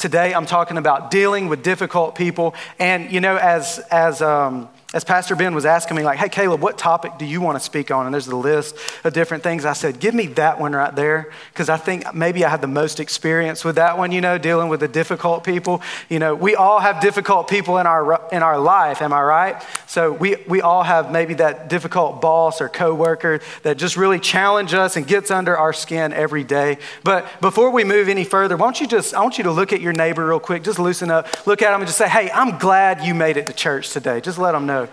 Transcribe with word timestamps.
today 0.00 0.32
I'm 0.34 0.46
talking 0.46 0.78
about 0.78 1.10
dealing 1.10 1.48
with 1.48 1.62
difficult 1.62 2.14
people. 2.14 2.54
And, 2.78 3.12
you 3.12 3.20
know, 3.20 3.36
as, 3.36 3.78
as, 3.90 4.22
um, 4.22 4.68
as 4.92 5.04
Pastor 5.04 5.36
Ben 5.36 5.54
was 5.54 5.64
asking 5.64 5.96
me, 5.96 6.02
like, 6.02 6.18
hey, 6.18 6.28
Caleb, 6.28 6.60
what 6.60 6.76
topic 6.76 7.12
do 7.16 7.24
you 7.24 7.40
want 7.40 7.56
to 7.56 7.64
speak 7.64 7.92
on? 7.92 8.06
And 8.06 8.12
there's 8.12 8.26
a 8.26 8.34
list 8.34 8.76
of 9.04 9.12
different 9.12 9.44
things. 9.44 9.64
I 9.64 9.72
said, 9.72 10.00
give 10.00 10.14
me 10.14 10.26
that 10.28 10.58
one 10.58 10.72
right 10.72 10.92
there, 10.96 11.30
because 11.52 11.68
I 11.68 11.76
think 11.76 12.12
maybe 12.12 12.44
I 12.44 12.48
had 12.48 12.60
the 12.60 12.66
most 12.66 12.98
experience 12.98 13.64
with 13.64 13.76
that 13.76 13.98
one, 13.98 14.10
you 14.10 14.20
know, 14.20 14.36
dealing 14.36 14.68
with 14.68 14.80
the 14.80 14.88
difficult 14.88 15.44
people. 15.44 15.80
You 16.08 16.18
know, 16.18 16.34
we 16.34 16.56
all 16.56 16.80
have 16.80 17.00
difficult 17.00 17.46
people 17.46 17.78
in 17.78 17.86
our, 17.86 18.20
in 18.32 18.42
our 18.42 18.58
life, 18.58 19.00
am 19.00 19.12
I 19.12 19.22
right? 19.22 19.62
So 19.86 20.10
we, 20.10 20.36
we 20.48 20.60
all 20.60 20.82
have 20.82 21.12
maybe 21.12 21.34
that 21.34 21.68
difficult 21.68 22.20
boss 22.20 22.60
or 22.60 22.68
coworker 22.68 23.38
that 23.62 23.76
just 23.76 23.96
really 23.96 24.18
challenge 24.18 24.74
us 24.74 24.96
and 24.96 25.06
gets 25.06 25.30
under 25.30 25.56
our 25.56 25.72
skin 25.72 26.12
every 26.12 26.42
day. 26.42 26.78
But 27.04 27.40
before 27.40 27.70
we 27.70 27.84
move 27.84 28.08
any 28.08 28.24
further, 28.24 28.56
why 28.56 28.66
don't 28.66 28.80
you 28.80 28.88
just, 28.88 29.14
I 29.14 29.22
want 29.22 29.38
you 29.38 29.44
to 29.44 29.52
look 29.52 29.72
at 29.72 29.80
your 29.80 29.89
neighbor 29.92 30.26
real 30.26 30.40
quick, 30.40 30.62
just 30.62 30.78
loosen 30.78 31.10
up, 31.10 31.46
look 31.46 31.62
at 31.62 31.70
them 31.70 31.80
and 31.80 31.86
just 31.86 31.98
say, 31.98 32.08
hey, 32.08 32.30
I'm 32.30 32.58
glad 32.58 33.02
you 33.02 33.14
made 33.14 33.36
it 33.36 33.46
to 33.46 33.52
church 33.52 33.90
today. 33.90 34.20
Just 34.20 34.38
let 34.38 34.52
them 34.52 34.66
know. 34.66 34.88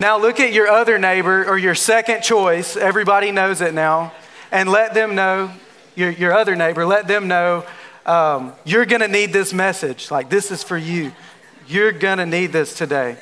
Now 0.00 0.18
look 0.18 0.40
at 0.40 0.52
your 0.52 0.68
other 0.68 0.98
neighbor 0.98 1.44
or 1.44 1.56
your 1.56 1.74
second 1.74 2.22
choice. 2.22 2.76
Everybody 2.76 3.30
knows 3.30 3.60
it 3.60 3.74
now. 3.74 4.12
And 4.50 4.68
let 4.68 4.94
them 4.94 5.14
know, 5.14 5.50
your, 5.94 6.10
your 6.10 6.32
other 6.32 6.56
neighbor, 6.56 6.84
let 6.84 7.08
them 7.08 7.28
know 7.28 7.64
um, 8.04 8.52
you're 8.64 8.84
going 8.84 9.00
to 9.00 9.08
need 9.08 9.32
this 9.32 9.52
message. 9.52 10.10
Like, 10.10 10.28
this 10.28 10.50
is 10.50 10.62
for 10.62 10.76
you. 10.76 11.12
You're 11.68 11.92
going 11.92 12.18
to 12.18 12.26
need 12.26 12.52
this 12.52 12.74
today. 12.74 13.16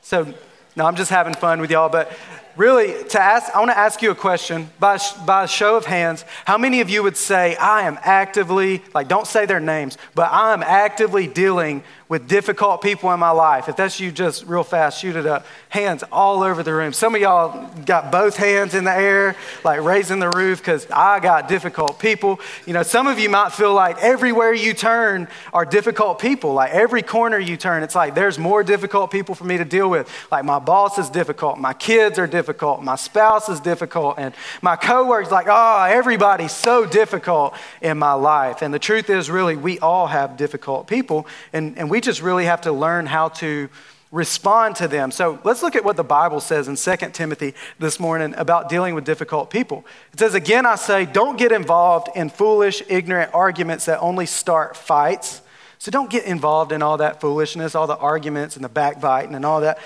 So, 0.00 0.34
no, 0.74 0.84
I'm 0.84 0.96
just 0.96 1.10
having 1.10 1.34
fun 1.34 1.60
with 1.60 1.70
y'all, 1.70 1.88
but 1.88 2.12
really, 2.56 3.04
to 3.10 3.20
ask, 3.20 3.54
I 3.54 3.58
want 3.58 3.70
to 3.70 3.78
ask 3.78 4.02
you 4.02 4.10
a 4.10 4.14
question 4.14 4.70
by, 4.78 4.98
by 5.26 5.44
a 5.44 5.48
show 5.48 5.76
of 5.76 5.86
hands. 5.86 6.24
How 6.44 6.58
many 6.58 6.80
of 6.80 6.90
you 6.90 7.02
would 7.02 7.16
say, 7.16 7.56
I 7.56 7.82
am 7.82 7.98
actively, 8.02 8.82
like, 8.94 9.08
don't 9.08 9.26
say 9.26 9.46
their 9.46 9.60
names, 9.60 9.98
but 10.14 10.30
I 10.30 10.52
am 10.52 10.62
actively 10.62 11.26
dealing 11.26 11.82
with 12.12 12.28
difficult 12.28 12.82
people 12.82 13.10
in 13.14 13.18
my 13.18 13.30
life. 13.30 13.70
If 13.70 13.76
that's 13.76 13.98
you, 13.98 14.12
just 14.12 14.44
real 14.44 14.64
fast, 14.64 15.00
shoot 15.00 15.16
it 15.16 15.24
up. 15.24 15.46
Hands 15.70 16.04
all 16.12 16.42
over 16.42 16.62
the 16.62 16.74
room. 16.74 16.92
Some 16.92 17.14
of 17.14 17.22
y'all 17.22 17.70
got 17.86 18.12
both 18.12 18.36
hands 18.36 18.74
in 18.74 18.84
the 18.84 18.92
air, 18.92 19.34
like 19.64 19.80
raising 19.80 20.18
the 20.18 20.28
roof, 20.28 20.58
because 20.58 20.86
I 20.90 21.20
got 21.20 21.48
difficult 21.48 21.98
people. 21.98 22.38
You 22.66 22.74
know, 22.74 22.82
some 22.82 23.06
of 23.06 23.18
you 23.18 23.30
might 23.30 23.52
feel 23.52 23.72
like 23.72 23.96
everywhere 24.02 24.52
you 24.52 24.74
turn 24.74 25.26
are 25.54 25.64
difficult 25.64 26.18
people. 26.18 26.52
Like 26.52 26.72
every 26.72 27.00
corner 27.00 27.38
you 27.38 27.56
turn, 27.56 27.82
it's 27.82 27.94
like 27.94 28.14
there's 28.14 28.38
more 28.38 28.62
difficult 28.62 29.10
people 29.10 29.34
for 29.34 29.44
me 29.44 29.56
to 29.56 29.64
deal 29.64 29.88
with. 29.88 30.06
Like 30.30 30.44
my 30.44 30.58
boss 30.58 30.98
is 30.98 31.08
difficult, 31.08 31.58
my 31.58 31.72
kids 31.72 32.18
are 32.18 32.26
difficult, 32.26 32.42
my 32.60 32.96
spouse 32.96 33.48
is 33.48 33.60
difficult, 33.60 34.18
and 34.18 34.34
my 34.60 34.76
coworkers, 34.76 35.30
like, 35.30 35.46
oh, 35.48 35.84
everybody's 35.84 36.52
so 36.52 36.86
difficult 36.86 37.54
in 37.80 37.98
my 37.98 38.12
life. 38.12 38.62
And 38.62 38.72
the 38.72 38.78
truth 38.78 39.10
is, 39.10 39.30
really, 39.30 39.56
we 39.56 39.78
all 39.78 40.06
have 40.06 40.36
difficult 40.36 40.86
people, 40.86 41.26
and, 41.52 41.78
and 41.78 41.90
we 41.90 42.00
just 42.00 42.22
really 42.22 42.44
have 42.44 42.62
to 42.62 42.72
learn 42.72 43.06
how 43.06 43.28
to 43.28 43.68
respond 44.12 44.76
to 44.76 44.86
them. 44.86 45.10
So 45.10 45.40
let's 45.42 45.62
look 45.62 45.74
at 45.74 45.84
what 45.84 45.96
the 45.96 46.04
Bible 46.04 46.38
says 46.40 46.68
in 46.68 46.76
2 46.76 47.10
Timothy 47.12 47.54
this 47.78 47.98
morning 47.98 48.34
about 48.36 48.68
dealing 48.68 48.94
with 48.94 49.04
difficult 49.04 49.50
people. 49.50 49.84
It 50.12 50.18
says, 50.18 50.34
Again, 50.34 50.66
I 50.66 50.76
say, 50.76 51.06
don't 51.06 51.38
get 51.38 51.50
involved 51.50 52.08
in 52.14 52.28
foolish, 52.28 52.82
ignorant 52.88 53.34
arguments 53.34 53.86
that 53.86 53.98
only 54.00 54.26
start 54.26 54.76
fights. 54.76 55.40
So 55.78 55.90
don't 55.90 56.10
get 56.10 56.26
involved 56.26 56.70
in 56.70 56.82
all 56.82 56.98
that 56.98 57.20
foolishness, 57.20 57.74
all 57.74 57.88
the 57.88 57.96
arguments 57.96 58.54
and 58.54 58.64
the 58.64 58.68
backbiting 58.68 59.34
and 59.34 59.44
all 59.44 59.62
that. 59.62 59.78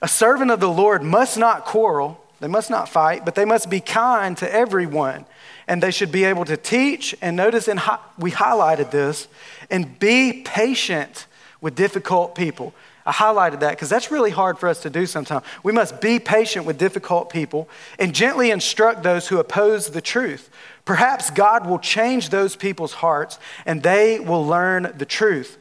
A 0.00 0.08
servant 0.08 0.50
of 0.50 0.60
the 0.60 0.70
Lord 0.70 1.02
must 1.02 1.36
not 1.36 1.64
quarrel, 1.64 2.20
they 2.40 2.46
must 2.46 2.70
not 2.70 2.88
fight, 2.88 3.24
but 3.24 3.34
they 3.34 3.44
must 3.44 3.68
be 3.68 3.80
kind 3.80 4.36
to 4.38 4.52
everyone. 4.52 5.26
And 5.66 5.82
they 5.82 5.90
should 5.90 6.12
be 6.12 6.24
able 6.24 6.44
to 6.46 6.56
teach. 6.56 7.14
And 7.20 7.36
notice, 7.36 7.68
in, 7.68 7.80
we 8.18 8.30
highlighted 8.30 8.90
this, 8.90 9.28
and 9.70 9.98
be 9.98 10.42
patient 10.44 11.26
with 11.60 11.74
difficult 11.74 12.34
people. 12.34 12.72
I 13.04 13.12
highlighted 13.12 13.60
that 13.60 13.70
because 13.70 13.88
that's 13.88 14.10
really 14.10 14.30
hard 14.30 14.58
for 14.58 14.68
us 14.68 14.82
to 14.82 14.90
do 14.90 15.06
sometimes. 15.06 15.44
We 15.62 15.72
must 15.72 16.00
be 16.00 16.18
patient 16.18 16.66
with 16.66 16.76
difficult 16.76 17.30
people 17.30 17.68
and 17.98 18.14
gently 18.14 18.50
instruct 18.50 19.02
those 19.02 19.28
who 19.28 19.38
oppose 19.38 19.90
the 19.90 20.02
truth. 20.02 20.50
Perhaps 20.84 21.30
God 21.30 21.66
will 21.66 21.78
change 21.78 22.28
those 22.28 22.54
people's 22.54 22.92
hearts 22.92 23.38
and 23.64 23.82
they 23.82 24.20
will 24.20 24.46
learn 24.46 24.92
the 24.96 25.06
truth. 25.06 25.56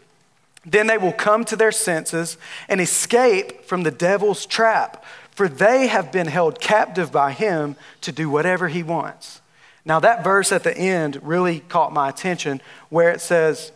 Then 0.67 0.87
they 0.87 0.97
will 0.97 1.13
come 1.13 1.45
to 1.45 1.55
their 1.55 1.71
senses 1.71 2.37
and 2.67 2.81
escape 2.81 3.63
from 3.63 3.83
the 3.83 3.91
devil's 3.91 4.45
trap, 4.45 5.03
for 5.31 5.47
they 5.47 5.87
have 5.87 6.11
been 6.11 6.27
held 6.27 6.59
captive 6.59 7.09
by 7.09 7.31
him 7.31 7.77
to 8.01 8.11
do 8.11 8.29
whatever 8.29 8.67
he 8.67 8.83
wants. 8.83 9.39
Now, 9.85 10.01
that 10.01 10.25
verse 10.25 10.51
at 10.51 10.63
the 10.63 10.77
end 10.77 11.21
really 11.23 11.61
caught 11.61 11.93
my 11.93 12.09
attention 12.09 12.61
where 12.89 13.09
it 13.11 13.21
says 13.21 13.71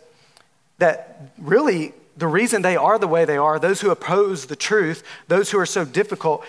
that 0.76 1.32
really 1.38 1.94
the 2.18 2.26
reason 2.26 2.60
they 2.60 2.76
are 2.76 2.98
the 2.98 3.08
way 3.08 3.24
they 3.24 3.38
are, 3.38 3.58
those 3.58 3.80
who 3.80 3.90
oppose 3.90 4.44
the 4.44 4.56
truth, 4.56 5.02
those 5.28 5.50
who 5.50 5.58
are 5.58 5.66
so 5.66 5.86
difficult, 5.86 6.44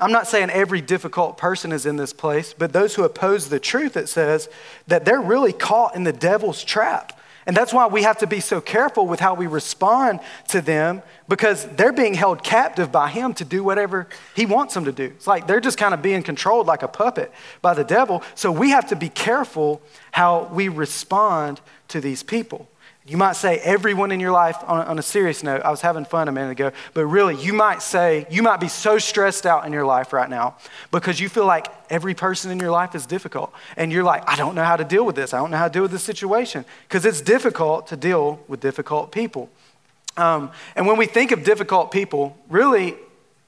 I'm 0.00 0.10
not 0.10 0.26
saying 0.26 0.50
every 0.50 0.80
difficult 0.80 1.38
person 1.38 1.70
is 1.70 1.86
in 1.86 1.96
this 1.96 2.12
place, 2.12 2.52
but 2.52 2.72
those 2.72 2.96
who 2.96 3.04
oppose 3.04 3.48
the 3.48 3.60
truth, 3.60 3.96
it 3.96 4.08
says 4.08 4.48
that 4.88 5.04
they're 5.04 5.20
really 5.20 5.52
caught 5.52 5.94
in 5.94 6.02
the 6.02 6.12
devil's 6.12 6.64
trap. 6.64 7.15
And 7.46 7.56
that's 7.56 7.72
why 7.72 7.86
we 7.86 8.02
have 8.02 8.18
to 8.18 8.26
be 8.26 8.40
so 8.40 8.60
careful 8.60 9.06
with 9.06 9.20
how 9.20 9.34
we 9.34 9.46
respond 9.46 10.18
to 10.48 10.60
them 10.60 11.02
because 11.28 11.64
they're 11.76 11.92
being 11.92 12.14
held 12.14 12.42
captive 12.42 12.90
by 12.90 13.08
him 13.08 13.34
to 13.34 13.44
do 13.44 13.62
whatever 13.62 14.08
he 14.34 14.46
wants 14.46 14.74
them 14.74 14.84
to 14.84 14.92
do. 14.92 15.04
It's 15.04 15.28
like 15.28 15.46
they're 15.46 15.60
just 15.60 15.78
kind 15.78 15.94
of 15.94 16.02
being 16.02 16.24
controlled 16.24 16.66
like 16.66 16.82
a 16.82 16.88
puppet 16.88 17.32
by 17.62 17.74
the 17.74 17.84
devil. 17.84 18.24
So 18.34 18.50
we 18.50 18.70
have 18.70 18.88
to 18.88 18.96
be 18.96 19.08
careful 19.08 19.80
how 20.10 20.50
we 20.52 20.68
respond 20.68 21.60
to 21.88 22.00
these 22.00 22.24
people. 22.24 22.68
You 23.08 23.16
might 23.16 23.36
say 23.36 23.58
everyone 23.58 24.10
in 24.10 24.18
your 24.18 24.32
life, 24.32 24.56
on 24.66 24.80
a, 24.80 24.84
on 24.84 24.98
a, 24.98 25.02
serious 25.02 25.44
note, 25.44 25.62
I 25.62 25.70
was 25.70 25.80
having 25.80 26.04
fun 26.04 26.26
a 26.26 26.32
minute 26.32 26.50
ago, 26.50 26.72
but 26.92 27.06
really, 27.06 27.36
you 27.36 27.52
might 27.52 27.80
say, 27.80 28.26
you 28.30 28.42
might 28.42 28.58
be 28.58 28.66
so 28.66 28.98
stressed 28.98 29.46
out 29.46 29.64
in 29.64 29.72
your 29.72 29.84
life 29.84 30.12
right 30.12 30.28
now 30.28 30.56
because 30.90 31.20
you 31.20 31.28
feel 31.28 31.46
like 31.46 31.68
every 31.88 32.14
person 32.14 32.50
in 32.50 32.58
your 32.58 32.72
life 32.72 32.96
is 32.96 33.06
difficult. 33.06 33.52
And 33.76 33.92
you're 33.92 34.02
like, 34.02 34.28
I 34.28 34.34
don't 34.34 34.56
know 34.56 34.64
how 34.64 34.74
to 34.74 34.82
deal 34.82 35.06
with 35.06 35.14
this. 35.14 35.32
I 35.32 35.38
don't 35.38 35.52
know 35.52 35.56
how 35.56 35.68
to 35.68 35.72
deal 35.72 35.82
with 35.82 35.92
this 35.92 36.02
situation 36.02 36.64
because 36.88 37.04
it's 37.04 37.20
difficult 37.20 37.86
to 37.88 37.96
deal 37.96 38.40
with 38.48 38.58
difficult 38.58 39.12
people. 39.12 39.50
Um, 40.16 40.50
and 40.74 40.88
when 40.88 40.96
we 40.96 41.06
think 41.06 41.30
of 41.30 41.44
difficult 41.44 41.92
people, 41.92 42.36
really, 42.48 42.96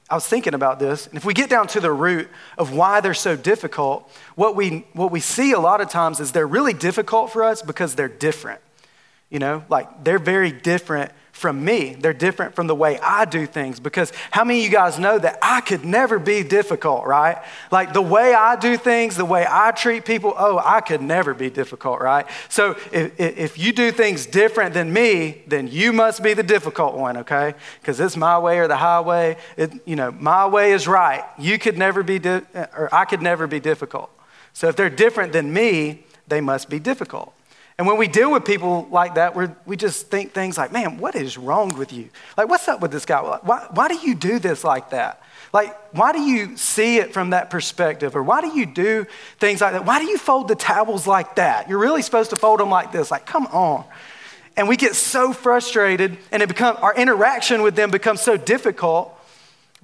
I 0.09 0.15
was 0.15 0.25
thinking 0.25 0.53
about 0.53 0.79
this. 0.79 1.05
And 1.07 1.17
if 1.17 1.25
we 1.25 1.33
get 1.33 1.49
down 1.49 1.67
to 1.67 1.81
the 1.81 1.91
root 1.91 2.29
of 2.57 2.73
why 2.73 3.01
they're 3.01 3.13
so 3.13 3.35
difficult, 3.35 4.09
what 4.35 4.55
we, 4.55 4.85
what 4.93 5.11
we 5.11 5.19
see 5.19 5.51
a 5.51 5.59
lot 5.59 5.81
of 5.81 5.89
times 5.89 6.21
is 6.21 6.31
they're 6.31 6.47
really 6.47 6.73
difficult 6.73 7.33
for 7.33 7.43
us 7.43 7.61
because 7.61 7.95
they're 7.95 8.07
different. 8.07 8.61
You 9.29 9.39
know, 9.39 9.63
like 9.69 10.03
they're 10.03 10.19
very 10.19 10.51
different 10.51 11.11
from 11.39 11.63
me. 11.63 11.95
They're 11.97 12.13
different 12.13 12.53
from 12.53 12.67
the 12.67 12.75
way 12.75 12.99
I 12.99 13.23
do 13.23 13.45
things 13.45 13.79
because 13.79 14.11
how 14.29 14.43
many 14.43 14.59
of 14.59 14.65
you 14.65 14.71
guys 14.71 14.99
know 14.99 15.17
that 15.17 15.39
I 15.41 15.61
could 15.61 15.85
never 15.85 16.19
be 16.19 16.43
difficult, 16.43 17.05
right? 17.05 17.37
Like 17.71 17.93
the 17.93 18.01
way 18.01 18.33
I 18.33 18.57
do 18.57 18.75
things, 18.75 19.15
the 19.15 19.23
way 19.25 19.45
I 19.49 19.71
treat 19.71 20.03
people, 20.03 20.33
oh, 20.37 20.61
I 20.63 20.81
could 20.81 21.01
never 21.01 21.33
be 21.33 21.49
difficult, 21.49 22.01
right? 22.01 22.25
So 22.49 22.71
if, 22.91 23.17
if 23.17 23.57
you 23.57 23.71
do 23.71 23.91
things 23.91 24.25
different 24.25 24.73
than 24.73 24.91
me, 24.91 25.43
then 25.47 25.69
you 25.69 25.93
must 25.93 26.21
be 26.21 26.33
the 26.33 26.43
difficult 26.43 26.95
one, 26.95 27.17
okay? 27.17 27.53
Because 27.79 27.99
it's 28.01 28.17
my 28.17 28.37
way 28.37 28.59
or 28.59 28.67
the 28.67 28.77
highway. 28.77 29.37
It, 29.55 29.71
you 29.85 29.95
know, 29.95 30.11
my 30.11 30.45
way 30.45 30.73
is 30.73 30.89
right. 30.89 31.23
You 31.37 31.57
could 31.57 31.77
never 31.77 32.03
be, 32.03 32.19
di- 32.19 32.41
or 32.75 32.89
I 32.91 33.05
could 33.05 33.21
never 33.21 33.47
be 33.47 33.61
difficult. 33.61 34.11
So 34.51 34.67
if 34.67 34.75
they're 34.75 34.89
different 34.89 35.31
than 35.31 35.53
me, 35.53 36.05
they 36.27 36.41
must 36.41 36.69
be 36.69 36.79
difficult. 36.79 37.33
And 37.79 37.87
when 37.87 37.97
we 37.97 38.09
deal 38.09 38.29
with 38.29 38.43
people 38.43 38.89
like 38.91 39.15
that, 39.15 39.37
we 39.37 39.47
we 39.65 39.77
just 39.77 40.07
think 40.07 40.33
things 40.33 40.57
like, 40.57 40.73
man, 40.73 40.97
what 40.97 41.15
is 41.15 41.37
wrong 41.37 41.69
with 41.77 41.93
you? 41.93 42.09
Like, 42.35 42.49
what's 42.49 42.67
up 42.67 42.81
with 42.81 42.91
this 42.91 43.05
guy? 43.05 43.21
Why, 43.21 43.67
why 43.71 43.87
do 43.87 43.95
you 43.95 44.15
do 44.15 44.37
this 44.37 44.65
like 44.65 44.89
that? 44.89 45.23
Like, 45.53 45.95
why 45.95 46.11
do 46.11 46.19
you 46.19 46.57
see 46.57 46.97
it 46.97 47.13
from 47.13 47.29
that 47.29 47.49
perspective? 47.49 48.17
Or 48.17 48.21
why 48.21 48.41
do 48.41 48.49
you 48.49 48.65
do 48.65 49.05
things 49.37 49.61
like 49.61 49.71
that? 49.71 49.85
Why 49.85 49.99
do 49.99 50.07
you 50.07 50.17
fold 50.17 50.49
the 50.49 50.55
towels 50.55 51.07
like 51.07 51.37
that? 51.37 51.69
You're 51.69 51.79
really 51.79 52.01
supposed 52.01 52.31
to 52.31 52.35
fold 52.35 52.59
them 52.59 52.69
like 52.69 52.91
this. 52.91 53.11
Like, 53.11 53.25
come 53.25 53.47
on. 53.47 53.85
And 54.57 54.67
we 54.67 54.75
get 54.75 54.93
so 54.93 55.31
frustrated, 55.31 56.17
and 56.33 56.43
it 56.43 56.49
become, 56.49 56.75
our 56.81 56.93
interaction 56.93 57.61
with 57.61 57.77
them 57.77 57.91
becomes 57.91 58.19
so 58.19 58.35
difficult 58.35 59.17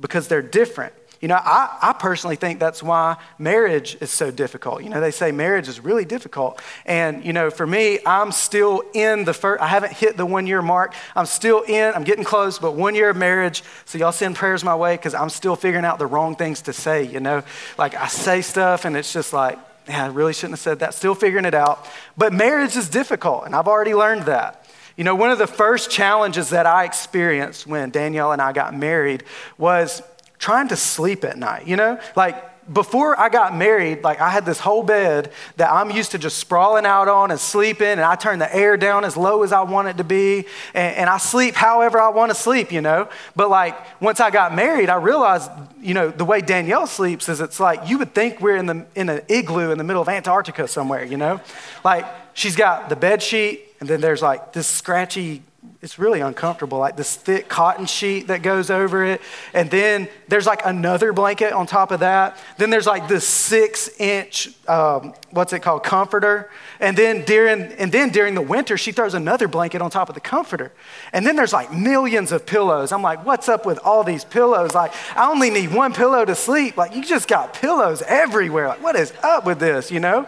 because 0.02 0.28
they're 0.28 0.42
different. 0.42 0.94
You 1.26 1.30
know, 1.30 1.42
I, 1.44 1.76
I 1.82 1.94
personally 1.94 2.36
think 2.36 2.60
that's 2.60 2.84
why 2.84 3.18
marriage 3.40 3.98
is 4.00 4.12
so 4.12 4.30
difficult. 4.30 4.84
You 4.84 4.92
know, 4.92 5.02
they 5.02 5.10
say 5.10 5.32
marriage 5.32 5.68
is 5.68 5.80
really 5.80 6.06
difficult. 6.06 6.62
And, 6.86 7.26
you 7.26 7.34
know, 7.34 7.50
for 7.50 7.66
me, 7.66 7.98
I'm 8.06 8.32
still 8.32 8.84
in 8.94 9.26
the 9.26 9.34
first, 9.34 9.60
I 9.60 9.66
haven't 9.66 9.94
hit 9.94 10.18
the 10.18 10.26
one 10.28 10.46
year 10.46 10.62
mark. 10.62 10.94
I'm 11.16 11.26
still 11.26 11.62
in, 11.62 11.96
I'm 11.96 12.04
getting 12.04 12.24
close, 12.24 12.60
but 12.60 12.74
one 12.74 12.94
year 12.94 13.10
of 13.10 13.18
marriage. 13.18 13.64
So 13.86 13.98
y'all 13.98 14.12
send 14.12 14.36
prayers 14.36 14.64
my 14.64 14.76
way 14.76 14.98
because 14.98 15.16
I'm 15.16 15.32
still 15.32 15.56
figuring 15.56 15.84
out 15.84 15.98
the 15.98 16.06
wrong 16.06 16.36
things 16.36 16.62
to 16.62 16.74
say, 16.74 17.02
you 17.02 17.20
know? 17.20 17.42
Like 17.76 17.96
I 17.96 18.06
say 18.06 18.44
stuff 18.44 18.86
and 18.86 18.96
it's 18.96 19.12
just 19.12 19.34
like, 19.34 19.58
yeah, 19.90 20.06
I 20.06 20.08
really 20.10 20.32
shouldn't 20.32 20.54
have 20.54 20.60
said 20.60 20.78
that. 20.82 20.94
Still 20.94 21.16
figuring 21.16 21.46
it 21.46 21.56
out. 21.56 21.88
But 22.16 22.34
marriage 22.34 22.76
is 22.76 22.88
difficult, 22.88 23.48
and 23.48 23.56
I've 23.56 23.68
already 23.68 23.96
learned 23.96 24.26
that. 24.26 24.64
You 24.96 25.04
know, 25.04 25.16
one 25.16 25.32
of 25.32 25.40
the 25.40 25.48
first 25.48 25.90
challenges 25.90 26.52
that 26.52 26.68
I 26.68 26.86
experienced 26.86 27.66
when 27.66 27.90
Danielle 27.90 28.32
and 28.32 28.42
I 28.42 28.54
got 28.54 28.76
married 28.76 29.24
was 29.58 30.04
trying 30.38 30.68
to 30.70 30.76
sleep 30.76 31.24
at 31.24 31.38
night, 31.38 31.68
you 31.68 31.76
know? 31.76 32.00
Like, 32.16 32.52
before 32.72 33.20
I 33.20 33.30
got 33.30 33.56
married, 33.56 34.04
like 34.04 34.20
I 34.20 34.30
had 34.30 34.46
this 34.46 34.60
whole 34.60 34.82
bed 34.82 35.32
that 35.58 35.72
I'm 35.72 35.92
used 35.92 36.12
to 36.12 36.18
just 36.18 36.40
sprawling 36.40 36.86
out 36.86 37.08
on 37.08 37.30
and 37.30 37.40
sleeping, 37.40 37.88
and 37.88 38.02
I 38.02 38.16
turn 38.16 38.40
the 38.40 38.54
air 38.54 38.76
down 38.76 39.06
as 39.06 39.16
low 39.16 39.44
as 39.44 39.52
I 39.52 39.62
want 39.62 39.88
it 39.88 39.98
to 39.98 40.04
be, 40.04 40.46
and, 40.74 40.96
and 40.96 41.10
I 41.10 41.18
sleep 41.18 41.54
however 41.54 42.00
I 42.00 42.10
want 42.10 42.32
to 42.32 42.36
sleep, 42.36 42.72
you 42.72 42.82
know. 42.82 43.08
But 43.36 43.50
like 43.50 44.02
once 44.02 44.20
I 44.20 44.32
got 44.32 44.56
married, 44.56 44.90
I 44.90 44.96
realized, 44.96 45.52
you 45.80 45.94
know, 45.94 46.10
the 46.10 46.26
way 46.26 46.42
Danielle 46.42 46.88
sleeps 46.88 47.30
is 47.30 47.40
it's 47.40 47.60
like 47.60 47.88
you 47.88 48.00
would 48.00 48.16
think 48.16 48.42
we're 48.42 48.58
in 48.58 48.66
the 48.66 48.86
in 48.96 49.10
an 49.10 49.22
igloo 49.30 49.72
in 49.72 49.78
the 49.78 49.84
middle 49.84 50.02
of 50.02 50.10
Antarctica 50.10 50.68
somewhere, 50.68 51.04
you 51.04 51.18
know. 51.18 51.42
Like 51.84 52.06
she's 52.34 52.56
got 52.56 52.90
the 52.90 52.96
bed 52.96 53.22
sheet, 53.22 53.62
and 53.80 53.88
then 53.88 54.02
there's 54.02 54.24
like 54.24 54.54
this 54.54 54.66
scratchy 54.66 55.44
it's 55.82 56.00
really 56.00 56.22
uncomfortable, 56.22 56.80
like 56.80 56.96
this 56.96 57.16
thick 57.16 57.50
cotton 57.50 57.86
sheet 57.86 58.28
that 58.28 58.42
goes 58.42 58.70
over 58.70 59.04
it. 59.04 59.22
And 59.54 59.70
then 59.70 60.08
there's 60.28 60.46
like 60.46 60.62
another 60.66 61.14
blanket 61.14 61.54
on 61.54 61.68
top 61.68 61.92
of 61.92 62.00
that. 62.00 62.38
Then 62.58 62.70
there's 62.70 62.88
like 62.88 63.08
this 63.08 63.28
six 63.28 63.90
inch, 64.00 64.50
um, 64.68 65.14
what's 65.32 65.54
it 65.54 65.60
called, 65.60 65.84
comforter. 65.84 66.50
And 66.80 66.98
then, 66.98 67.24
during, 67.26 67.62
and 67.74 67.92
then 67.92 68.10
during 68.10 68.36
the 68.36 68.42
winter, 68.42 68.78
she 68.78 68.92
throws 68.92 69.14
another 69.14 69.48
blanket 69.48 69.82
on 69.82 69.92
top 69.92 70.10
of 70.10 70.16
the 70.16 70.22
comforter. 70.22 70.72
And 71.14 71.26
then 71.26 71.36
there's 71.36 71.54
like 71.54 71.74
millions 71.74 72.32
of 72.32 72.46
pillows. 72.46 72.92
I'm 72.92 73.02
like, 73.02 73.26
what's 73.26 73.50
up 73.50 73.66
with 73.66 73.80
all 73.80 74.04
these 74.04 74.24
pillows? 74.24 74.74
Like, 74.74 74.94
I 75.16 75.30
only 75.30 75.50
need 75.50 75.74
one 75.74 75.94
pillow 75.94 76.24
to 76.26 76.36
sleep. 76.36 76.78
Like, 76.78 76.96
you 76.96 77.04
just 77.04 77.28
got 77.28 77.54
pillows 77.54 78.02
everywhere. 78.04 78.70
Like, 78.70 78.82
what 78.82 78.96
is 78.96 79.14
up 79.24 79.46
with 79.46 79.60
this, 79.60 79.92
you 79.92 80.00
know? 80.00 80.28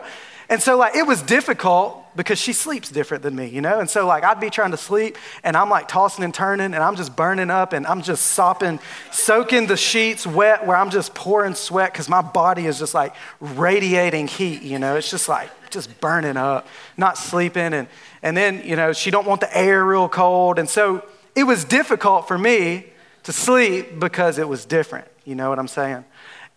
And 0.50 0.62
so, 0.62 0.78
like, 0.78 0.96
it 0.96 1.06
was 1.06 1.22
difficult 1.22 2.07
because 2.18 2.40
she 2.40 2.52
sleeps 2.52 2.90
different 2.90 3.24
than 3.24 3.36
me, 3.36 3.48
you 3.48 3.62
know? 3.62 3.80
And 3.80 3.90
so, 3.90 4.06
like, 4.06 4.24
I'd 4.24 4.40
be 4.40 4.50
trying 4.50 4.72
to 4.72 4.78
sleep 4.78 5.18
and 5.44 5.56
I'm 5.56 5.70
like 5.70 5.88
tossing 5.88 6.26
and 6.26 6.34
turning 6.34 6.74
and 6.74 6.84
I'm 6.84 6.96
just 6.96 7.16
burning 7.16 7.50
up 7.50 7.72
and 7.72 7.88
I'm 7.88 8.02
just 8.02 8.26
sopping, 8.26 8.80
soaking 9.12 9.68
the 9.68 9.78
sheets 9.78 10.28
wet 10.28 10.66
where 10.66 10.76
I'm 10.76 10.90
just 10.90 11.14
pouring 11.14 11.54
sweat 11.54 11.94
because 11.94 12.10
my 12.10 12.22
body 12.22 12.66
is 12.66 12.80
just 12.80 12.94
like 12.94 13.16
radiating 13.40 14.28
heat, 14.28 14.64
you 14.64 14.80
know? 14.80 14.98
It's 14.98 15.10
just 15.10 15.30
like, 15.30 15.50
just 15.70 16.00
burning 16.02 16.38
up, 16.38 16.68
not 16.98 17.18
sleeping. 17.18 17.74
And, 17.74 17.88
and 18.24 18.36
then, 18.36 18.62
you 18.66 18.76
know, 18.76 18.94
she 18.94 19.12
don't 19.12 19.28
want 19.28 19.42
the 19.42 19.58
air 19.58 19.86
real 19.86 20.10
cold. 20.10 20.60
And 20.60 20.70
so 20.70 21.06
it 21.36 21.44
was 21.44 21.64
difficult 21.64 22.28
for 22.28 22.38
me 22.38 22.86
to 23.24 23.32
sleep 23.32 24.00
because 24.00 24.40
it 24.40 24.48
was 24.48 24.66
different, 24.66 25.08
you 25.24 25.36
know 25.36 25.50
what 25.50 25.60
I'm 25.60 25.68
saying? 25.68 26.04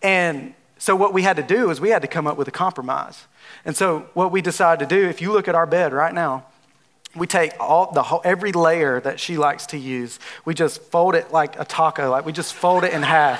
And 0.01 0.53
so 0.81 0.95
what 0.95 1.13
we 1.13 1.21
had 1.21 1.35
to 1.35 1.43
do 1.43 1.69
is 1.69 1.79
we 1.79 1.91
had 1.91 2.01
to 2.01 2.07
come 2.07 2.25
up 2.25 2.37
with 2.37 2.47
a 2.47 2.51
compromise. 2.51 3.27
And 3.65 3.77
so, 3.77 4.09
what 4.15 4.31
we 4.31 4.41
decided 4.41 4.89
to 4.89 4.95
do, 4.95 5.07
if 5.07 5.21
you 5.21 5.31
look 5.31 5.47
at 5.47 5.53
our 5.53 5.67
bed 5.67 5.93
right 5.93 6.11
now, 6.11 6.45
we 7.15 7.27
take 7.27 7.51
all 7.59 7.91
the 7.91 8.01
whole, 8.01 8.19
every 8.23 8.51
layer 8.51 8.99
that 9.01 9.19
she 9.19 9.37
likes 9.37 9.67
to 9.67 9.77
use, 9.77 10.17
we 10.43 10.55
just 10.55 10.81
fold 10.81 11.13
it 11.13 11.31
like 11.31 11.59
a 11.59 11.65
taco, 11.65 12.09
like 12.09 12.25
we 12.25 12.31
just 12.31 12.55
fold 12.55 12.83
it 12.83 12.93
in 12.93 13.03
half. 13.03 13.39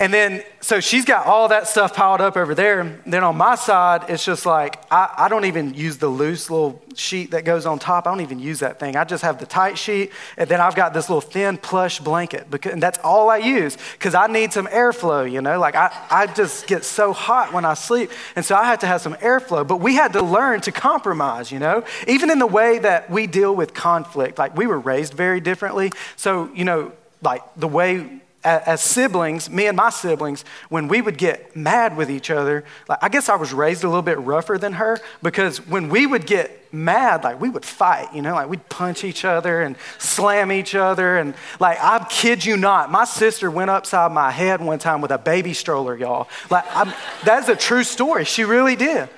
And 0.00 0.14
then, 0.14 0.42
so 0.62 0.80
she's 0.80 1.04
got 1.04 1.26
all 1.26 1.48
that 1.48 1.68
stuff 1.68 1.94
piled 1.94 2.22
up 2.22 2.34
over 2.34 2.54
there. 2.54 2.98
Then 3.04 3.22
on 3.22 3.36
my 3.36 3.54
side, 3.54 4.08
it's 4.08 4.24
just 4.24 4.46
like, 4.46 4.82
I, 4.90 5.12
I, 5.14 5.28
don't 5.28 5.44
even 5.44 5.74
use 5.74 5.98
the 5.98 6.08
loose 6.08 6.48
little 6.48 6.82
sheet 6.94 7.32
that 7.32 7.44
goes 7.44 7.66
on 7.66 7.78
top. 7.78 8.06
I 8.06 8.10
don't 8.10 8.22
even 8.22 8.38
use 8.38 8.60
that 8.60 8.80
thing. 8.80 8.96
I 8.96 9.04
just 9.04 9.22
have 9.22 9.38
the 9.38 9.44
tight 9.44 9.76
sheet. 9.76 10.10
And 10.38 10.48
then 10.48 10.58
I've 10.58 10.74
got 10.74 10.94
this 10.94 11.10
little 11.10 11.20
thin 11.20 11.58
plush 11.58 12.00
blanket. 12.00 12.50
Because, 12.50 12.72
and 12.72 12.82
that's 12.82 12.98
all 13.04 13.28
I 13.28 13.36
use 13.36 13.76
because 13.92 14.14
I 14.14 14.26
need 14.26 14.54
some 14.54 14.68
airflow, 14.68 15.30
you 15.30 15.42
know? 15.42 15.58
Like, 15.58 15.74
I, 15.74 15.92
I 16.10 16.26
just 16.28 16.66
get 16.66 16.86
so 16.86 17.12
hot 17.12 17.52
when 17.52 17.66
I 17.66 17.74
sleep. 17.74 18.10
And 18.36 18.42
so 18.42 18.56
I 18.56 18.64
had 18.64 18.80
to 18.80 18.86
have 18.86 19.02
some 19.02 19.16
airflow. 19.16 19.68
But 19.68 19.80
we 19.82 19.96
had 19.96 20.14
to 20.14 20.22
learn 20.22 20.62
to 20.62 20.72
compromise, 20.72 21.52
you 21.52 21.58
know? 21.58 21.84
Even 22.08 22.30
in 22.30 22.38
the 22.38 22.46
way 22.46 22.78
that 22.78 23.10
we 23.10 23.26
deal 23.26 23.54
with 23.54 23.74
conflict. 23.74 24.38
Like, 24.38 24.56
we 24.56 24.66
were 24.66 24.80
raised 24.80 25.12
very 25.12 25.40
differently. 25.40 25.92
So, 26.16 26.50
you 26.54 26.64
know, 26.64 26.92
like 27.22 27.42
the 27.56 27.68
way 27.68 28.20
as 28.42 28.82
siblings, 28.82 29.50
me 29.50 29.66
and 29.66 29.76
my 29.76 29.90
siblings, 29.90 30.44
when 30.70 30.88
we 30.88 31.02
would 31.02 31.18
get 31.18 31.54
mad 31.54 31.96
with 31.96 32.10
each 32.10 32.30
other, 32.30 32.64
like 32.88 32.98
I 33.02 33.08
guess 33.08 33.28
I 33.28 33.36
was 33.36 33.52
raised 33.52 33.84
a 33.84 33.88
little 33.88 34.02
bit 34.02 34.18
rougher 34.18 34.56
than 34.56 34.74
her 34.74 34.98
because 35.22 35.66
when 35.66 35.90
we 35.90 36.06
would 36.06 36.26
get 36.26 36.72
mad, 36.72 37.24
like 37.24 37.40
we 37.40 37.48
would 37.50 37.64
fight, 37.64 38.14
you 38.14 38.22
know, 38.22 38.34
like 38.34 38.48
we'd 38.48 38.66
punch 38.68 39.04
each 39.04 39.24
other 39.24 39.60
and 39.60 39.76
slam 39.98 40.52
each 40.52 40.74
other. 40.74 41.18
And 41.18 41.34
like, 41.58 41.78
I 41.80 42.06
kid 42.08 42.44
you 42.44 42.56
not, 42.56 42.90
my 42.90 43.04
sister 43.04 43.50
went 43.50 43.70
upside 43.70 44.12
my 44.12 44.30
head 44.30 44.60
one 44.60 44.78
time 44.78 45.00
with 45.00 45.10
a 45.10 45.18
baby 45.18 45.52
stroller, 45.52 45.96
y'all. 45.96 46.28
Like, 46.48 46.64
I'm, 46.74 46.92
that's 47.24 47.48
a 47.48 47.56
true 47.56 47.84
story. 47.84 48.24
She 48.24 48.44
really 48.44 48.76
did. 48.76 49.08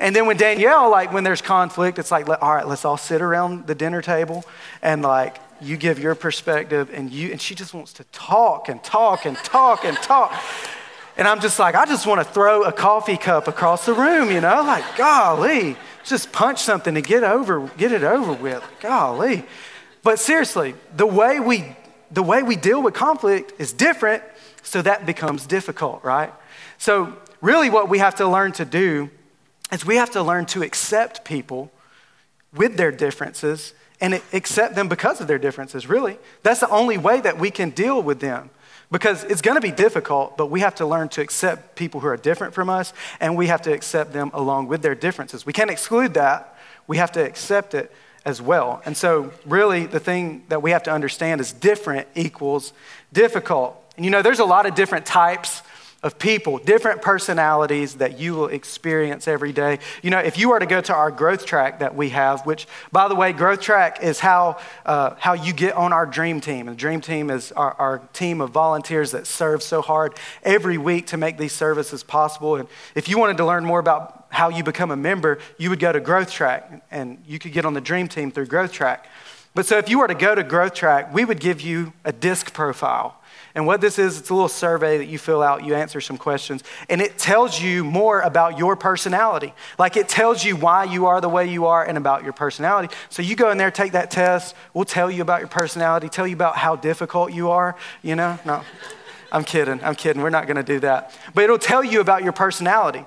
And 0.00 0.14
then 0.14 0.26
when 0.26 0.36
Danielle, 0.36 0.90
like 0.90 1.12
when 1.12 1.24
there's 1.24 1.42
conflict, 1.42 1.98
it's 1.98 2.12
like, 2.12 2.28
all 2.28 2.54
right, 2.54 2.66
let's 2.66 2.84
all 2.84 2.96
sit 2.96 3.20
around 3.20 3.66
the 3.66 3.74
dinner 3.74 4.02
table 4.02 4.44
and 4.80 5.02
like 5.02 5.38
you 5.60 5.76
give 5.76 5.98
your 5.98 6.14
perspective 6.14 6.90
and 6.92 7.10
you 7.10 7.30
and 7.30 7.40
she 7.40 7.54
just 7.54 7.74
wants 7.74 7.92
to 7.94 8.04
talk 8.04 8.68
and 8.68 8.82
talk 8.82 9.24
and 9.24 9.36
talk 9.38 9.84
and 9.84 9.96
talk. 9.98 10.32
And 11.16 11.26
i'm 11.26 11.40
just 11.40 11.58
like 11.58 11.74
i 11.74 11.84
just 11.84 12.06
want 12.06 12.20
to 12.20 12.24
throw 12.24 12.62
a 12.62 12.72
coffee 12.72 13.16
cup 13.16 13.48
across 13.48 13.86
the 13.86 13.92
room 13.92 14.30
you 14.30 14.40
know 14.40 14.62
like 14.62 14.84
golly 14.96 15.76
just 16.04 16.32
punch 16.32 16.62
something 16.62 16.94
to 16.94 17.02
get 17.02 17.24
over 17.24 17.68
get 17.76 17.92
it 17.92 18.02
over 18.02 18.32
with 18.32 18.64
golly. 18.80 19.44
But 20.02 20.18
seriously 20.18 20.74
the 20.96 21.06
way 21.06 21.40
we 21.40 21.76
the 22.10 22.22
way 22.22 22.42
we 22.42 22.56
deal 22.56 22.82
with 22.82 22.94
conflict 22.94 23.52
is 23.58 23.72
different 23.72 24.22
so 24.62 24.82
that 24.82 25.06
becomes 25.06 25.46
difficult 25.46 26.04
right? 26.04 26.32
So 26.78 27.16
really 27.40 27.70
what 27.70 27.88
we 27.88 27.98
have 27.98 28.16
to 28.16 28.26
learn 28.26 28.52
to 28.52 28.64
do 28.64 29.10
is 29.72 29.84
we 29.84 29.96
have 29.96 30.10
to 30.12 30.22
learn 30.22 30.46
to 30.46 30.62
accept 30.62 31.24
people 31.24 31.70
with 32.54 32.76
their 32.76 32.90
differences 32.90 33.74
and 34.00 34.20
accept 34.32 34.74
them 34.74 34.88
because 34.88 35.20
of 35.20 35.26
their 35.26 35.38
differences, 35.38 35.88
really. 35.88 36.18
That's 36.42 36.60
the 36.60 36.70
only 36.70 36.98
way 36.98 37.20
that 37.20 37.38
we 37.38 37.50
can 37.50 37.70
deal 37.70 38.00
with 38.02 38.20
them 38.20 38.50
because 38.90 39.24
it's 39.24 39.42
going 39.42 39.56
to 39.56 39.60
be 39.60 39.70
difficult, 39.70 40.36
but 40.36 40.46
we 40.46 40.60
have 40.60 40.76
to 40.76 40.86
learn 40.86 41.08
to 41.10 41.20
accept 41.20 41.76
people 41.76 42.00
who 42.00 42.06
are 42.06 42.16
different 42.16 42.54
from 42.54 42.70
us 42.70 42.92
and 43.20 43.36
we 43.36 43.48
have 43.48 43.62
to 43.62 43.72
accept 43.72 44.12
them 44.12 44.30
along 44.32 44.68
with 44.68 44.82
their 44.82 44.94
differences. 44.94 45.44
We 45.44 45.52
can't 45.52 45.70
exclude 45.70 46.14
that, 46.14 46.56
we 46.86 46.96
have 46.96 47.12
to 47.12 47.24
accept 47.24 47.74
it 47.74 47.92
as 48.24 48.40
well. 48.40 48.82
And 48.84 48.96
so, 48.96 49.32
really, 49.46 49.86
the 49.86 50.00
thing 50.00 50.44
that 50.48 50.62
we 50.62 50.70
have 50.70 50.82
to 50.84 50.90
understand 50.90 51.40
is 51.40 51.52
different 51.52 52.08
equals 52.14 52.72
difficult. 53.12 53.76
And 53.96 54.04
you 54.04 54.10
know, 54.10 54.22
there's 54.22 54.38
a 54.38 54.44
lot 54.44 54.66
of 54.66 54.74
different 54.74 55.06
types 55.06 55.62
of 56.00 56.16
people, 56.16 56.58
different 56.58 57.02
personalities 57.02 57.96
that 57.96 58.20
you 58.20 58.32
will 58.34 58.46
experience 58.46 59.26
every 59.26 59.52
day. 59.52 59.80
You 60.00 60.10
know, 60.10 60.20
if 60.20 60.38
you 60.38 60.50
were 60.50 60.60
to 60.60 60.66
go 60.66 60.80
to 60.80 60.94
our 60.94 61.10
growth 61.10 61.44
track 61.44 61.80
that 61.80 61.96
we 61.96 62.10
have, 62.10 62.46
which, 62.46 62.68
by 62.92 63.08
the 63.08 63.16
way, 63.16 63.32
growth 63.32 63.60
track 63.60 64.00
is 64.00 64.20
how, 64.20 64.58
uh, 64.86 65.16
how 65.18 65.32
you 65.32 65.52
get 65.52 65.74
on 65.74 65.92
our 65.92 66.06
dream 66.06 66.40
team. 66.40 66.68
And 66.68 66.76
the 66.76 66.80
dream 66.80 67.00
team 67.00 67.30
is 67.30 67.50
our, 67.52 67.72
our 67.74 67.98
team 68.12 68.40
of 68.40 68.50
volunteers 68.50 69.10
that 69.10 69.26
serve 69.26 69.60
so 69.60 69.82
hard 69.82 70.14
every 70.44 70.78
week 70.78 71.08
to 71.08 71.16
make 71.16 71.36
these 71.36 71.52
services 71.52 72.04
possible. 72.04 72.54
And 72.54 72.68
if 72.94 73.08
you 73.08 73.18
wanted 73.18 73.38
to 73.38 73.44
learn 73.44 73.64
more 73.64 73.80
about 73.80 74.26
how 74.28 74.50
you 74.50 74.62
become 74.62 74.92
a 74.92 74.96
member, 74.96 75.40
you 75.56 75.68
would 75.68 75.80
go 75.80 75.90
to 75.90 75.98
growth 75.98 76.30
track 76.30 76.84
and 76.92 77.18
you 77.26 77.40
could 77.40 77.52
get 77.52 77.64
on 77.64 77.74
the 77.74 77.80
dream 77.80 78.06
team 78.06 78.30
through 78.30 78.46
growth 78.46 78.70
track. 78.70 79.08
But 79.52 79.66
so 79.66 79.78
if 79.78 79.88
you 79.88 79.98
were 79.98 80.06
to 80.06 80.14
go 80.14 80.36
to 80.36 80.44
growth 80.44 80.74
track, 80.74 81.12
we 81.12 81.24
would 81.24 81.40
give 81.40 81.60
you 81.60 81.92
a 82.04 82.12
DISC 82.12 82.52
profile. 82.52 83.17
And 83.58 83.66
what 83.66 83.80
this 83.80 83.98
is, 83.98 84.20
it's 84.20 84.30
a 84.30 84.34
little 84.34 84.46
survey 84.46 84.98
that 84.98 85.06
you 85.06 85.18
fill 85.18 85.42
out, 85.42 85.64
you 85.64 85.74
answer 85.74 86.00
some 86.00 86.16
questions, 86.16 86.62
and 86.88 87.00
it 87.00 87.18
tells 87.18 87.60
you 87.60 87.82
more 87.82 88.20
about 88.20 88.56
your 88.56 88.76
personality. 88.76 89.52
Like 89.80 89.96
it 89.96 90.08
tells 90.08 90.44
you 90.44 90.54
why 90.54 90.84
you 90.84 91.06
are 91.06 91.20
the 91.20 91.28
way 91.28 91.50
you 91.50 91.66
are 91.66 91.84
and 91.84 91.98
about 91.98 92.22
your 92.22 92.32
personality. 92.32 92.94
So 93.10 93.20
you 93.20 93.34
go 93.34 93.50
in 93.50 93.58
there, 93.58 93.72
take 93.72 93.90
that 93.94 94.12
test, 94.12 94.54
we'll 94.74 94.84
tell 94.84 95.10
you 95.10 95.22
about 95.22 95.40
your 95.40 95.48
personality, 95.48 96.08
tell 96.08 96.24
you 96.24 96.36
about 96.36 96.54
how 96.56 96.76
difficult 96.76 97.32
you 97.32 97.50
are, 97.50 97.74
you 98.00 98.14
know? 98.14 98.38
No, 98.46 98.62
I'm 99.32 99.42
kidding, 99.42 99.82
I'm 99.82 99.96
kidding, 99.96 100.22
we're 100.22 100.30
not 100.30 100.46
gonna 100.46 100.62
do 100.62 100.78
that. 100.78 101.18
But 101.34 101.42
it'll 101.42 101.58
tell 101.58 101.82
you 101.82 102.00
about 102.00 102.22
your 102.22 102.32
personality 102.32 103.04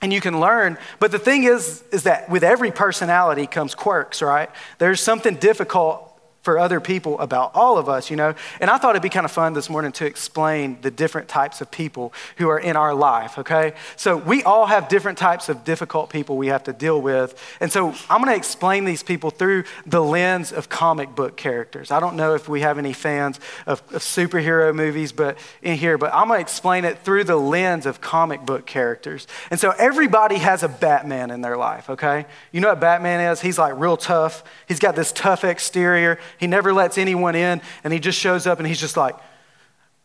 and 0.00 0.12
you 0.12 0.20
can 0.20 0.38
learn 0.38 0.78
but 1.00 1.10
the 1.10 1.18
thing 1.18 1.42
is 1.42 1.82
is 1.90 2.04
that 2.04 2.30
with 2.30 2.44
every 2.44 2.70
personality 2.70 3.48
comes 3.48 3.74
quirks 3.74 4.22
right 4.22 4.50
there's 4.78 5.00
something 5.00 5.36
difficult 5.36 6.11
for 6.42 6.58
other 6.58 6.80
people 6.80 7.18
about 7.20 7.52
all 7.54 7.78
of 7.78 7.88
us, 7.88 8.10
you 8.10 8.16
know. 8.16 8.34
And 8.60 8.68
I 8.68 8.76
thought 8.76 8.90
it'd 8.90 9.02
be 9.02 9.08
kind 9.08 9.24
of 9.24 9.30
fun 9.30 9.52
this 9.52 9.70
morning 9.70 9.92
to 9.92 10.06
explain 10.06 10.78
the 10.82 10.90
different 10.90 11.28
types 11.28 11.60
of 11.60 11.70
people 11.70 12.12
who 12.36 12.48
are 12.48 12.58
in 12.58 12.76
our 12.76 12.94
life, 12.94 13.38
okay? 13.38 13.74
So 13.96 14.16
we 14.16 14.42
all 14.42 14.66
have 14.66 14.88
different 14.88 15.18
types 15.18 15.48
of 15.48 15.64
difficult 15.64 16.10
people 16.10 16.36
we 16.36 16.48
have 16.48 16.64
to 16.64 16.72
deal 16.72 17.00
with. 17.00 17.40
And 17.60 17.70
so 17.70 17.94
I'm 18.10 18.22
to 18.24 18.34
explain 18.34 18.84
these 18.84 19.02
people 19.02 19.30
through 19.30 19.64
the 19.86 20.02
lens 20.02 20.52
of 20.52 20.68
comic 20.68 21.14
book 21.14 21.36
characters. 21.36 21.90
I 21.90 22.00
don't 22.00 22.16
know 22.16 22.34
if 22.34 22.48
we 22.48 22.60
have 22.62 22.78
any 22.78 22.92
fans 22.92 23.38
of, 23.66 23.80
of 23.92 24.02
superhero 24.02 24.74
movies 24.74 25.12
but 25.12 25.38
in 25.62 25.76
here, 25.76 25.96
but 25.96 26.12
I'm 26.12 26.28
to 26.28 26.34
explain 26.34 26.84
it 26.84 26.98
through 26.98 27.24
the 27.24 27.36
lens 27.36 27.86
of 27.86 28.00
comic 28.00 28.44
book 28.44 28.66
characters. 28.66 29.28
And 29.50 29.60
so 29.60 29.70
everybody 29.78 30.36
has 30.36 30.62
a 30.62 30.68
Batman 30.68 31.30
in 31.30 31.40
their 31.40 31.56
life, 31.56 31.88
okay? 31.90 32.26
You 32.50 32.60
know 32.60 32.68
what 32.68 32.80
Batman 32.80 33.32
is? 33.32 33.40
He's 33.40 33.58
like 33.58 33.78
real 33.78 33.96
tough. 33.96 34.42
He's 34.66 34.80
got 34.80 34.96
this 34.96 35.12
tough 35.12 35.44
exterior. 35.44 36.18
He 36.38 36.46
never 36.46 36.72
lets 36.72 36.98
anyone 36.98 37.34
in, 37.34 37.60
and 37.84 37.92
he 37.92 37.98
just 37.98 38.18
shows 38.18 38.46
up 38.46 38.58
and 38.58 38.66
he's 38.66 38.80
just 38.80 38.96
like, 38.96 39.16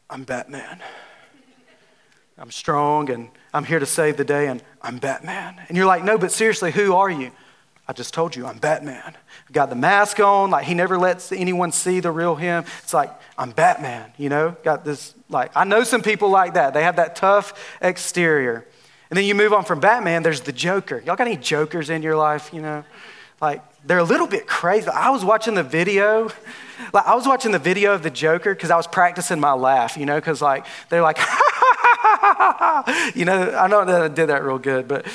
I'm 0.10 0.24
Batman. 0.24 0.82
I'm 2.38 2.52
strong 2.52 3.10
and 3.10 3.30
I'm 3.54 3.66
here 3.66 3.80
to 3.80 3.86
save 3.86 4.18
the 4.18 4.24
day 4.24 4.48
and 4.48 4.62
I'm 4.82 5.00
Batman. 5.00 5.60
And 5.68 5.76
you're 5.76 5.88
like, 5.88 6.04
no, 6.04 6.18
but 6.18 6.32
seriously, 6.32 6.72
who 6.72 6.94
are 6.94 7.10
you? 7.10 7.32
I 7.88 7.94
just 7.94 8.14
told 8.14 8.36
you, 8.36 8.46
I'm 8.46 8.58
Batman. 8.58 9.16
Got 9.52 9.70
the 9.70 9.76
mask 9.76 10.20
on, 10.20 10.52
like 10.52 10.66
he 10.66 10.74
never 10.74 10.98
lets 10.98 11.32
anyone 11.32 11.72
see 11.72 12.00
the 12.00 12.12
real 12.12 12.36
him. 12.36 12.66
It's 12.84 12.94
like, 12.94 13.12
I'm 13.38 13.52
Batman, 13.52 14.12
you 14.18 14.30
know? 14.30 14.56
Got 14.64 14.84
this, 14.86 15.16
like, 15.30 15.52
I 15.56 15.64
know 15.64 15.84
some 15.84 16.02
people 16.02 16.30
like 16.30 16.54
that. 16.56 16.74
They 16.74 16.84
have 16.84 16.98
that 16.98 17.16
tough 17.16 17.78
exterior. 17.82 18.66
And 19.10 19.18
then 19.18 19.24
you 19.24 19.34
move 19.34 19.54
on 19.54 19.64
from 19.64 19.80
Batman, 19.80 20.22
there's 20.22 20.42
the 20.42 20.52
Joker. 20.52 21.02
Y'all 21.06 21.16
got 21.16 21.28
any 21.28 21.38
Jokers 21.38 21.90
in 21.90 22.02
your 22.02 22.18
life, 22.18 22.54
you 22.54 22.62
know? 22.62 22.84
Like, 23.40 23.64
they're 23.88 23.98
a 23.98 24.04
little 24.04 24.28
bit 24.28 24.46
crazy. 24.48 24.88
I 24.90 25.10
was 25.10 25.26
watching 25.26 25.56
the 25.56 25.64
video, 25.64 26.30
like, 26.94 27.08
I 27.08 27.16
was 27.16 27.26
watching 27.26 27.52
the 27.52 27.60
video 27.60 27.94
of 27.94 28.04
the 28.04 28.10
Joker 28.10 28.54
because 28.54 28.70
I 28.70 28.76
was 28.76 28.86
practicing 28.86 29.40
my 29.40 29.54
laugh, 29.54 29.98
you 29.98 30.06
know, 30.06 30.16
because, 30.16 30.42
like, 30.42 30.66
they're 30.90 31.02
like, 31.02 31.18
you 33.16 33.26
know, 33.26 33.56
I 33.58 33.68
know 33.68 33.86
that 33.86 34.02
I 34.02 34.08
did 34.10 34.28
that 34.28 34.44
real 34.44 34.60
good, 34.60 34.88
but 34.88 35.06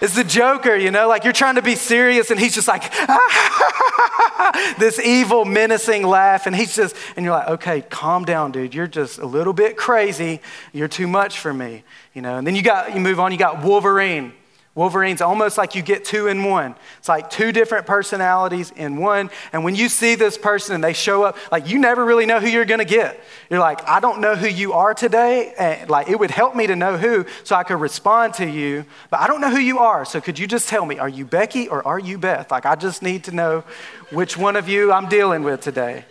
it's 0.00 0.14
the 0.14 0.24
Joker, 0.24 0.74
you 0.74 0.90
know, 0.90 1.08
like 1.08 1.24
you're 1.24 1.32
trying 1.32 1.56
to 1.56 1.62
be 1.62 1.74
serious 1.74 2.30
and 2.30 2.40
he's 2.40 2.54
just 2.54 2.66
like, 2.66 2.90
this 4.78 4.98
evil, 4.98 5.44
menacing 5.44 6.06
laugh. 6.06 6.46
And 6.46 6.56
he's 6.56 6.74
just, 6.74 6.96
and 7.16 7.24
you're 7.24 7.34
like, 7.34 7.48
okay, 7.48 7.82
calm 7.82 8.24
down, 8.24 8.50
dude. 8.50 8.74
You're 8.74 8.86
just 8.86 9.18
a 9.18 9.26
little 9.26 9.52
bit 9.52 9.76
crazy. 9.76 10.40
You're 10.72 10.88
too 10.88 11.06
much 11.06 11.38
for 11.38 11.52
me, 11.52 11.84
you 12.14 12.22
know. 12.22 12.38
And 12.38 12.46
then 12.46 12.56
you 12.56 12.62
got, 12.62 12.94
you 12.94 13.00
move 13.00 13.20
on, 13.20 13.30
you 13.30 13.36
got 13.36 13.62
Wolverine. 13.62 14.32
Wolverine's 14.76 15.20
almost 15.20 15.58
like 15.58 15.74
you 15.74 15.82
get 15.82 16.04
two 16.04 16.28
in 16.28 16.44
one. 16.44 16.76
It's 16.98 17.08
like 17.08 17.28
two 17.28 17.50
different 17.50 17.86
personalities 17.86 18.70
in 18.70 18.98
one. 18.98 19.28
And 19.52 19.64
when 19.64 19.74
you 19.74 19.88
see 19.88 20.14
this 20.14 20.38
person 20.38 20.76
and 20.76 20.84
they 20.84 20.92
show 20.92 21.24
up, 21.24 21.36
like 21.50 21.68
you 21.68 21.78
never 21.80 22.04
really 22.04 22.24
know 22.24 22.38
who 22.38 22.46
you're 22.46 22.64
going 22.64 22.78
to 22.78 22.84
get. 22.84 23.20
You're 23.50 23.58
like, 23.58 23.86
I 23.88 23.98
don't 23.98 24.20
know 24.20 24.36
who 24.36 24.46
you 24.46 24.72
are 24.74 24.94
today. 24.94 25.52
And 25.58 25.90
like 25.90 26.08
it 26.08 26.20
would 26.20 26.30
help 26.30 26.54
me 26.54 26.68
to 26.68 26.76
know 26.76 26.96
who 26.96 27.26
so 27.42 27.56
I 27.56 27.64
could 27.64 27.80
respond 27.80 28.34
to 28.34 28.48
you, 28.48 28.84
but 29.10 29.18
I 29.20 29.26
don't 29.26 29.40
know 29.40 29.50
who 29.50 29.58
you 29.58 29.80
are. 29.80 30.04
So 30.04 30.20
could 30.20 30.38
you 30.38 30.46
just 30.46 30.68
tell 30.68 30.86
me, 30.86 30.98
are 30.98 31.08
you 31.08 31.24
Becky 31.24 31.66
or 31.68 31.84
are 31.84 31.98
you 31.98 32.16
Beth? 32.16 32.52
Like 32.52 32.64
I 32.64 32.76
just 32.76 33.02
need 33.02 33.24
to 33.24 33.32
know 33.32 33.64
which 34.10 34.36
one 34.36 34.54
of 34.54 34.68
you 34.68 34.92
I'm 34.92 35.08
dealing 35.08 35.42
with 35.42 35.62
today. 35.62 36.04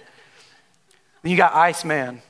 You 1.24 1.38
got 1.38 1.54
Iceman. 1.54 2.22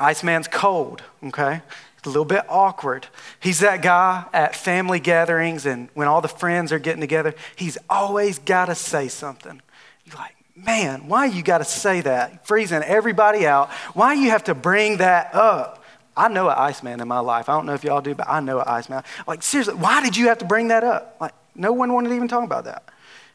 Iceman's 0.00 0.48
cold, 0.48 1.02
okay? 1.24 1.60
A 2.04 2.08
little 2.08 2.24
bit 2.24 2.44
awkward. 2.48 3.06
He's 3.40 3.60
that 3.60 3.82
guy 3.82 4.24
at 4.32 4.54
family 4.54 5.00
gatherings 5.00 5.66
and 5.66 5.88
when 5.94 6.08
all 6.08 6.20
the 6.20 6.28
friends 6.28 6.72
are 6.72 6.78
getting 6.78 7.00
together, 7.00 7.34
he's 7.56 7.78
always 7.90 8.38
got 8.38 8.66
to 8.66 8.74
say 8.74 9.08
something. 9.08 9.60
You're 10.04 10.16
like, 10.16 10.36
man, 10.54 11.08
why 11.08 11.26
you 11.26 11.42
got 11.42 11.58
to 11.58 11.64
say 11.64 12.00
that? 12.02 12.46
Freezing 12.46 12.82
everybody 12.82 13.46
out. 13.46 13.70
Why 13.94 14.14
you 14.14 14.30
have 14.30 14.44
to 14.44 14.54
bring 14.54 14.98
that 14.98 15.34
up? 15.34 15.84
I 16.16 16.28
know 16.28 16.48
an 16.48 16.56
Iceman 16.58 17.00
in 17.00 17.06
my 17.06 17.20
life. 17.20 17.48
I 17.48 17.52
don't 17.52 17.64
know 17.64 17.74
if 17.74 17.84
y'all 17.84 18.00
do, 18.00 18.14
but 18.14 18.28
I 18.28 18.40
know 18.40 18.58
an 18.58 18.66
Iceman. 18.66 19.04
Like, 19.26 19.42
seriously, 19.42 19.74
why 19.74 20.02
did 20.02 20.16
you 20.16 20.28
have 20.28 20.38
to 20.38 20.44
bring 20.44 20.68
that 20.68 20.82
up? 20.82 21.16
Like, 21.20 21.32
no 21.54 21.72
one 21.72 21.92
wanted 21.92 22.08
to 22.08 22.16
even 22.16 22.26
talk 22.26 22.42
about 22.42 22.64
that. 22.64 22.88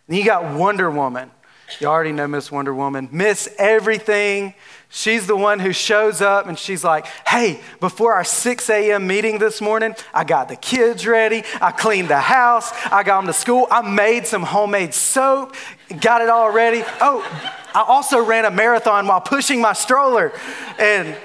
And 0.08 0.18
you 0.18 0.26
got 0.26 0.54
Wonder 0.56 0.92
Woman. 0.92 1.32
You 1.80 1.88
already 1.88 2.12
know 2.12 2.28
Miss 2.28 2.52
Wonder 2.52 2.74
Woman. 2.74 3.08
Miss 3.12 3.48
everything. 3.58 4.54
She's 4.96 5.26
the 5.26 5.36
one 5.36 5.60
who 5.60 5.74
shows 5.74 6.22
up 6.22 6.46
and 6.46 6.58
she's 6.58 6.84
like, 6.84 7.08
hey, 7.28 7.62
before 7.80 8.14
our 8.14 8.24
6 8.24 8.70
a.m. 8.70 9.08
meeting 9.08 9.40
this 9.40 9.60
morning, 9.60 9.96
I 10.14 10.24
got 10.24 10.50
the 10.50 10.56
kids 10.56 11.08
ready. 11.08 11.44
I 11.60 11.72
cleaned 11.72 12.10
the 12.10 12.20
house. 12.20 12.72
I 12.92 13.02
got 13.02 13.22
them 13.22 13.26
to 13.26 13.34
school. 13.34 13.66
I 13.72 13.82
made 13.82 14.28
some 14.28 14.44
homemade 14.44 14.94
soap, 14.94 15.56
got 16.00 16.22
it 16.22 16.30
all 16.30 16.52
ready. 16.52 16.84
Oh, 17.02 17.26
I 17.74 17.84
also 17.88 18.24
ran 18.24 18.46
a 18.46 18.52
marathon 18.52 19.08
while 19.08 19.20
pushing 19.20 19.60
my 19.60 19.74
stroller. 19.74 20.32
And 20.78 21.18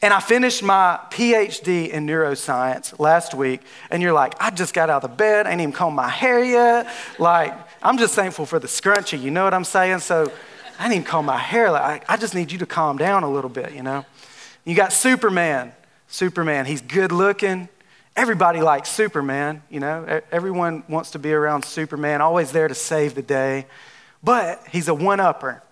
and 0.00 0.12
I 0.12 0.18
finished 0.18 0.62
my 0.64 0.98
PhD 1.10 1.90
in 1.90 2.06
neuroscience 2.06 2.98
last 2.98 3.34
week, 3.34 3.60
and 3.88 4.02
you're 4.02 4.12
like, 4.12 4.34
I 4.40 4.50
just 4.50 4.74
got 4.74 4.90
out 4.90 5.04
of 5.04 5.16
bed, 5.16 5.46
I 5.46 5.52
ain't 5.52 5.60
even 5.60 5.72
combed 5.72 5.94
my 5.94 6.08
hair 6.08 6.42
yet. 6.42 6.92
Like, 7.20 7.54
I'm 7.82 7.98
just 7.98 8.16
thankful 8.16 8.44
for 8.44 8.58
the 8.58 8.66
scrunchie, 8.66 9.20
you 9.20 9.30
know 9.30 9.44
what 9.44 9.54
I'm 9.54 9.62
saying? 9.62 10.00
So 10.00 10.32
I 10.82 10.86
didn't 10.86 10.94
even 10.94 11.06
comb 11.06 11.26
my 11.26 11.38
hair. 11.38 11.70
Like, 11.70 12.04
I 12.10 12.16
just 12.16 12.34
need 12.34 12.50
you 12.50 12.58
to 12.58 12.66
calm 12.66 12.96
down 12.96 13.22
a 13.22 13.30
little 13.30 13.48
bit, 13.48 13.72
you 13.72 13.84
know? 13.84 14.04
You 14.64 14.74
got 14.74 14.92
Superman. 14.92 15.72
Superman, 16.08 16.66
he's 16.66 16.80
good 16.80 17.12
looking. 17.12 17.68
Everybody 18.16 18.60
likes 18.60 18.88
Superman, 18.88 19.62
you 19.70 19.78
know? 19.78 20.20
Everyone 20.32 20.82
wants 20.88 21.12
to 21.12 21.20
be 21.20 21.32
around 21.32 21.64
Superman, 21.64 22.20
always 22.20 22.50
there 22.50 22.66
to 22.66 22.74
save 22.74 23.14
the 23.14 23.22
day. 23.22 23.66
But 24.24 24.60
he's 24.72 24.88
a 24.88 24.94
one 24.94 25.20
upper. 25.20 25.62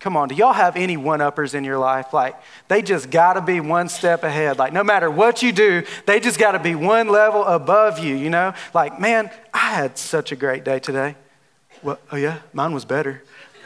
Come 0.00 0.16
on, 0.16 0.28
do 0.28 0.34
y'all 0.34 0.54
have 0.54 0.76
any 0.76 0.96
one 0.96 1.20
uppers 1.20 1.52
in 1.52 1.62
your 1.62 1.76
life? 1.76 2.14
Like, 2.14 2.34
they 2.68 2.80
just 2.80 3.10
gotta 3.10 3.42
be 3.42 3.60
one 3.60 3.90
step 3.90 4.24
ahead. 4.24 4.56
Like, 4.58 4.72
no 4.72 4.82
matter 4.82 5.10
what 5.10 5.42
you 5.42 5.52
do, 5.52 5.84
they 6.06 6.20
just 6.20 6.38
gotta 6.38 6.58
be 6.58 6.74
one 6.74 7.08
level 7.08 7.44
above 7.44 7.98
you, 7.98 8.16
you 8.16 8.30
know? 8.30 8.54
Like, 8.72 8.98
man, 8.98 9.30
I 9.52 9.74
had 9.74 9.98
such 9.98 10.32
a 10.32 10.36
great 10.36 10.64
day 10.64 10.78
today. 10.78 11.16
Well, 11.82 11.98
oh 12.10 12.16
yeah, 12.16 12.38
mine 12.54 12.72
was 12.72 12.86
better. 12.86 13.22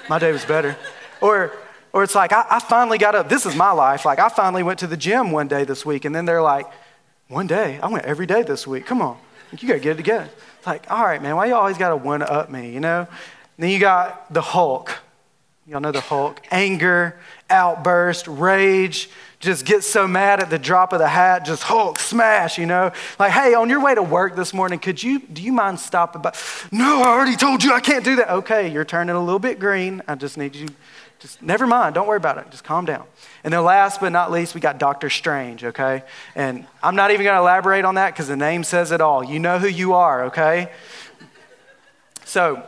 My 0.08 0.18
day 0.18 0.32
was 0.32 0.44
better. 0.44 0.76
Or, 1.20 1.52
or 1.92 2.02
it's 2.02 2.14
like, 2.14 2.32
I, 2.32 2.44
I 2.48 2.58
finally 2.60 2.98
got 2.98 3.14
up. 3.14 3.28
This 3.28 3.44
is 3.46 3.54
my 3.54 3.72
life. 3.72 4.04
Like, 4.04 4.18
I 4.18 4.28
finally 4.28 4.62
went 4.62 4.78
to 4.80 4.86
the 4.86 4.96
gym 4.96 5.32
one 5.32 5.48
day 5.48 5.64
this 5.64 5.84
week, 5.84 6.04
and 6.04 6.14
then 6.14 6.24
they're 6.24 6.42
like, 6.42 6.66
one 7.28 7.46
day? 7.46 7.78
I 7.82 7.88
went 7.88 8.06
every 8.06 8.26
day 8.26 8.42
this 8.42 8.66
week. 8.66 8.86
Come 8.86 9.02
on. 9.02 9.18
You 9.52 9.68
gotta 9.68 9.80
get 9.80 9.92
it 9.92 9.96
together. 9.96 10.28
It's 10.58 10.66
like, 10.66 10.90
all 10.90 11.04
right, 11.04 11.22
man, 11.22 11.36
why 11.36 11.46
you 11.46 11.54
always 11.54 11.78
gotta 11.78 11.96
one 11.96 12.22
up 12.22 12.50
me, 12.50 12.72
you 12.72 12.80
know? 12.80 13.00
And 13.00 13.08
then 13.58 13.70
you 13.70 13.78
got 13.78 14.32
the 14.32 14.40
Hulk. 14.42 14.98
Y'all 15.66 15.80
know 15.80 15.92
the 15.92 16.00
Hulk. 16.00 16.40
Anger, 16.50 17.18
outburst, 17.50 18.26
rage, 18.28 19.10
just 19.40 19.64
get 19.64 19.84
so 19.84 20.08
mad 20.08 20.40
at 20.40 20.50
the 20.50 20.58
drop 20.58 20.92
of 20.92 20.98
the 20.98 21.08
hat, 21.08 21.44
just 21.44 21.62
Hulk 21.62 21.98
smash, 21.98 22.58
you 22.58 22.66
know? 22.66 22.90
Like, 23.18 23.30
hey, 23.30 23.54
on 23.54 23.70
your 23.70 23.80
way 23.80 23.94
to 23.94 24.02
work 24.02 24.34
this 24.34 24.52
morning, 24.52 24.80
could 24.80 25.00
you, 25.00 25.20
do 25.20 25.40
you 25.42 25.52
mind 25.52 25.78
stopping 25.78 26.22
by? 26.22 26.34
No, 26.72 27.02
I 27.02 27.08
already 27.08 27.36
told 27.36 27.62
you 27.62 27.72
I 27.72 27.80
can't 27.80 28.04
do 28.04 28.16
that. 28.16 28.30
Okay, 28.30 28.68
you're 28.68 28.84
turning 28.84 29.14
a 29.14 29.20
little 29.22 29.38
bit 29.38 29.60
green. 29.60 30.02
I 30.08 30.16
just 30.16 30.36
need 30.36 30.56
you, 30.56 30.68
just 31.20 31.40
never 31.40 31.68
mind. 31.68 31.94
Don't 31.94 32.08
worry 32.08 32.16
about 32.16 32.38
it. 32.38 32.50
Just 32.50 32.64
calm 32.64 32.84
down. 32.84 33.04
And 33.44 33.52
then 33.52 33.62
last 33.62 34.00
but 34.00 34.10
not 34.10 34.32
least, 34.32 34.56
we 34.56 34.60
got 34.60 34.78
Doctor 34.78 35.08
Strange, 35.08 35.64
okay? 35.64 36.02
And 36.34 36.66
I'm 36.82 36.96
not 36.96 37.12
even 37.12 37.24
gonna 37.24 37.40
elaborate 37.40 37.84
on 37.84 37.94
that 37.94 38.14
because 38.14 38.26
the 38.26 38.36
name 38.36 38.64
says 38.64 38.90
it 38.90 39.00
all. 39.00 39.22
You 39.22 39.38
know 39.38 39.60
who 39.60 39.68
you 39.68 39.94
are, 39.94 40.24
okay? 40.24 40.72
So, 42.24 42.62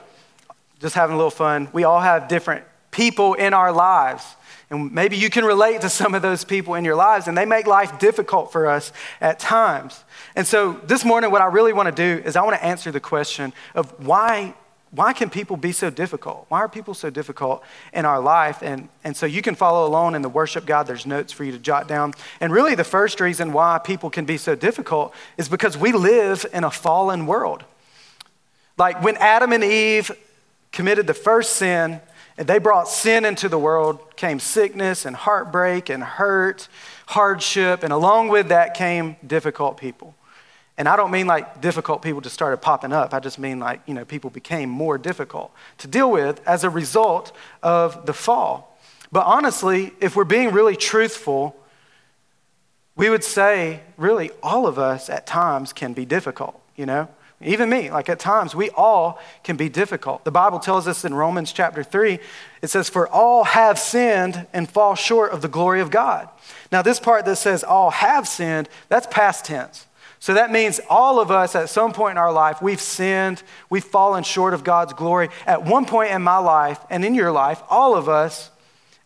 just 0.80 0.94
having 0.94 1.14
a 1.14 1.16
little 1.16 1.30
fun. 1.30 1.68
We 1.72 1.82
all 1.82 2.00
have 2.00 2.28
different 2.28 2.64
people 2.92 3.34
in 3.34 3.54
our 3.54 3.72
lives. 3.72 4.24
And 4.70 4.92
maybe 4.92 5.16
you 5.16 5.30
can 5.30 5.44
relate 5.44 5.80
to 5.80 5.88
some 5.88 6.14
of 6.14 6.22
those 6.22 6.44
people 6.44 6.76
in 6.76 6.84
your 6.84 6.94
lives, 6.94 7.26
and 7.26 7.36
they 7.36 7.44
make 7.44 7.66
life 7.66 7.98
difficult 7.98 8.52
for 8.52 8.68
us 8.68 8.92
at 9.20 9.40
times. 9.40 10.04
And 10.36 10.46
so 10.46 10.80
this 10.84 11.04
morning, 11.04 11.32
what 11.32 11.42
I 11.42 11.46
really 11.46 11.72
want 11.72 11.94
to 11.94 12.18
do 12.18 12.22
is 12.24 12.36
I 12.36 12.42
want 12.42 12.54
to 12.56 12.64
answer 12.64 12.92
the 12.92 13.00
question 13.00 13.52
of 13.74 13.90
why, 14.06 14.54
why 14.92 15.12
can 15.12 15.28
people 15.28 15.56
be 15.56 15.72
so 15.72 15.90
difficult? 15.90 16.46
Why 16.48 16.60
are 16.60 16.68
people 16.68 16.94
so 16.94 17.10
difficult 17.10 17.64
in 17.92 18.04
our 18.04 18.20
life? 18.20 18.62
And, 18.62 18.88
and 19.02 19.16
so 19.16 19.26
you 19.26 19.42
can 19.42 19.56
follow 19.56 19.88
along 19.88 20.14
in 20.14 20.22
the 20.22 20.28
worship 20.28 20.66
God. 20.66 20.86
There's 20.86 21.04
notes 21.04 21.32
for 21.32 21.42
you 21.42 21.50
to 21.50 21.58
jot 21.58 21.88
down. 21.88 22.14
And 22.40 22.52
really, 22.52 22.76
the 22.76 22.84
first 22.84 23.20
reason 23.20 23.52
why 23.52 23.78
people 23.78 24.08
can 24.08 24.24
be 24.24 24.36
so 24.36 24.54
difficult 24.54 25.12
is 25.36 25.48
because 25.48 25.76
we 25.76 25.90
live 25.90 26.46
in 26.52 26.62
a 26.62 26.70
fallen 26.70 27.26
world. 27.26 27.64
Like 28.78 29.02
when 29.02 29.16
Adam 29.16 29.52
and 29.52 29.64
Eve 29.64 30.12
committed 30.70 31.08
the 31.08 31.14
first 31.14 31.56
sin, 31.56 32.00
and 32.38 32.48
they 32.48 32.58
brought 32.58 32.88
sin 32.88 33.24
into 33.24 33.48
the 33.48 33.58
world, 33.58 34.16
came 34.16 34.40
sickness 34.40 35.04
and 35.04 35.14
heartbreak 35.14 35.90
and 35.90 36.02
hurt, 36.02 36.68
hardship, 37.06 37.82
and 37.82 37.92
along 37.92 38.28
with 38.28 38.48
that 38.48 38.74
came 38.74 39.16
difficult 39.26 39.76
people. 39.76 40.14
And 40.78 40.88
I 40.88 40.96
don't 40.96 41.10
mean 41.10 41.26
like 41.26 41.60
difficult 41.60 42.00
people 42.00 42.22
just 42.22 42.34
started 42.34 42.58
popping 42.58 42.92
up. 42.92 43.12
I 43.12 43.20
just 43.20 43.38
mean 43.38 43.60
like, 43.60 43.82
you 43.86 43.92
know, 43.92 44.06
people 44.06 44.30
became 44.30 44.70
more 44.70 44.96
difficult 44.96 45.52
to 45.78 45.86
deal 45.86 46.10
with 46.10 46.40
as 46.48 46.64
a 46.64 46.70
result 46.70 47.32
of 47.62 48.06
the 48.06 48.14
fall. 48.14 48.78
But 49.12 49.26
honestly, 49.26 49.92
if 50.00 50.16
we're 50.16 50.24
being 50.24 50.52
really 50.52 50.76
truthful, 50.76 51.54
we 52.96 53.10
would 53.10 53.24
say 53.24 53.80
really 53.96 54.30
all 54.42 54.66
of 54.66 54.78
us 54.78 55.10
at 55.10 55.26
times 55.26 55.72
can 55.72 55.92
be 55.92 56.04
difficult, 56.06 56.60
you 56.76 56.86
know? 56.86 57.08
Even 57.42 57.70
me, 57.70 57.90
like 57.90 58.10
at 58.10 58.18
times, 58.18 58.54
we 58.54 58.68
all 58.70 59.18
can 59.44 59.56
be 59.56 59.70
difficult. 59.70 60.24
The 60.24 60.30
Bible 60.30 60.58
tells 60.58 60.86
us 60.86 61.06
in 61.06 61.14
Romans 61.14 61.52
chapter 61.52 61.82
3, 61.82 62.18
it 62.60 62.68
says, 62.68 62.90
For 62.90 63.08
all 63.08 63.44
have 63.44 63.78
sinned 63.78 64.46
and 64.52 64.68
fall 64.68 64.94
short 64.94 65.32
of 65.32 65.40
the 65.40 65.48
glory 65.48 65.80
of 65.80 65.90
God. 65.90 66.28
Now, 66.70 66.82
this 66.82 67.00
part 67.00 67.24
that 67.24 67.36
says 67.36 67.64
all 67.64 67.90
have 67.92 68.28
sinned, 68.28 68.68
that's 68.88 69.06
past 69.06 69.46
tense. 69.46 69.86
So 70.18 70.34
that 70.34 70.52
means 70.52 70.80
all 70.90 71.18
of 71.18 71.30
us 71.30 71.54
at 71.54 71.70
some 71.70 71.94
point 71.94 72.12
in 72.12 72.18
our 72.18 72.30
life, 72.30 72.60
we've 72.60 72.80
sinned, 72.80 73.42
we've 73.70 73.82
fallen 73.82 74.22
short 74.22 74.52
of 74.52 74.62
God's 74.62 74.92
glory. 74.92 75.30
At 75.46 75.64
one 75.64 75.86
point 75.86 76.10
in 76.10 76.20
my 76.20 76.36
life 76.36 76.78
and 76.90 77.06
in 77.06 77.14
your 77.14 77.32
life, 77.32 77.62
all 77.70 77.96
of 77.96 78.06
us, 78.06 78.50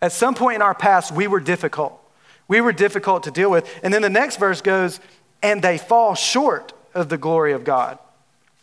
at 0.03 0.11
some 0.11 0.35
point 0.35 0.57
in 0.57 0.62
our 0.62 0.75
past, 0.75 1.12
we 1.12 1.29
were 1.29 1.38
difficult. 1.38 2.00
We 2.49 2.61
were 2.61 2.73
difficult 2.73 3.23
to 3.23 3.31
deal 3.31 3.49
with. 3.49 3.73
And 3.85 3.95
then 3.95 4.03
the 4.03 4.11
next 4.11 4.38
verse 4.38 4.61
goes, 4.61 4.99
and 5.41 5.62
they 5.62 5.79
fall 5.79 6.17
short 6.17 6.73
of 6.95 7.09
the 7.09 7.17
glory 7.17 7.53
of 7.53 7.62
God. 7.62 8.00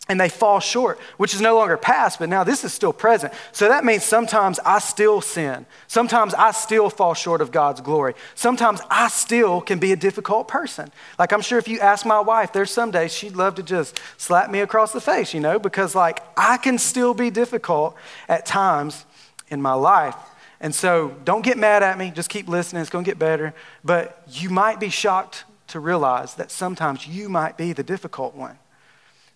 And 0.09 0.19
they 0.19 0.29
fall 0.29 0.59
short, 0.59 0.99
which 1.17 1.33
is 1.33 1.41
no 1.41 1.55
longer 1.55 1.77
past, 1.77 2.19
but 2.19 2.27
now 2.27 2.43
this 2.43 2.63
is 2.63 2.73
still 2.73 2.91
present. 2.91 3.33
So 3.51 3.69
that 3.69 3.85
means 3.85 4.03
sometimes 4.03 4.59
I 4.65 4.79
still 4.79 5.21
sin. 5.21 5.65
Sometimes 5.87 6.33
I 6.33 6.51
still 6.51 6.89
fall 6.89 7.13
short 7.13 7.39
of 7.39 7.51
God's 7.51 7.81
glory. 7.81 8.15
Sometimes 8.33 8.81
I 8.89 9.09
still 9.09 9.61
can 9.61 9.79
be 9.79 9.91
a 9.91 9.95
difficult 9.95 10.47
person. 10.47 10.91
Like 11.19 11.31
I'm 11.31 11.41
sure 11.41 11.59
if 11.59 11.67
you 11.67 11.79
ask 11.79 12.05
my 12.05 12.19
wife, 12.19 12.51
there's 12.51 12.71
some 12.71 12.91
days 12.91 13.13
she'd 13.13 13.35
love 13.35 13.55
to 13.55 13.63
just 13.63 14.01
slap 14.17 14.49
me 14.49 14.59
across 14.59 14.91
the 14.91 15.01
face, 15.01 15.33
you 15.33 15.39
know, 15.39 15.59
because 15.59 15.93
like 15.95 16.21
I 16.35 16.57
can 16.57 16.77
still 16.77 17.13
be 17.13 17.29
difficult 17.29 17.95
at 18.27 18.45
times 18.45 19.05
in 19.49 19.61
my 19.61 19.73
life. 19.73 20.15
And 20.59 20.73
so 20.73 21.15
don't 21.23 21.43
get 21.43 21.57
mad 21.57 21.83
at 21.83 21.97
me, 21.97 22.11
just 22.11 22.29
keep 22.29 22.49
listening, 22.49 22.81
it's 22.81 22.89
gonna 22.89 23.05
get 23.05 23.19
better. 23.19 23.53
But 23.83 24.23
you 24.29 24.49
might 24.49 24.79
be 24.79 24.89
shocked 24.89 25.45
to 25.67 25.79
realize 25.79 26.35
that 26.35 26.51
sometimes 26.51 27.07
you 27.07 27.29
might 27.29 27.55
be 27.55 27.71
the 27.71 27.83
difficult 27.83 28.35
one. 28.35 28.57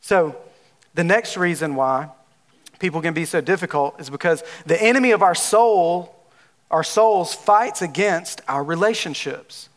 So, 0.01 0.35
the 0.95 1.03
next 1.03 1.37
reason 1.37 1.75
why 1.75 2.09
people 2.79 3.01
can 3.01 3.13
be 3.13 3.25
so 3.25 3.41
difficult 3.41 3.99
is 3.99 4.09
because 4.09 4.43
the 4.65 4.81
enemy 4.81 5.11
of 5.11 5.21
our 5.21 5.35
soul, 5.35 6.15
our 6.71 6.83
souls, 6.83 7.33
fights 7.33 7.81
against 7.81 8.41
our 8.47 8.63
relationships. 8.63 9.69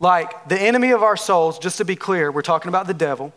Like 0.00 0.48
the 0.48 0.60
enemy 0.60 0.90
of 0.90 1.02
our 1.02 1.16
souls, 1.16 1.58
just 1.58 1.78
to 1.78 1.84
be 1.84 1.94
clear, 1.94 2.32
we're 2.32 2.42
talking 2.42 2.68
about 2.68 2.86
the 2.86 2.94
devil, 2.94 3.32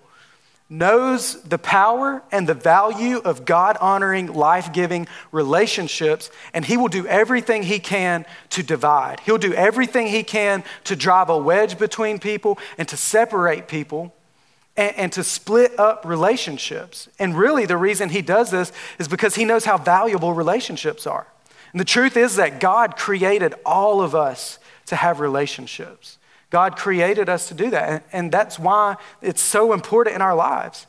knows 0.67 1.43
the 1.43 1.59
power 1.59 2.23
and 2.31 2.47
the 2.47 2.55
value 2.55 3.17
of 3.17 3.45
God 3.45 3.77
honoring, 3.79 4.33
life 4.33 4.73
giving 4.73 5.07
relationships, 5.31 6.31
and 6.53 6.65
he 6.65 6.75
will 6.75 6.87
do 6.87 7.05
everything 7.05 7.63
he 7.63 7.79
can 7.79 8.25
to 8.49 8.63
divide. 8.63 9.19
He'll 9.19 9.37
do 9.37 9.53
everything 9.53 10.07
he 10.07 10.23
can 10.23 10.63
to 10.85 10.95
drive 10.95 11.29
a 11.29 11.37
wedge 11.37 11.77
between 11.77 12.17
people 12.17 12.57
and 12.77 12.87
to 12.87 12.97
separate 12.97 13.67
people 13.67 14.11
and, 14.77 14.96
and, 14.96 15.12
to 15.13 15.24
split 15.24 15.77
up 15.79 16.05
relationships. 16.05 17.08
And 17.17 17.38
really, 17.38 17.65
the 17.65 17.77
reason 17.77 18.10
he 18.10 18.22
does 18.22 18.51
this 18.51 18.72
is 19.00 19.08
because 19.08 19.36
he 19.36 19.46
knows 19.46 19.65
how 19.65 19.77
valuable 19.77 20.34
relationships 20.34 21.08
are. 21.08 21.27
And 21.72 21.79
the 21.79 21.86
truth 21.86 22.17
is 22.17 22.36
that 22.36 22.60
God 22.60 22.98
created 22.98 23.53
all 23.65 24.01
of 24.01 24.15
us 24.15 24.60
to 24.88 24.96
have 24.96 25.20
relationships. 25.20 26.17
God 26.50 26.77
created 26.77 27.27
us 27.27 27.48
to 27.50 27.53
do 27.53 27.70
that. 27.72 27.89
And, 27.89 28.03
and 28.12 28.32
that's 28.32 28.58
why 28.58 28.98
it's 29.22 29.41
so 29.41 29.74
important 29.74 30.15
in 30.15 30.22
our 30.22 30.36
lives. 30.36 30.88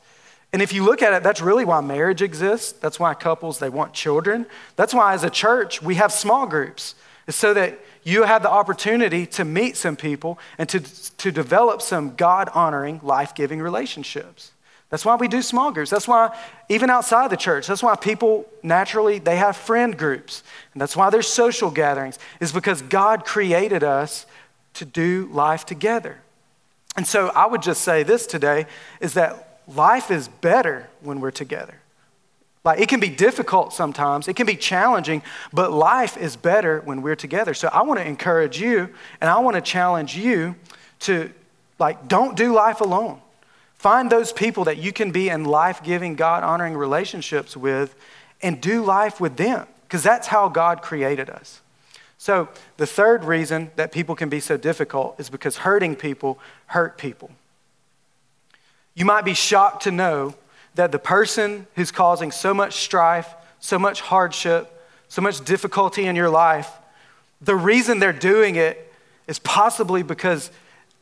And 0.52 0.62
if 0.62 0.73
you 0.73 0.85
look 0.85 1.02
at 1.02 1.12
it, 1.12 1.23
that's 1.23 1.40
really 1.40 1.64
why 1.64 1.81
marriage 1.81 2.23
exists. 2.23 2.73
That's 2.73 3.00
why 3.00 3.14
couples, 3.14 3.59
they 3.59 3.69
want 3.69 3.93
children. 3.93 4.47
That's 4.76 4.95
why, 4.95 5.12
as 5.12 5.25
a 5.25 5.31
church, 5.31 5.83
we 5.83 5.97
have 5.97 6.12
small 6.12 6.47
groups. 6.47 6.95
It's 7.26 7.37
so 7.37 7.52
that 7.55 7.78
you 8.06 8.22
have 8.22 8.44
the 8.44 8.50
opportunity 8.50 9.26
to 9.26 9.44
meet 9.44 9.76
some 9.76 9.96
people 9.96 10.38
and 10.58 10.68
to, 10.68 10.78
to 11.16 11.32
develop 11.32 11.82
some 11.82 12.14
God 12.14 12.48
honoring, 12.54 13.00
life 13.02 13.34
giving 13.34 13.60
relationships. 13.60 14.52
That's 14.90 15.04
why 15.04 15.16
we 15.16 15.26
do 15.26 15.42
small 15.42 15.72
groups. 15.72 15.90
That's 15.90 16.06
why, 16.06 16.38
even 16.68 16.88
outside 16.88 17.30
the 17.30 17.36
church, 17.36 17.66
that's 17.66 17.82
why 17.82 17.96
people 17.96 18.46
naturally 18.62 19.18
they 19.18 19.34
have 19.34 19.56
friend 19.56 19.98
groups. 19.98 20.44
And 20.72 20.80
that's 20.80 20.96
why 20.96 21.10
there's 21.10 21.26
social 21.26 21.68
gatherings, 21.68 22.20
is 22.38 22.52
because 22.52 22.80
God 22.80 23.25
created 23.25 23.82
us 23.82 24.25
to 24.75 24.84
do 24.84 25.28
life 25.32 25.66
together. 25.66 26.18
And 26.96 27.08
so 27.08 27.30
I 27.30 27.46
would 27.46 27.60
just 27.60 27.82
say 27.82 28.04
this 28.04 28.28
today 28.28 28.66
is 29.00 29.14
that 29.14 29.58
life 29.66 30.12
is 30.12 30.28
better 30.28 30.88
when 31.00 31.20
we're 31.20 31.32
together. 31.32 31.80
Like 32.66 32.80
it 32.80 32.88
can 32.88 32.99
be 32.99 33.08
difficult 33.08 33.73
sometimes, 33.73 34.26
it 34.26 34.35
can 34.35 34.44
be 34.44 34.56
challenging, 34.56 35.23
but 35.52 35.73
life 35.73 36.16
is 36.16 36.35
better 36.35 36.80
when 36.80 37.00
we're 37.00 37.14
together. 37.14 37.54
So 37.54 37.68
I 37.73 37.82
want 37.82 38.00
to 38.00 38.06
encourage 38.06 38.61
you 38.61 38.92
and 39.20 39.30
I 39.30 39.38
want 39.38 39.54
to 39.54 39.62
challenge 39.62 40.16
you 40.16 40.56
to 41.00 41.30
like 41.78 42.08
don't 42.08 42.37
do 42.37 42.52
life 42.52 42.80
alone. 42.80 43.20
Find 43.76 44.11
those 44.11 44.32
people 44.32 44.64
that 44.64 44.78
you 44.78 44.92
can 44.92 45.12
be 45.12 45.28
in 45.28 45.44
life-giving, 45.44 46.16
God-honoring 46.16 46.75
relationships 46.75 47.56
with 47.56 47.94
and 48.42 48.61
do 48.61 48.82
life 48.82 49.20
with 49.20 49.37
them 49.37 49.68
because 49.82 50.02
that's 50.02 50.26
how 50.26 50.49
God 50.49 50.82
created 50.82 51.30
us. 51.30 51.61
So, 52.18 52.49
the 52.78 52.87
third 52.87 53.25
reason 53.25 53.70
that 53.76 53.92
people 53.92 54.16
can 54.16 54.28
be 54.28 54.40
so 54.40 54.56
difficult 54.56 55.20
is 55.20 55.30
because 55.30 55.58
hurting 55.58 55.94
people 55.94 56.40
hurt 56.66 56.99
people. 56.99 57.30
You 58.94 59.04
might 59.04 59.25
be 59.25 59.35
shocked 59.35 59.82
to 59.82 59.92
know 59.92 60.35
that 60.76 60.92
the 60.92 60.99
person 60.99 61.66
who's 61.75 61.90
causing 61.90 62.30
so 62.30 62.54
much 62.54 62.76
strife, 62.76 63.35
so 63.61 63.78
much 63.78 64.00
hardship, 64.00 64.73
so 65.09 65.21
much 65.21 65.45
difficulty 65.45 66.06
in 66.06 66.16
your 66.16 66.30
life, 66.30 66.71
the 67.40 67.56
reason 67.56 67.99
they're 67.99 68.12
doing 68.12 68.56
it 68.56 68.92
is 69.26 69.38
possibly 69.38 70.02
because 70.02 70.50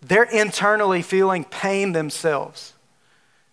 they're 0.02 0.24
internally 0.24 1.02
feeling 1.02 1.44
pain 1.44 1.92
themselves. 1.92 2.72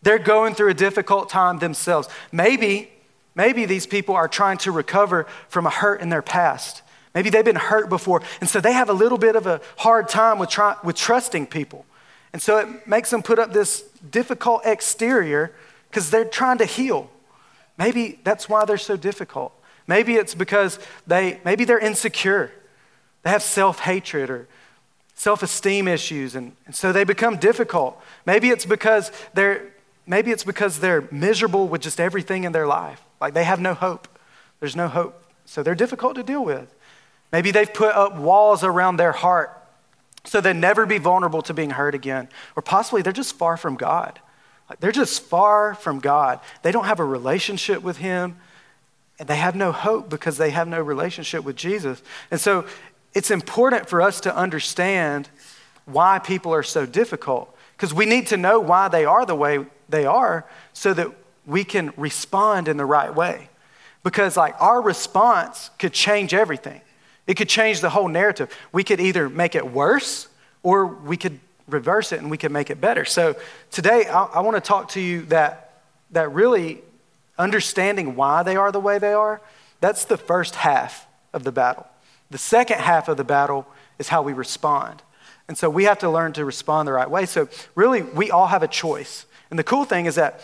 They're 0.04 0.20
going 0.20 0.56
through 0.56 0.70
a 0.70 0.74
difficult 0.74 1.30
time 1.30 1.60
themselves. 1.60 2.08
Maybe, 2.32 2.92
maybe 3.36 3.66
these 3.66 3.86
people 3.86 4.16
are 4.16 4.28
trying 4.28 4.58
to 4.60 4.72
recover 4.72 5.28
from 5.50 5.66
a 5.66 5.70
hurt 5.70 6.02
in 6.02 6.10
their 6.10 6.22
past. 6.22 6.82
Maybe 7.14 7.30
they've 7.30 7.46
been 7.46 7.56
hurt 7.56 7.90
before, 7.90 8.22
and 8.40 8.50
so 8.50 8.62
they 8.62 8.74
have 8.74 8.90
a 8.90 8.94
little 8.94 9.18
bit 9.18 9.36
of 9.36 9.46
a 9.48 9.62
hard 9.78 10.08
time 10.08 10.40
with, 10.40 10.50
try, 10.50 10.76
with 10.84 10.96
trusting 10.96 11.48
people. 11.48 11.86
And 12.32 12.42
so 12.42 12.58
it 12.58 12.88
makes 12.88 13.10
them 13.10 13.22
put 13.22 13.40
up 13.40 13.54
this 13.54 13.82
difficult 14.10 14.62
exterior 14.66 15.52
because 15.92 16.10
they're 16.10 16.26
trying 16.26 16.58
to 16.60 16.66
heal. 16.66 17.10
Maybe 17.78 18.20
that's 18.24 18.48
why 18.48 18.64
they're 18.66 18.78
so 18.78 18.96
difficult. 18.96 19.54
Maybe 19.88 20.16
it's 20.16 20.34
because 20.34 20.80
they 21.06 21.42
maybe 21.44 21.66
they're 21.66 21.80
insecure. 21.80 22.52
They 23.24 23.30
have 23.30 23.44
self-hatred 23.44 24.30
or 24.30 24.48
self-esteem 25.16 25.88
issues 25.88 26.34
and, 26.36 26.54
and 26.66 26.76
so 26.76 26.92
they 26.92 27.04
become 27.04 27.38
difficult. 27.38 28.02
Maybe 28.26 28.50
it's 28.50 28.66
because 28.66 29.12
they're 29.34 29.74
maybe 30.08 30.32
it's 30.32 30.46
because 30.46 30.80
they're 30.80 31.08
miserable 31.12 31.68
with 31.68 31.82
just 31.82 32.00
everything 32.00 32.46
in 32.46 32.54
their 32.54 32.68
life. 32.68 33.02
Like 33.20 33.34
they 33.34 33.44
have 33.44 33.60
no 33.60 33.74
hope. 33.74 34.08
There's 34.60 34.76
no 34.76 34.88
hope. 34.88 35.22
So 35.46 35.62
they're 35.62 35.76
difficult 35.76 36.16
to 36.16 36.24
deal 36.24 36.44
with. 36.46 36.74
Maybe 37.32 37.52
they've 37.52 37.74
put 37.74 37.94
up 37.96 38.16
walls 38.18 38.64
around 38.64 38.98
their 38.98 39.12
heart 39.12 39.58
so 40.24 40.40
they 40.40 40.54
never 40.54 40.86
be 40.86 40.98
vulnerable 41.00 41.42
to 41.44 41.54
being 41.54 41.72
hurt 41.72 41.96
again. 41.96 42.30
Or 42.56 42.62
possibly 42.62 43.02
they're 43.02 43.14
just 43.14 43.36
far 43.36 43.58
from 43.58 43.76
God. 43.76 44.20
They're 44.80 44.92
just 44.92 45.22
far 45.24 45.76
from 45.76 46.00
God. 46.00 46.40
They 46.62 46.72
don't 46.72 46.86
have 46.86 47.00
a 47.00 47.06
relationship 47.06 47.82
with 47.82 47.98
Him, 47.98 48.38
and 49.20 49.28
they 49.28 49.36
have 49.36 49.56
no 49.56 49.72
hope 49.72 50.10
because 50.10 50.38
they 50.38 50.52
have 50.52 50.68
no 50.68 50.82
relationship 50.82 51.44
with 51.44 51.56
Jesus. 51.56 52.02
And 52.32 52.40
so 52.40 52.66
it's 53.14 53.32
important 53.32 53.90
for 53.90 54.02
us 54.02 54.22
to 54.22 54.36
understand 54.36 55.30
why 55.86 56.20
people 56.20 56.54
are 56.54 56.64
so 56.64 56.86
difficult 56.86 57.56
because 57.76 57.94
we 57.94 58.06
need 58.06 58.28
to 58.28 58.38
know 58.38 58.60
why 58.60 58.88
they 58.88 59.06
are 59.06 59.26
the 59.26 59.36
way 59.36 59.66
they 59.90 60.06
are 60.06 60.46
so 60.74 60.94
that 60.94 61.08
we 61.46 61.64
can 61.64 61.92
respond 61.98 62.68
in 62.68 62.78
the 62.78 62.86
right 62.86 63.14
way. 63.14 63.50
Because, 64.04 64.38
like, 64.38 64.56
our 64.60 64.82
response 64.82 65.70
could 65.80 65.94
change 65.94 66.34
everything. 66.34 66.82
It 67.28 67.36
could 67.36 67.50
change 67.50 67.82
the 67.82 67.90
whole 67.90 68.08
narrative. 68.08 68.56
We 68.72 68.84
could 68.84 69.00
either 69.00 69.30
make 69.30 69.56
it 69.56 69.72
worse 69.72 70.28
or 70.64 70.86
we 70.86 71.18
could 71.18 71.40
reverse 71.68 72.12
it 72.12 72.20
and 72.20 72.30
we 72.30 72.38
can 72.38 72.52
make 72.52 72.70
it 72.70 72.82
better. 72.82 73.06
So 73.06 73.36
today, 73.72 74.06
I, 74.08 74.24
I 74.26 74.40
want 74.42 74.58
to 74.58 74.62
talk 74.62 74.90
to 74.90 75.02
you 75.02 75.24
that, 75.24 75.82
that 76.12 76.32
really 76.32 76.82
understanding 77.38 78.16
why 78.16 78.44
they 78.44 78.56
are 78.56 78.72
the 78.72 78.80
way 78.80 79.00
they 79.00 79.14
are, 79.14 79.42
that's 79.80 80.06
the 80.06 80.18
first 80.18 80.56
half 80.56 81.08
of 81.34 81.44
the 81.44 81.52
battle. 81.52 81.88
The 82.30 82.38
second 82.38 82.80
half 82.80 83.08
of 83.08 83.18
the 83.18 83.24
battle 83.24 83.68
is 84.00 84.10
how 84.10 84.22
we 84.22 84.34
respond. 84.34 85.02
And 85.48 85.58
so 85.58 85.70
we 85.70 85.84
have 85.86 86.00
to 86.00 86.10
learn 86.10 86.34
to 86.34 86.46
respond 86.46 86.88
the 86.88 86.94
right 86.94 87.10
way. 87.10 87.26
So 87.26 87.50
really, 87.76 88.02
we 88.02 88.32
all 88.32 88.48
have 88.48 88.64
a 88.64 88.68
choice. 88.68 89.26
And 89.50 89.60
the 89.60 89.64
cool 89.64 89.86
thing 89.86 90.06
is 90.06 90.16
that 90.16 90.42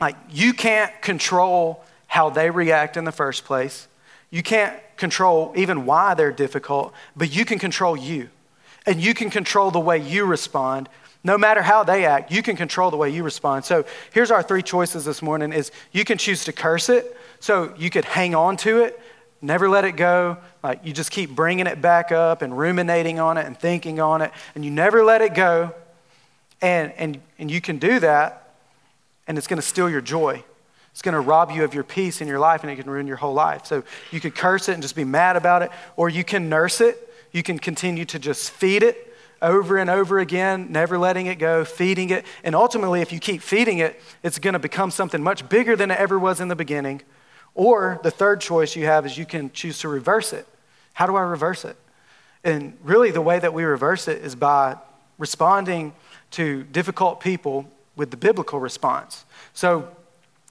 like 0.00 0.16
you 0.30 0.52
can't 0.52 0.90
control 1.02 1.84
how 2.06 2.30
they 2.30 2.50
react 2.50 2.96
in 2.96 3.04
the 3.04 3.12
first 3.12 3.44
place. 3.44 3.88
You 4.30 4.42
can't 4.42 4.78
control 4.96 5.52
even 5.56 5.86
why 5.86 6.14
they're 6.14 6.32
difficult, 6.32 6.92
but 7.16 7.34
you 7.34 7.44
can 7.44 7.58
control 7.58 7.96
you. 7.96 8.30
And 8.86 9.00
you 9.00 9.14
can 9.14 9.30
control 9.30 9.70
the 9.70 9.80
way 9.80 9.98
you 9.98 10.24
respond. 10.24 10.88
No 11.24 11.38
matter 11.38 11.62
how 11.62 11.84
they 11.84 12.04
act, 12.04 12.32
you 12.32 12.42
can 12.42 12.56
control 12.56 12.90
the 12.90 12.96
way 12.96 13.10
you 13.10 13.22
respond. 13.22 13.64
So 13.64 13.84
here's 14.12 14.30
our 14.30 14.42
three 14.42 14.62
choices 14.62 15.04
this 15.04 15.22
morning 15.22 15.52
is 15.52 15.70
you 15.92 16.04
can 16.04 16.18
choose 16.18 16.44
to 16.44 16.52
curse 16.52 16.88
it. 16.88 17.16
So 17.38 17.72
you 17.76 17.90
could 17.90 18.04
hang 18.04 18.34
on 18.34 18.56
to 18.58 18.80
it, 18.80 18.98
never 19.40 19.68
let 19.68 19.84
it 19.84 19.92
go. 19.92 20.38
Like 20.62 20.80
you 20.84 20.92
just 20.92 21.10
keep 21.10 21.30
bringing 21.30 21.66
it 21.66 21.80
back 21.80 22.12
up 22.12 22.42
and 22.42 22.56
ruminating 22.56 23.20
on 23.20 23.38
it 23.38 23.46
and 23.46 23.58
thinking 23.58 24.00
on 24.00 24.22
it, 24.22 24.32
and 24.54 24.64
you 24.64 24.70
never 24.70 25.04
let 25.04 25.22
it 25.22 25.34
go. 25.34 25.72
And, 26.60 26.92
and, 26.92 27.20
and 27.38 27.50
you 27.50 27.60
can 27.60 27.78
do 27.78 27.98
that, 28.00 28.54
and 29.26 29.36
it's 29.36 29.48
going 29.48 29.60
to 29.60 29.66
steal 29.66 29.90
your 29.90 30.00
joy. 30.00 30.44
It's 30.92 31.02
going 31.02 31.14
to 31.14 31.20
rob 31.20 31.50
you 31.50 31.64
of 31.64 31.74
your 31.74 31.82
peace 31.82 32.20
in 32.20 32.28
your 32.28 32.38
life, 32.38 32.62
and 32.62 32.70
it 32.70 32.76
can 32.76 32.88
ruin 32.88 33.06
your 33.06 33.16
whole 33.16 33.34
life. 33.34 33.66
So 33.66 33.82
you 34.10 34.20
could 34.20 34.36
curse 34.36 34.68
it 34.68 34.74
and 34.74 34.82
just 34.82 34.94
be 34.94 35.04
mad 35.04 35.36
about 35.36 35.62
it, 35.62 35.70
or 35.96 36.08
you 36.08 36.22
can 36.22 36.48
nurse 36.48 36.80
it 36.80 37.11
you 37.32 37.42
can 37.42 37.58
continue 37.58 38.04
to 38.06 38.18
just 38.18 38.50
feed 38.50 38.82
it 38.82 39.12
over 39.42 39.76
and 39.76 39.90
over 39.90 40.20
again, 40.20 40.68
never 40.70 40.96
letting 40.96 41.26
it 41.26 41.34
go, 41.36 41.64
feeding 41.64 42.10
it. 42.10 42.24
And 42.44 42.54
ultimately, 42.54 43.00
if 43.00 43.12
you 43.12 43.18
keep 43.18 43.42
feeding 43.42 43.78
it, 43.78 44.00
it's 44.22 44.38
going 44.38 44.52
to 44.52 44.60
become 44.60 44.90
something 44.90 45.22
much 45.22 45.48
bigger 45.48 45.74
than 45.74 45.90
it 45.90 45.98
ever 45.98 46.18
was 46.18 46.40
in 46.40 46.48
the 46.48 46.56
beginning. 46.56 47.02
Or 47.54 48.00
the 48.02 48.10
third 48.10 48.40
choice 48.40 48.76
you 48.76 48.86
have 48.86 49.04
is 49.04 49.18
you 49.18 49.26
can 49.26 49.50
choose 49.50 49.80
to 49.80 49.88
reverse 49.88 50.32
it. 50.32 50.46
How 50.94 51.06
do 51.06 51.16
I 51.16 51.22
reverse 51.22 51.64
it? 51.64 51.76
And 52.44 52.76
really, 52.82 53.10
the 53.10 53.20
way 53.20 53.38
that 53.38 53.52
we 53.52 53.64
reverse 53.64 54.08
it 54.08 54.22
is 54.22 54.34
by 54.34 54.76
responding 55.18 55.92
to 56.32 56.62
difficult 56.64 57.20
people 57.20 57.68
with 57.96 58.10
the 58.10 58.16
biblical 58.16 58.58
response. 58.58 59.24
So, 59.54 59.88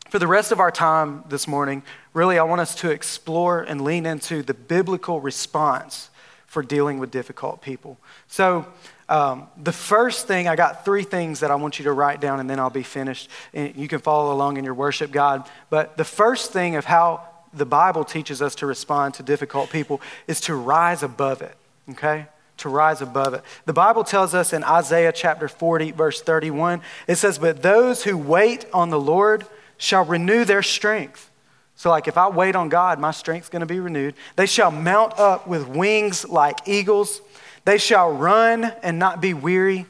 for 0.10 0.20
the 0.20 0.28
rest 0.28 0.52
of 0.52 0.60
our 0.60 0.72
time 0.72 1.24
this 1.30 1.48
morning, 1.48 1.84
really, 2.14 2.38
I 2.38 2.44
want 2.44 2.60
us 2.60 2.76
to 2.76 2.92
explore 2.92 3.62
and 3.62 3.82
lean 3.82 4.06
into 4.06 4.44
the 4.44 4.54
biblical 4.54 5.22
response 5.22 6.10
for 6.52 6.62
dealing 6.62 7.00
with 7.00 7.12
difficult 7.12 7.62
people. 7.62 7.98
So, 8.28 8.66
um, 9.08 9.48
the 9.56 9.72
first 9.72 10.28
thing, 10.28 10.50
I 10.50 10.58
got 10.58 10.84
three 10.84 11.04
things 11.04 11.40
that 11.40 11.50
I 11.50 11.56
want 11.56 11.80
you 11.80 11.86
to 11.86 11.94
write 11.94 12.20
down, 12.20 12.42
and 12.42 12.50
then 12.50 12.60
I'll 12.60 12.70
be 12.70 12.84
finished. 12.84 13.30
And 13.54 13.74
you 13.78 13.88
can 13.88 14.00
follow 14.00 14.34
along 14.34 14.58
in 14.58 14.66
your 14.66 14.74
worship, 14.74 15.12
God. 15.12 15.50
But 15.70 15.96
the 15.96 16.04
first 16.04 16.52
thing 16.52 16.76
of 16.76 16.84
how 16.84 17.26
the 17.54 17.66
Bible 17.66 18.04
teaches 18.04 18.42
us 18.42 18.54
to 18.56 18.66
respond 18.66 19.14
to 19.14 19.24
difficult 19.24 19.70
people 19.70 20.02
is 20.28 20.42
to 20.42 20.56
rise 20.56 21.04
above 21.04 21.42
it, 21.42 21.56
okay? 21.92 22.26
To 22.58 22.68
rise 22.70 23.02
above 23.02 23.34
it. 23.34 23.44
The 23.64 23.72
Bible 23.72 24.04
tells 24.04 24.36
us 24.36 24.52
in 24.52 24.66
Isaiah 24.66 25.14
chapter 25.14 25.48
40, 25.48 25.92
verse 25.92 26.22
31, 26.22 26.82
it 27.08 27.16
says, 27.16 27.40
But 27.40 27.62
those 27.62 28.04
who 28.04 28.18
wait 28.18 28.66
on 28.74 28.90
the 28.90 29.00
Lord, 29.00 29.46
shall 29.78 30.04
renew 30.04 30.44
their 30.44 30.62
strength. 30.62 31.31
So, 31.76 31.90
like, 31.90 32.08
if 32.08 32.18
I 32.18 32.30
wait 32.30 32.56
on 32.56 32.70
God, 32.70 33.00
my 33.00 33.12
strength's 33.12 33.50
going 33.50 33.62
to 33.62 33.66
be 33.66 33.80
renewed. 33.80 34.14
They 34.36 34.46
shall 34.46 34.72
mount 34.72 35.18
up 35.18 35.48
with 35.48 35.68
wings 35.68 36.28
like 36.28 36.68
eagles. 36.68 37.22
They 37.66 37.78
shall 37.78 38.12
run 38.12 38.66
and 38.84 39.00
not 39.00 39.22
be 39.22 39.34
weary. 39.34 39.88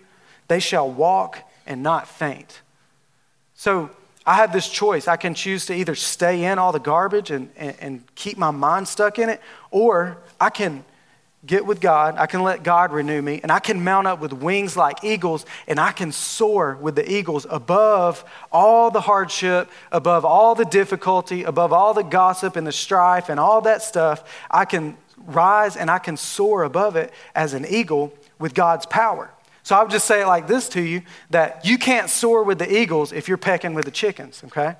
They 0.47 0.59
shall 0.59 0.89
walk 0.89 1.39
and 1.65 1.83
not 1.83 2.07
faint. 2.07 2.61
So, 3.55 3.91
I 4.25 4.35
have 4.35 4.53
this 4.53 4.69
choice. 4.69 5.07
I 5.07 5.17
can 5.17 5.33
choose 5.33 5.65
to 5.65 5.73
either 5.73 5.95
stay 5.95 6.43
in 6.45 6.59
all 6.59 6.71
the 6.71 6.79
garbage 6.79 7.31
and, 7.31 7.49
and, 7.57 7.75
and 7.79 8.15
keep 8.15 8.37
my 8.37 8.51
mind 8.51 8.87
stuck 8.87 9.17
in 9.17 9.29
it, 9.29 9.41
or 9.71 10.17
I 10.39 10.49
can 10.49 10.85
get 11.45 11.65
with 11.65 11.81
God, 11.81 12.15
I 12.17 12.27
can 12.27 12.43
let 12.43 12.63
God 12.63 12.91
renew 12.91 13.21
me, 13.21 13.39
and 13.41 13.51
I 13.51 13.59
can 13.59 13.83
mount 13.83 14.07
up 14.07 14.19
with 14.19 14.31
wings 14.31 14.77
like 14.77 15.03
eagles, 15.03 15.45
and 15.67 15.79
I 15.79 15.91
can 15.91 16.11
soar 16.11 16.77
with 16.79 16.95
the 16.95 17.11
eagles 17.11 17.47
above 17.49 18.23
all 18.51 18.91
the 18.91 19.01
hardship, 19.01 19.69
above 19.91 20.23
all 20.23 20.53
the 20.53 20.65
difficulty, 20.65 21.43
above 21.43 21.73
all 21.73 21.93
the 21.93 22.03
gossip 22.03 22.55
and 22.55 22.67
the 22.67 22.71
strife 22.71 23.29
and 23.29 23.39
all 23.39 23.61
that 23.61 23.81
stuff. 23.81 24.23
I 24.51 24.65
can 24.65 24.97
rise 25.17 25.77
and 25.77 25.89
I 25.89 25.99
can 25.99 26.17
soar 26.17 26.63
above 26.63 26.95
it 26.95 27.11
as 27.33 27.53
an 27.53 27.65
eagle 27.67 28.13
with 28.37 28.53
God's 28.53 28.85
power. 28.85 29.31
So 29.63 29.75
I 29.75 29.81
would 29.83 29.91
just 29.91 30.07
say 30.07 30.21
it 30.21 30.27
like 30.27 30.47
this 30.47 30.69
to 30.69 30.81
you 30.81 31.03
that 31.29 31.65
you 31.65 31.77
can't 31.77 32.09
soar 32.09 32.43
with 32.43 32.59
the 32.59 32.71
eagles 32.71 33.11
if 33.11 33.27
you're 33.27 33.37
pecking 33.37 33.73
with 33.73 33.85
the 33.85 33.91
chickens, 33.91 34.43
okay? 34.45 34.67
I 34.67 34.77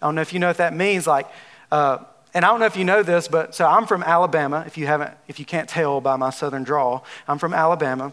don't 0.00 0.16
know 0.16 0.20
if 0.20 0.32
you 0.32 0.40
know 0.40 0.48
what 0.48 0.56
that 0.56 0.74
means. 0.74 1.06
Like, 1.06 1.28
uh, 1.70 1.98
and 2.34 2.44
I 2.44 2.48
don't 2.48 2.58
know 2.58 2.66
if 2.66 2.76
you 2.76 2.84
know 2.84 3.02
this, 3.02 3.28
but 3.28 3.54
so 3.54 3.64
I'm 3.64 3.86
from 3.86 4.02
Alabama. 4.02 4.64
If 4.66 4.76
you 4.76 4.86
haven't, 4.86 5.12
if 5.28 5.38
you 5.38 5.44
can't 5.44 5.68
tell 5.68 6.00
by 6.00 6.16
my 6.16 6.30
southern 6.30 6.64
drawl, 6.64 7.04
I'm 7.28 7.38
from 7.38 7.54
Alabama. 7.54 8.12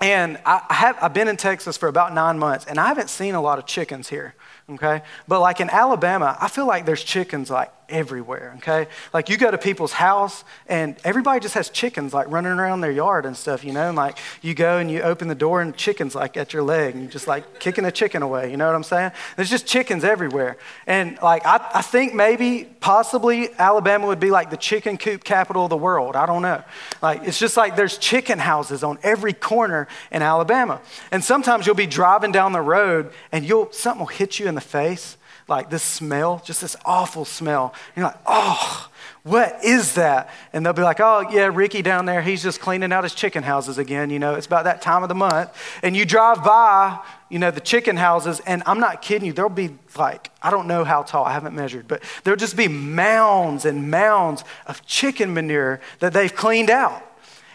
And 0.00 0.38
I 0.44 0.62
have, 0.68 0.98
I've 1.00 1.14
been 1.14 1.26
in 1.26 1.38
Texas 1.38 1.78
for 1.78 1.88
about 1.88 2.12
nine 2.12 2.38
months, 2.38 2.66
and 2.66 2.78
I 2.78 2.88
haven't 2.88 3.08
seen 3.08 3.34
a 3.34 3.40
lot 3.40 3.58
of 3.58 3.64
chickens 3.64 4.10
here, 4.10 4.34
okay? 4.68 5.02
But 5.26 5.40
like 5.40 5.58
in 5.60 5.70
Alabama, 5.70 6.36
I 6.38 6.48
feel 6.48 6.66
like 6.66 6.84
there's 6.84 7.02
chickens 7.02 7.50
like 7.50 7.72
everywhere, 7.88 8.54
okay? 8.58 8.88
Like 9.12 9.28
you 9.28 9.36
go 9.36 9.50
to 9.50 9.58
people's 9.58 9.92
house 9.92 10.44
and 10.68 10.96
everybody 11.04 11.40
just 11.40 11.54
has 11.54 11.68
chickens 11.68 12.12
like 12.12 12.28
running 12.30 12.52
around 12.52 12.80
their 12.80 12.90
yard 12.90 13.26
and 13.26 13.36
stuff, 13.36 13.64
you 13.64 13.72
know? 13.72 13.88
And 13.88 13.96
like 13.96 14.18
you 14.42 14.54
go 14.54 14.78
and 14.78 14.90
you 14.90 15.02
open 15.02 15.28
the 15.28 15.34
door 15.34 15.60
and 15.60 15.76
chickens 15.76 16.14
like 16.14 16.36
at 16.36 16.52
your 16.52 16.62
leg 16.62 16.94
and 16.94 17.02
you're 17.02 17.12
just 17.12 17.26
like 17.26 17.60
kicking 17.60 17.84
a 17.84 17.92
chicken 17.92 18.22
away, 18.22 18.50
you 18.50 18.56
know 18.56 18.66
what 18.66 18.74
I'm 18.74 18.82
saying? 18.82 19.12
There's 19.36 19.50
just 19.50 19.66
chickens 19.66 20.04
everywhere. 20.04 20.56
And 20.86 21.18
like 21.22 21.46
I, 21.46 21.64
I 21.74 21.82
think 21.82 22.14
maybe, 22.14 22.68
possibly 22.80 23.48
Alabama 23.58 24.06
would 24.06 24.20
be 24.20 24.30
like 24.30 24.50
the 24.50 24.56
chicken 24.56 24.96
coop 24.96 25.24
capital 25.24 25.64
of 25.64 25.70
the 25.70 25.76
world. 25.76 26.16
I 26.16 26.26
don't 26.26 26.42
know. 26.42 26.62
Like 27.02 27.22
it's 27.24 27.38
just 27.38 27.56
like 27.56 27.76
there's 27.76 27.98
chicken 27.98 28.38
houses 28.38 28.82
on 28.82 28.98
every 29.02 29.32
corner 29.32 29.88
in 30.10 30.22
Alabama. 30.22 30.80
And 31.10 31.22
sometimes 31.22 31.66
you'll 31.66 31.74
be 31.74 31.86
driving 31.86 32.32
down 32.32 32.52
the 32.52 32.60
road 32.60 33.12
and 33.32 33.44
you'll, 33.44 33.70
something 33.72 34.00
will 34.00 34.06
hit 34.06 34.38
you 34.38 34.46
in 34.48 34.54
the 34.54 34.60
face 34.60 35.16
like 35.48 35.70
this 35.70 35.82
smell, 35.82 36.42
just 36.44 36.60
this 36.60 36.76
awful 36.84 37.24
smell. 37.24 37.72
And 37.94 38.02
you're 38.02 38.06
like, 38.06 38.20
oh, 38.26 38.88
what 39.22 39.64
is 39.64 39.94
that? 39.94 40.30
And 40.52 40.64
they'll 40.64 40.72
be 40.72 40.82
like, 40.82 41.00
oh, 41.00 41.24
yeah, 41.30 41.50
Ricky 41.52 41.82
down 41.82 42.06
there, 42.06 42.22
he's 42.22 42.42
just 42.42 42.60
cleaning 42.60 42.92
out 42.92 43.04
his 43.04 43.14
chicken 43.14 43.42
houses 43.42 43.78
again. 43.78 44.10
You 44.10 44.18
know, 44.18 44.34
it's 44.34 44.46
about 44.46 44.64
that 44.64 44.82
time 44.82 45.02
of 45.02 45.08
the 45.08 45.14
month. 45.14 45.50
And 45.82 45.96
you 45.96 46.04
drive 46.04 46.44
by, 46.44 47.00
you 47.28 47.38
know, 47.38 47.50
the 47.50 47.60
chicken 47.60 47.96
houses, 47.96 48.40
and 48.46 48.62
I'm 48.66 48.80
not 48.80 49.02
kidding 49.02 49.26
you, 49.26 49.32
there'll 49.32 49.50
be 49.50 49.70
like, 49.96 50.30
I 50.42 50.50
don't 50.50 50.66
know 50.66 50.84
how 50.84 51.02
tall, 51.02 51.24
I 51.24 51.32
haven't 51.32 51.54
measured, 51.54 51.88
but 51.88 52.02
there'll 52.24 52.38
just 52.38 52.56
be 52.56 52.68
mounds 52.68 53.64
and 53.64 53.90
mounds 53.90 54.44
of 54.66 54.84
chicken 54.86 55.34
manure 55.34 55.80
that 55.98 56.12
they've 56.12 56.34
cleaned 56.34 56.70
out. 56.70 57.02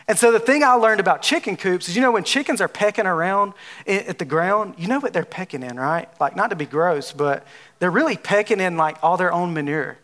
And 0.07 0.17
so 0.17 0.31
the 0.31 0.39
thing 0.39 0.63
I 0.63 0.73
learned 0.73 0.99
about 0.99 1.21
chicken 1.21 1.55
coops 1.55 1.87
is, 1.87 1.95
you 1.95 2.01
know, 2.01 2.11
when 2.11 2.23
chickens 2.23 2.59
are 2.59 2.67
pecking 2.67 3.05
around 3.05 3.53
at 3.87 4.17
the 4.17 4.25
ground, 4.25 4.75
you 4.77 4.87
know 4.87 4.99
what 4.99 5.13
they're 5.13 5.23
pecking 5.23 5.63
in, 5.63 5.77
right? 5.77 6.09
Like, 6.19 6.35
not 6.35 6.49
to 6.49 6.55
be 6.55 6.65
gross, 6.65 7.11
but 7.11 7.45
they're 7.79 7.91
really 7.91 8.17
pecking 8.17 8.59
in 8.59 8.77
like 8.77 8.97
all 9.03 9.17
their 9.17 9.31
own 9.31 9.53
manure. 9.53 9.97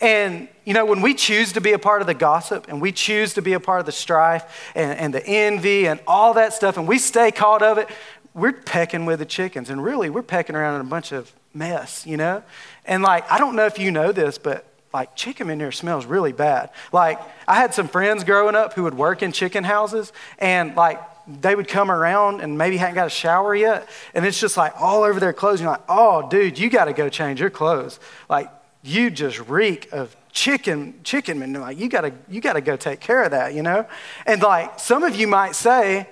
And, 0.00 0.48
you 0.64 0.74
know, 0.74 0.84
when 0.84 1.02
we 1.02 1.14
choose 1.14 1.52
to 1.52 1.60
be 1.60 1.72
a 1.72 1.78
part 1.78 2.00
of 2.00 2.06
the 2.06 2.14
gossip 2.14 2.66
and 2.68 2.80
we 2.80 2.92
choose 2.92 3.34
to 3.34 3.42
be 3.42 3.52
a 3.52 3.60
part 3.60 3.80
of 3.80 3.86
the 3.86 3.92
strife 3.92 4.72
and, 4.74 4.98
and 4.98 5.14
the 5.14 5.24
envy 5.24 5.86
and 5.86 6.00
all 6.06 6.34
that 6.34 6.52
stuff, 6.52 6.76
and 6.76 6.88
we 6.88 6.98
stay 6.98 7.30
caught 7.30 7.62
of 7.62 7.78
it, 7.78 7.88
we're 8.34 8.52
pecking 8.52 9.06
with 9.06 9.20
the 9.20 9.26
chickens. 9.26 9.70
And 9.70 9.82
really, 9.82 10.10
we're 10.10 10.22
pecking 10.22 10.56
around 10.56 10.74
in 10.74 10.80
a 10.80 10.90
bunch 10.90 11.12
of 11.12 11.32
mess, 11.54 12.04
you 12.06 12.16
know? 12.16 12.42
And 12.84 13.02
like, 13.02 13.30
I 13.30 13.38
don't 13.38 13.54
know 13.54 13.66
if 13.66 13.78
you 13.78 13.90
know 13.90 14.10
this, 14.10 14.36
but 14.36 14.66
like 14.94 15.14
chicken 15.16 15.48
manure 15.48 15.72
smells 15.72 16.06
really 16.06 16.32
bad. 16.32 16.70
Like 16.92 17.20
I 17.48 17.56
had 17.56 17.74
some 17.74 17.88
friends 17.88 18.22
growing 18.22 18.54
up 18.54 18.74
who 18.74 18.84
would 18.84 18.94
work 18.94 19.22
in 19.22 19.32
chicken 19.32 19.64
houses 19.64 20.12
and 20.38 20.76
like 20.76 21.00
they 21.26 21.56
would 21.56 21.66
come 21.66 21.90
around 21.90 22.40
and 22.40 22.56
maybe 22.56 22.76
hadn't 22.76 22.94
got 22.94 23.08
a 23.08 23.10
shower 23.10 23.54
yet 23.56 23.88
and 24.14 24.24
it's 24.24 24.38
just 24.38 24.56
like 24.56 24.72
all 24.80 25.02
over 25.02 25.18
their 25.18 25.32
clothes. 25.32 25.60
You're 25.60 25.70
like, 25.70 25.82
oh 25.88 26.28
dude, 26.28 26.58
you 26.58 26.70
got 26.70 26.84
to 26.84 26.92
go 26.92 27.08
change 27.08 27.40
your 27.40 27.50
clothes. 27.50 27.98
Like 28.30 28.48
you 28.82 29.10
just 29.10 29.40
reek 29.48 29.92
of 29.92 30.14
chicken 30.30 31.00
chicken 31.02 31.40
manure. 31.40 31.62
Like 31.62 31.78
you 31.78 31.88
got 31.88 32.02
to 32.02 32.12
you 32.28 32.40
got 32.40 32.52
to 32.52 32.60
go 32.60 32.76
take 32.76 33.00
care 33.00 33.24
of 33.24 33.32
that, 33.32 33.52
you 33.52 33.62
know. 33.62 33.86
And 34.26 34.40
like 34.40 34.78
some 34.78 35.02
of 35.02 35.16
you 35.16 35.26
might 35.26 35.56
say, 35.56 36.08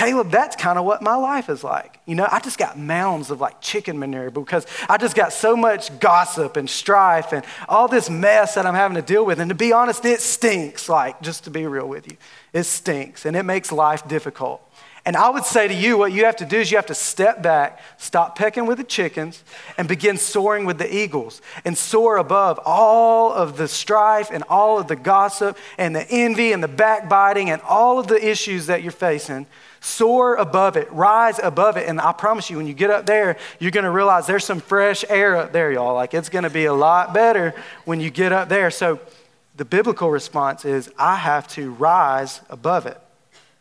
Caleb, 0.00 0.30
that's 0.30 0.56
kind 0.56 0.78
of 0.78 0.86
what 0.86 1.02
my 1.02 1.14
life 1.14 1.50
is 1.50 1.62
like. 1.62 2.00
You 2.06 2.14
know, 2.14 2.26
I 2.32 2.40
just 2.40 2.56
got 2.56 2.78
mounds 2.78 3.30
of 3.30 3.38
like 3.38 3.60
chicken 3.60 3.98
manure 3.98 4.30
because 4.30 4.66
I 4.88 4.96
just 4.96 5.14
got 5.14 5.30
so 5.30 5.54
much 5.54 6.00
gossip 6.00 6.56
and 6.56 6.70
strife 6.70 7.34
and 7.34 7.44
all 7.68 7.86
this 7.86 8.08
mess 8.08 8.54
that 8.54 8.64
I'm 8.64 8.72
having 8.72 8.94
to 8.94 9.02
deal 9.02 9.26
with. 9.26 9.40
And 9.40 9.50
to 9.50 9.54
be 9.54 9.74
honest, 9.74 10.02
it 10.06 10.22
stinks, 10.22 10.88
like, 10.88 11.20
just 11.20 11.44
to 11.44 11.50
be 11.50 11.66
real 11.66 11.86
with 11.86 12.10
you. 12.10 12.16
It 12.54 12.62
stinks 12.62 13.26
and 13.26 13.36
it 13.36 13.42
makes 13.42 13.70
life 13.70 14.08
difficult. 14.08 14.62
And 15.04 15.18
I 15.18 15.28
would 15.28 15.44
say 15.44 15.68
to 15.68 15.74
you, 15.74 15.98
what 15.98 16.12
you 16.12 16.24
have 16.24 16.36
to 16.36 16.46
do 16.46 16.58
is 16.58 16.70
you 16.70 16.78
have 16.78 16.86
to 16.86 16.94
step 16.94 17.42
back, 17.42 17.78
stop 17.98 18.38
pecking 18.38 18.64
with 18.64 18.78
the 18.78 18.84
chickens, 18.84 19.44
and 19.76 19.86
begin 19.86 20.16
soaring 20.16 20.64
with 20.64 20.78
the 20.78 20.94
eagles 20.94 21.42
and 21.66 21.76
soar 21.76 22.16
above 22.16 22.58
all 22.64 23.34
of 23.34 23.58
the 23.58 23.68
strife 23.68 24.30
and 24.32 24.44
all 24.48 24.78
of 24.78 24.88
the 24.88 24.96
gossip 24.96 25.58
and 25.76 25.94
the 25.94 26.10
envy 26.10 26.52
and 26.52 26.62
the 26.62 26.68
backbiting 26.68 27.50
and 27.50 27.60
all 27.60 27.98
of 27.98 28.06
the 28.06 28.26
issues 28.26 28.64
that 28.66 28.82
you're 28.82 28.92
facing 28.92 29.46
Soar 29.80 30.36
above 30.36 30.76
it, 30.76 30.92
rise 30.92 31.40
above 31.42 31.78
it. 31.78 31.88
And 31.88 32.00
I 32.00 32.12
promise 32.12 32.50
you, 32.50 32.58
when 32.58 32.66
you 32.66 32.74
get 32.74 32.90
up 32.90 33.06
there, 33.06 33.38
you're 33.58 33.70
going 33.70 33.84
to 33.84 33.90
realize 33.90 34.26
there's 34.26 34.44
some 34.44 34.60
fresh 34.60 35.04
air 35.08 35.36
up 35.36 35.52
there, 35.52 35.72
y'all. 35.72 35.94
Like 35.94 36.12
it's 36.12 36.28
going 36.28 36.44
to 36.44 36.50
be 36.50 36.66
a 36.66 36.74
lot 36.74 37.14
better 37.14 37.54
when 37.86 37.98
you 37.98 38.10
get 38.10 38.30
up 38.30 38.50
there. 38.50 38.70
So 38.70 39.00
the 39.56 39.64
biblical 39.64 40.10
response 40.10 40.66
is 40.66 40.90
I 40.98 41.16
have 41.16 41.48
to 41.48 41.70
rise 41.72 42.42
above 42.50 42.84
it. 42.86 43.00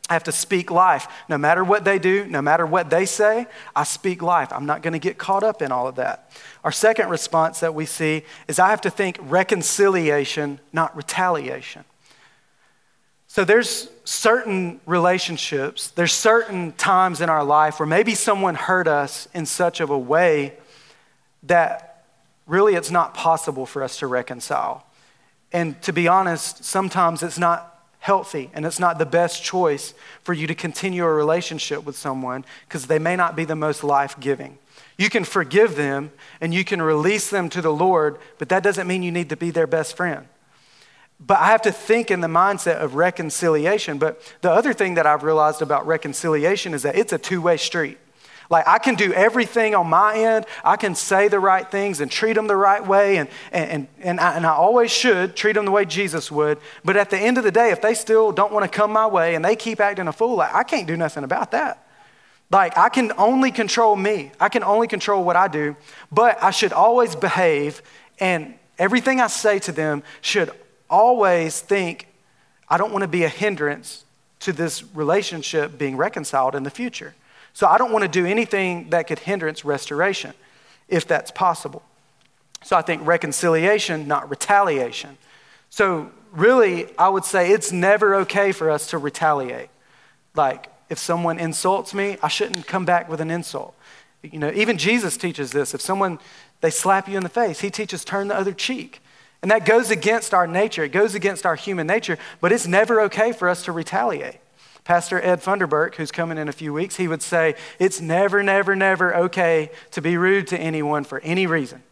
I 0.09 0.13
have 0.13 0.23
to 0.23 0.31
speak 0.31 0.71
life. 0.71 1.07
No 1.29 1.37
matter 1.37 1.63
what 1.63 1.85
they 1.85 1.99
do, 1.99 2.25
no 2.25 2.41
matter 2.41 2.65
what 2.65 2.89
they 2.89 3.05
say, 3.05 3.47
I 3.75 3.83
speak 3.83 4.21
life. 4.21 4.51
I'm 4.51 4.65
not 4.65 4.81
going 4.81 4.93
to 4.93 4.99
get 4.99 5.17
caught 5.17 5.43
up 5.43 5.61
in 5.61 5.71
all 5.71 5.87
of 5.87 5.95
that. 5.95 6.31
Our 6.63 6.71
second 6.71 7.09
response 7.09 7.59
that 7.59 7.75
we 7.75 7.85
see 7.85 8.23
is 8.47 8.59
I 8.59 8.71
have 8.71 8.81
to 8.81 8.89
think 8.89 9.19
reconciliation, 9.21 10.59
not 10.73 10.97
retaliation. 10.97 11.85
So 13.39 13.45
there's 13.45 13.89
certain 14.03 14.81
relationships, 14.85 15.91
there's 15.91 16.11
certain 16.11 16.73
times 16.73 17.21
in 17.21 17.29
our 17.29 17.45
life 17.45 17.79
where 17.79 17.87
maybe 17.87 18.13
someone 18.13 18.53
hurt 18.53 18.85
us 18.85 19.29
in 19.33 19.45
such 19.45 19.79
of 19.79 19.89
a 19.89 19.97
way 19.97 20.55
that 21.43 22.03
really 22.47 22.75
it's 22.75 22.91
not 22.91 23.13
possible 23.13 23.65
for 23.65 23.81
us 23.81 23.99
to 23.99 24.07
reconcile. 24.07 24.85
And 25.53 25.81
to 25.83 25.93
be 25.93 26.05
honest, 26.05 26.65
sometimes 26.65 27.23
it's 27.23 27.39
not 27.39 27.81
healthy 27.99 28.49
and 28.53 28.65
it's 28.65 28.77
not 28.77 28.99
the 28.99 29.05
best 29.05 29.41
choice 29.41 29.93
for 30.21 30.33
you 30.33 30.45
to 30.45 30.53
continue 30.53 31.05
a 31.05 31.13
relationship 31.13 31.85
with 31.85 31.95
someone 31.95 32.43
because 32.67 32.87
they 32.87 32.99
may 32.99 33.15
not 33.15 33.37
be 33.37 33.45
the 33.45 33.55
most 33.55 33.85
life 33.85 34.19
giving. 34.19 34.57
You 34.97 35.09
can 35.09 35.23
forgive 35.23 35.77
them 35.77 36.11
and 36.41 36.53
you 36.53 36.65
can 36.65 36.81
release 36.81 37.29
them 37.29 37.47
to 37.51 37.61
the 37.61 37.71
Lord, 37.71 38.17
but 38.37 38.49
that 38.49 38.63
doesn't 38.63 38.85
mean 38.85 39.01
you 39.01 39.13
need 39.13 39.29
to 39.29 39.37
be 39.37 39.49
their 39.49 39.65
best 39.65 39.95
friend. 39.95 40.27
But 41.19 41.39
I 41.39 41.47
have 41.47 41.61
to 41.63 41.71
think 41.71 42.11
in 42.11 42.21
the 42.21 42.27
mindset 42.27 42.77
of 42.77 42.95
reconciliation. 42.95 43.97
But 43.97 44.21
the 44.41 44.51
other 44.51 44.73
thing 44.73 44.95
that 44.95 45.05
I've 45.05 45.23
realized 45.23 45.61
about 45.61 45.85
reconciliation 45.85 46.73
is 46.73 46.83
that 46.83 46.97
it's 46.97 47.11
a 47.11 47.17
two 47.17 47.41
way 47.41 47.57
street. 47.57 47.97
Like, 48.49 48.67
I 48.67 48.79
can 48.79 48.95
do 48.95 49.13
everything 49.13 49.75
on 49.75 49.87
my 49.87 50.15
end. 50.15 50.45
I 50.63 50.75
can 50.75 50.95
say 50.95 51.27
the 51.27 51.39
right 51.39 51.69
things 51.69 52.01
and 52.01 52.09
treat 52.09 52.33
them 52.33 52.47
the 52.47 52.55
right 52.55 52.83
way. 52.83 53.17
And, 53.17 53.29
and, 53.51 53.87
and, 53.99 54.19
I, 54.19 54.35
and 54.35 54.45
I 54.45 54.53
always 54.53 54.89
should 54.89 55.35
treat 55.35 55.53
them 55.53 55.65
the 55.65 55.71
way 55.71 55.85
Jesus 55.85 56.31
would. 56.31 56.57
But 56.83 56.97
at 56.97 57.11
the 57.11 57.17
end 57.17 57.37
of 57.37 57.43
the 57.43 57.51
day, 57.51 57.69
if 57.69 57.79
they 57.79 57.93
still 57.93 58.31
don't 58.31 58.51
want 58.51 58.69
to 58.69 58.75
come 58.75 58.91
my 58.91 59.05
way 59.05 59.35
and 59.35 59.45
they 59.45 59.55
keep 59.55 59.79
acting 59.79 60.07
a 60.07 60.13
fool, 60.13 60.37
like, 60.37 60.53
I 60.53 60.63
can't 60.63 60.87
do 60.87 60.97
nothing 60.97 61.23
about 61.23 61.51
that. 61.51 61.85
Like, 62.51 62.75
I 62.75 62.89
can 62.89 63.11
only 63.19 63.51
control 63.51 63.95
me, 63.95 64.31
I 64.39 64.49
can 64.49 64.63
only 64.63 64.87
control 64.87 65.23
what 65.23 65.35
I 65.35 65.47
do, 65.47 65.75
but 66.11 66.41
I 66.41 66.49
should 66.49 66.73
always 66.73 67.15
behave, 67.15 67.83
and 68.19 68.55
everything 68.79 69.21
I 69.21 69.27
say 69.27 69.59
to 69.59 69.71
them 69.71 70.01
should 70.21 70.51
always 70.89 71.59
think, 71.59 72.07
I 72.67 72.77
don't 72.77 72.91
want 72.91 73.03
to 73.03 73.07
be 73.07 73.23
a 73.23 73.29
hindrance 73.29 74.05
to 74.41 74.53
this 74.53 74.83
relationship 74.93 75.77
being 75.77 75.97
reconciled 75.97 76.55
in 76.55 76.63
the 76.63 76.69
future. 76.69 77.15
So 77.53 77.67
I 77.67 77.77
don't 77.77 77.91
want 77.91 78.03
to 78.03 78.09
do 78.09 78.25
anything 78.25 78.89
that 78.91 79.07
could 79.07 79.19
hindrance 79.19 79.65
restoration, 79.65 80.33
if 80.87 81.07
that's 81.07 81.31
possible. 81.31 81.83
So 82.63 82.75
I 82.75 82.81
think 82.81 83.05
reconciliation, 83.05 84.07
not 84.07 84.29
retaliation. 84.29 85.17
So 85.69 86.11
really, 86.31 86.87
I 86.97 87.09
would 87.09 87.25
say 87.25 87.51
it's 87.51 87.71
never 87.71 88.15
okay 88.15 88.51
for 88.51 88.69
us 88.69 88.89
to 88.91 88.97
retaliate. 88.97 89.69
Like, 90.35 90.67
if 90.89 90.97
someone 90.97 91.39
insults 91.39 91.93
me, 91.93 92.17
I 92.23 92.27
shouldn't 92.27 92.65
come 92.65 92.85
back 92.85 93.09
with 93.09 93.21
an 93.21 93.29
insult. 93.29 93.75
You 94.21 94.39
know, 94.39 94.51
even 94.53 94.77
Jesus 94.77 95.17
teaches 95.17 95.51
this. 95.51 95.73
If 95.73 95.81
someone, 95.81 96.19
they 96.61 96.69
slap 96.69 97.07
you 97.07 97.17
in 97.17 97.23
the 97.23 97.29
face, 97.29 97.61
he 97.61 97.69
teaches 97.69 98.03
turn 98.03 98.27
the 98.27 98.35
other 98.35 98.53
cheek. 98.53 99.01
And 99.41 99.51
that 99.51 99.65
goes 99.65 99.89
against 99.89 100.33
our 100.33 100.47
nature. 100.47 100.83
It 100.83 100.91
goes 100.91 101.15
against 101.15 101.45
our 101.45 101.55
human 101.55 101.87
nature, 101.87 102.17
but 102.41 102.51
it's 102.51 102.67
never 102.67 103.01
okay 103.01 103.31
for 103.31 103.47
us 103.47 103.63
to 103.63 103.71
retaliate. 103.71 104.39
Pastor 104.83 105.21
Ed 105.21 105.41
Funderburk, 105.41 105.95
who's 105.95 106.11
coming 106.11 106.37
in 106.37 106.49
a 106.49 106.51
few 106.51 106.73
weeks, 106.73 106.95
he 106.95 107.07
would 107.07 107.21
say, 107.21 107.55
It's 107.77 108.01
never, 108.01 108.41
never, 108.41 108.75
never 108.75 109.15
okay 109.15 109.71
to 109.91 110.01
be 110.01 110.17
rude 110.17 110.47
to 110.47 110.59
anyone 110.59 111.03
for 111.03 111.19
any 111.19 111.45
reason. 111.45 111.83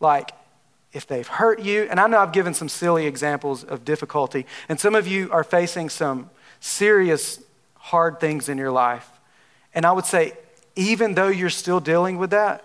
Like, 0.00 0.32
if 0.92 1.06
they've 1.06 1.26
hurt 1.26 1.60
you, 1.60 1.86
and 1.90 1.98
I 1.98 2.06
know 2.06 2.18
I've 2.18 2.32
given 2.32 2.54
some 2.54 2.68
silly 2.68 3.06
examples 3.06 3.64
of 3.64 3.84
difficulty, 3.84 4.46
and 4.68 4.78
some 4.78 4.94
of 4.94 5.06
you 5.06 5.30
are 5.32 5.44
facing 5.44 5.88
some 5.88 6.30
serious, 6.60 7.42
hard 7.74 8.20
things 8.20 8.48
in 8.48 8.58
your 8.58 8.70
life. 8.70 9.08
And 9.74 9.84
I 9.84 9.92
would 9.92 10.06
say, 10.06 10.32
even 10.74 11.14
though 11.14 11.28
you're 11.28 11.50
still 11.50 11.80
dealing 11.80 12.18
with 12.18 12.30
that, 12.30 12.64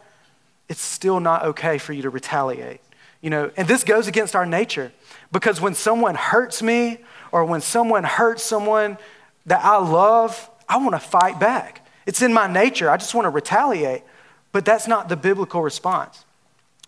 it's 0.69 0.81
still 0.81 1.19
not 1.19 1.43
okay 1.43 1.77
for 1.77 1.93
you 1.93 2.03
to 2.03 2.09
retaliate. 2.09 2.81
You 3.21 3.29
know, 3.29 3.51
and 3.55 3.67
this 3.67 3.83
goes 3.83 4.07
against 4.07 4.35
our 4.35 4.45
nature 4.45 4.91
because 5.31 5.61
when 5.61 5.75
someone 5.75 6.15
hurts 6.15 6.61
me 6.61 6.99
or 7.31 7.45
when 7.45 7.61
someone 7.61 8.03
hurts 8.03 8.43
someone 8.43 8.97
that 9.45 9.63
I 9.63 9.77
love, 9.77 10.49
I 10.67 10.77
want 10.77 10.93
to 10.93 10.99
fight 10.99 11.39
back. 11.39 11.87
It's 12.05 12.21
in 12.21 12.33
my 12.33 12.51
nature. 12.51 12.89
I 12.89 12.97
just 12.97 13.13
want 13.13 13.25
to 13.25 13.29
retaliate. 13.29 14.03
But 14.51 14.65
that's 14.65 14.87
not 14.87 15.07
the 15.07 15.15
biblical 15.15 15.61
response. 15.61 16.25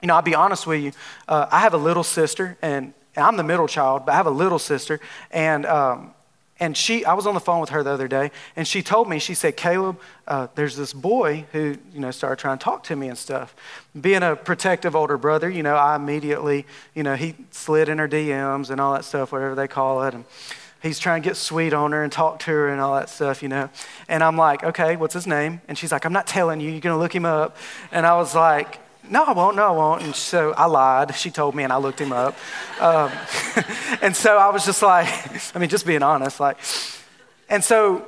You 0.01 0.07
know, 0.07 0.15
I'll 0.15 0.21
be 0.21 0.35
honest 0.35 0.67
with 0.67 0.81
you. 0.81 0.91
Uh, 1.27 1.47
I 1.49 1.59
have 1.59 1.73
a 1.73 1.77
little 1.77 2.03
sister, 2.03 2.57
and, 2.61 2.93
I'm 3.15 3.37
the 3.37 3.43
middle 3.43 3.67
child, 3.67 4.07
but 4.07 4.13
I 4.13 4.15
have 4.15 4.25
a 4.25 4.31
little 4.31 4.57
sister, 4.57 4.99
and 5.29 5.67
um, 5.67 6.15
and 6.63 6.77
she, 6.77 7.03
I 7.03 7.13
was 7.13 7.27
on 7.27 7.33
the 7.33 7.41
phone 7.41 7.59
with 7.59 7.71
her 7.71 7.83
the 7.83 7.89
other 7.89 8.07
day, 8.07 8.31
and 8.55 8.65
she 8.65 8.81
told 8.81 9.09
me, 9.09 9.19
she 9.19 9.33
said, 9.33 9.57
Caleb, 9.57 9.99
uh, 10.29 10.47
there's 10.55 10.77
this 10.77 10.93
boy 10.93 11.45
who, 11.51 11.75
you 11.93 11.99
know, 11.99 12.09
started 12.09 12.39
trying 12.39 12.57
to 12.57 12.63
talk 12.63 12.83
to 12.83 12.95
me 12.95 13.09
and 13.09 13.17
stuff. 13.17 13.53
Being 13.99 14.23
a 14.23 14.37
protective 14.37 14.95
older 14.95 15.17
brother, 15.17 15.49
you 15.49 15.61
know, 15.61 15.75
I 15.75 15.97
immediately, 15.97 16.65
you 16.95 17.03
know, 17.03 17.15
he 17.15 17.35
slid 17.51 17.89
in 17.89 17.97
her 17.97 18.07
DMs 18.07 18.69
and 18.69 18.79
all 18.79 18.93
that 18.93 19.03
stuff, 19.03 19.33
whatever 19.33 19.55
they 19.55 19.67
call 19.67 20.03
it. 20.03 20.13
And 20.13 20.23
he's 20.81 20.99
trying 20.99 21.21
to 21.21 21.27
get 21.27 21.35
sweet 21.35 21.73
on 21.73 21.91
her 21.91 22.01
and 22.01 22.13
talk 22.13 22.39
to 22.39 22.51
her 22.51 22.69
and 22.69 22.79
all 22.79 22.95
that 22.95 23.09
stuff, 23.09 23.43
you 23.43 23.49
know. 23.49 23.69
And 24.07 24.23
I'm 24.23 24.37
like, 24.37 24.63
okay, 24.63 24.95
what's 24.95 25.13
his 25.13 25.27
name? 25.27 25.59
And 25.67 25.77
she's 25.77 25.91
like, 25.91 26.05
I'm 26.05 26.13
not 26.13 26.27
telling 26.27 26.61
you, 26.61 26.71
you're 26.71 26.79
going 26.79 26.95
to 26.95 26.99
look 26.99 27.13
him 27.13 27.25
up. 27.25 27.57
And 27.91 28.05
I 28.05 28.15
was 28.15 28.33
like, 28.33 28.79
no, 29.09 29.23
I 29.23 29.31
won't, 29.33 29.55
no, 29.55 29.67
I 29.67 29.71
won't. 29.71 30.01
And 30.03 30.15
so 30.15 30.53
I 30.53 30.65
lied. 30.65 31.15
She 31.15 31.29
told 31.29 31.55
me, 31.55 31.63
and 31.63 31.73
I 31.73 31.77
looked 31.77 31.99
him 31.99 32.11
up. 32.11 32.37
Um, 32.79 33.11
and 34.01 34.15
so 34.15 34.37
I 34.37 34.49
was 34.49 34.65
just 34.65 34.81
like, 34.81 35.07
I 35.55 35.59
mean, 35.59 35.69
just 35.69 35.85
being 35.85 36.03
honest, 36.03 36.39
like, 36.39 36.57
and 37.49 37.63
so, 37.63 38.07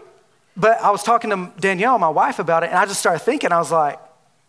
but 0.58 0.80
I 0.82 0.92
was 0.92 1.04
talking 1.04 1.30
to 1.30 1.52
Danielle, 1.60 2.00
my 2.00 2.10
wife, 2.10 2.40
about 2.40 2.64
it, 2.64 2.68
and 2.68 2.78
I 2.78 2.86
just 2.86 3.00
started 3.00 3.20
thinking, 3.20 3.52
I 3.52 3.58
was 3.58 3.72
like, 3.72 4.00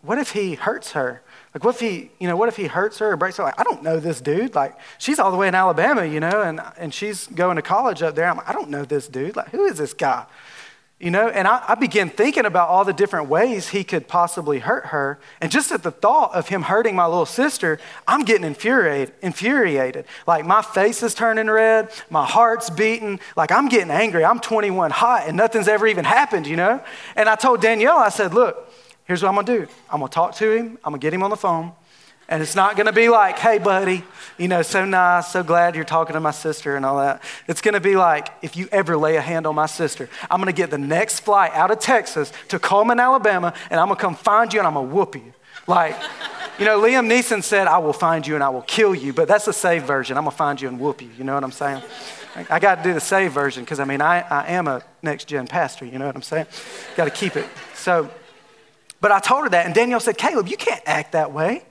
what 0.01 0.17
if 0.17 0.31
he 0.31 0.55
hurts 0.55 0.93
her? 0.93 1.21
Like, 1.53 1.63
what 1.63 1.75
if 1.75 1.81
he, 1.81 2.11
you 2.19 2.27
know, 2.27 2.37
what 2.37 2.49
if 2.49 2.55
he 2.55 2.67
hurts 2.67 2.99
her 2.99 3.11
or 3.11 3.17
breaks 3.17 3.37
her? 3.37 3.43
Like, 3.43 3.59
I 3.59 3.63
don't 3.63 3.81
know 3.83 3.99
this 3.99 4.21
dude. 4.21 4.55
Like, 4.55 4.77
she's 4.99 5.19
all 5.19 5.31
the 5.31 5.37
way 5.37 5.47
in 5.47 5.55
Alabama, 5.55 6.05
you 6.05 6.19
know, 6.19 6.41
and, 6.41 6.61
and 6.77 6.93
she's 6.93 7.27
going 7.27 7.55
to 7.55 7.61
college 7.61 8.01
up 8.01 8.15
there. 8.15 8.29
I'm 8.29 8.37
like, 8.37 8.47
I 8.47 8.53
don't 8.53 8.69
know 8.69 8.85
this 8.85 9.07
dude. 9.07 9.35
Like, 9.35 9.49
who 9.49 9.65
is 9.65 9.77
this 9.77 9.93
guy? 9.93 10.25
You 10.99 11.11
know, 11.11 11.27
and 11.27 11.47
I, 11.47 11.63
I, 11.67 11.75
began 11.75 12.09
thinking 12.09 12.45
about 12.45 12.69
all 12.69 12.83
the 12.83 12.91
different 12.91 13.29
ways 13.29 13.69
he 13.69 13.83
could 13.83 14.07
possibly 14.07 14.57
hurt 14.57 14.87
her. 14.87 15.19
And 15.39 15.51
just 15.51 15.71
at 15.71 15.83
the 15.83 15.91
thought 15.91 16.33
of 16.33 16.47
him 16.47 16.63
hurting 16.63 16.95
my 16.95 17.05
little 17.05 17.27
sister, 17.27 17.77
I'm 18.07 18.25
getting 18.25 18.43
infuriated, 18.43 19.13
infuriated. 19.21 20.05
Like 20.25 20.43
my 20.43 20.63
face 20.63 21.03
is 21.03 21.13
turning 21.13 21.51
red, 21.51 21.91
my 22.09 22.25
heart's 22.25 22.71
beating, 22.71 23.19
like 23.35 23.51
I'm 23.51 23.69
getting 23.69 23.91
angry. 23.91 24.25
I'm 24.25 24.39
21 24.39 24.89
hot 24.89 25.25
and 25.27 25.37
nothing's 25.37 25.67
ever 25.67 25.85
even 25.85 26.03
happened, 26.03 26.47
you 26.47 26.55
know? 26.55 26.83
And 27.15 27.29
I 27.29 27.35
told 27.35 27.61
Danielle, 27.61 27.99
I 27.99 28.09
said, 28.09 28.33
look, 28.33 28.73
here's 29.05 29.21
what 29.21 29.29
I'm 29.29 29.35
gonna 29.35 29.45
do. 29.45 29.67
I'm 29.91 29.99
gonna 29.99 30.09
talk 30.09 30.33
to 30.37 30.51
him, 30.51 30.79
I'm 30.83 30.93
gonna 30.93 30.97
get 30.97 31.13
him 31.13 31.21
on 31.21 31.29
the 31.29 31.37
phone, 31.37 31.73
and 32.29 32.41
it's 32.41 32.55
not 32.55 32.75
gonna 32.75 32.93
be 32.93 33.09
like, 33.09 33.39
hey, 33.39 33.57
buddy, 33.57 34.03
you 34.37 34.47
know, 34.47 34.61
so 34.61 34.85
nice, 34.85 35.31
so 35.31 35.43
glad 35.43 35.75
you're 35.75 35.85
talking 35.85 36.13
to 36.13 36.19
my 36.19 36.31
sister 36.31 36.75
and 36.75 36.85
all 36.85 36.97
that. 36.97 37.21
It's 37.47 37.61
gonna 37.61 37.79
be 37.79 37.95
like, 37.95 38.29
if 38.41 38.55
you 38.55 38.67
ever 38.71 38.97
lay 38.97 39.15
a 39.15 39.21
hand 39.21 39.47
on 39.47 39.55
my 39.55 39.65
sister, 39.65 40.09
I'm 40.29 40.39
gonna 40.39 40.53
get 40.53 40.69
the 40.69 40.77
next 40.77 41.21
flight 41.21 41.53
out 41.53 41.71
of 41.71 41.79
Texas 41.79 42.31
to 42.49 42.59
Cullman, 42.59 42.99
Alabama, 42.99 43.53
and 43.69 43.79
I'm 43.79 43.87
gonna 43.87 43.99
come 43.99 44.15
find 44.15 44.53
you 44.53 44.59
and 44.59 44.67
I'm 44.67 44.73
gonna 44.73 44.87
whoop 44.87 45.15
you. 45.15 45.33
Like, 45.67 45.95
you 46.59 46.65
know, 46.65 46.79
Liam 46.79 47.11
Neeson 47.11 47.43
said, 47.43 47.67
I 47.67 47.77
will 47.77 47.93
find 47.93 48.25
you 48.25 48.35
and 48.35 48.43
I 48.43 48.49
will 48.49 48.61
kill 48.61 48.95
you, 48.95 49.13
but 49.13 49.27
that's 49.27 49.45
the 49.45 49.53
saved 49.53 49.85
version. 49.85 50.17
I'm 50.17 50.23
gonna 50.23 50.35
find 50.35 50.61
you 50.61 50.67
and 50.67 50.79
whoop 50.79 51.01
you. 51.01 51.09
You 51.17 51.23
know 51.23 51.33
what 51.33 51.43
I'm 51.43 51.51
saying? 51.51 51.81
I 52.49 52.59
got 52.59 52.75
to 52.75 52.83
do 52.83 52.93
the 52.93 52.99
saved 52.99 53.33
version 53.33 53.63
because 53.63 53.79
I 53.79 53.85
mean, 53.85 54.01
I, 54.01 54.21
I 54.21 54.47
am 54.49 54.67
a 54.67 54.83
next 55.01 55.25
gen 55.25 55.47
pastor. 55.47 55.85
You 55.85 55.97
know 55.97 56.05
what 56.05 56.15
I'm 56.15 56.21
saying? 56.21 56.45
Got 56.95 57.05
to 57.05 57.11
keep 57.11 57.35
it. 57.35 57.47
So, 57.73 58.11
but 59.01 59.11
I 59.11 59.19
told 59.19 59.43
her 59.43 59.49
that, 59.49 59.65
and 59.65 59.73
Danielle 59.73 59.99
said, 59.99 60.17
Caleb, 60.17 60.47
you 60.47 60.57
can't 60.57 60.81
act 60.85 61.13
that 61.13 61.31
way. 61.31 61.63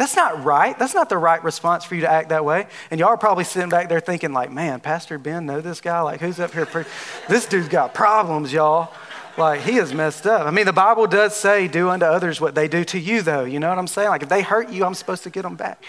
That's 0.00 0.16
not 0.16 0.44
right. 0.44 0.78
That's 0.78 0.94
not 0.94 1.10
the 1.10 1.18
right 1.18 1.44
response 1.44 1.84
for 1.84 1.94
you 1.94 2.00
to 2.00 2.10
act 2.10 2.30
that 2.30 2.42
way. 2.42 2.68
And 2.90 2.98
y'all 2.98 3.10
are 3.10 3.18
probably 3.18 3.44
sitting 3.44 3.68
back 3.68 3.90
there 3.90 4.00
thinking, 4.00 4.32
like, 4.32 4.50
man, 4.50 4.80
Pastor 4.80 5.18
Ben 5.18 5.44
know 5.44 5.60
this 5.60 5.82
guy? 5.82 6.00
Like, 6.00 6.20
who's 6.20 6.40
up 6.40 6.54
here? 6.54 6.64
Pre- 6.64 6.86
this 7.28 7.44
dude's 7.44 7.68
got 7.68 7.92
problems, 7.92 8.50
y'all. 8.50 8.94
Like, 9.36 9.60
he 9.60 9.76
is 9.76 9.92
messed 9.92 10.26
up. 10.26 10.46
I 10.46 10.52
mean, 10.52 10.64
the 10.64 10.72
Bible 10.72 11.06
does 11.06 11.36
say, 11.36 11.68
do 11.68 11.90
unto 11.90 12.06
others 12.06 12.40
what 12.40 12.54
they 12.54 12.66
do 12.66 12.82
to 12.82 12.98
you, 12.98 13.20
though. 13.20 13.44
You 13.44 13.60
know 13.60 13.68
what 13.68 13.76
I'm 13.76 13.86
saying? 13.86 14.08
Like, 14.08 14.22
if 14.22 14.30
they 14.30 14.40
hurt 14.40 14.70
you, 14.70 14.86
I'm 14.86 14.94
supposed 14.94 15.22
to 15.24 15.30
get 15.30 15.42
them 15.42 15.54
back. 15.54 15.84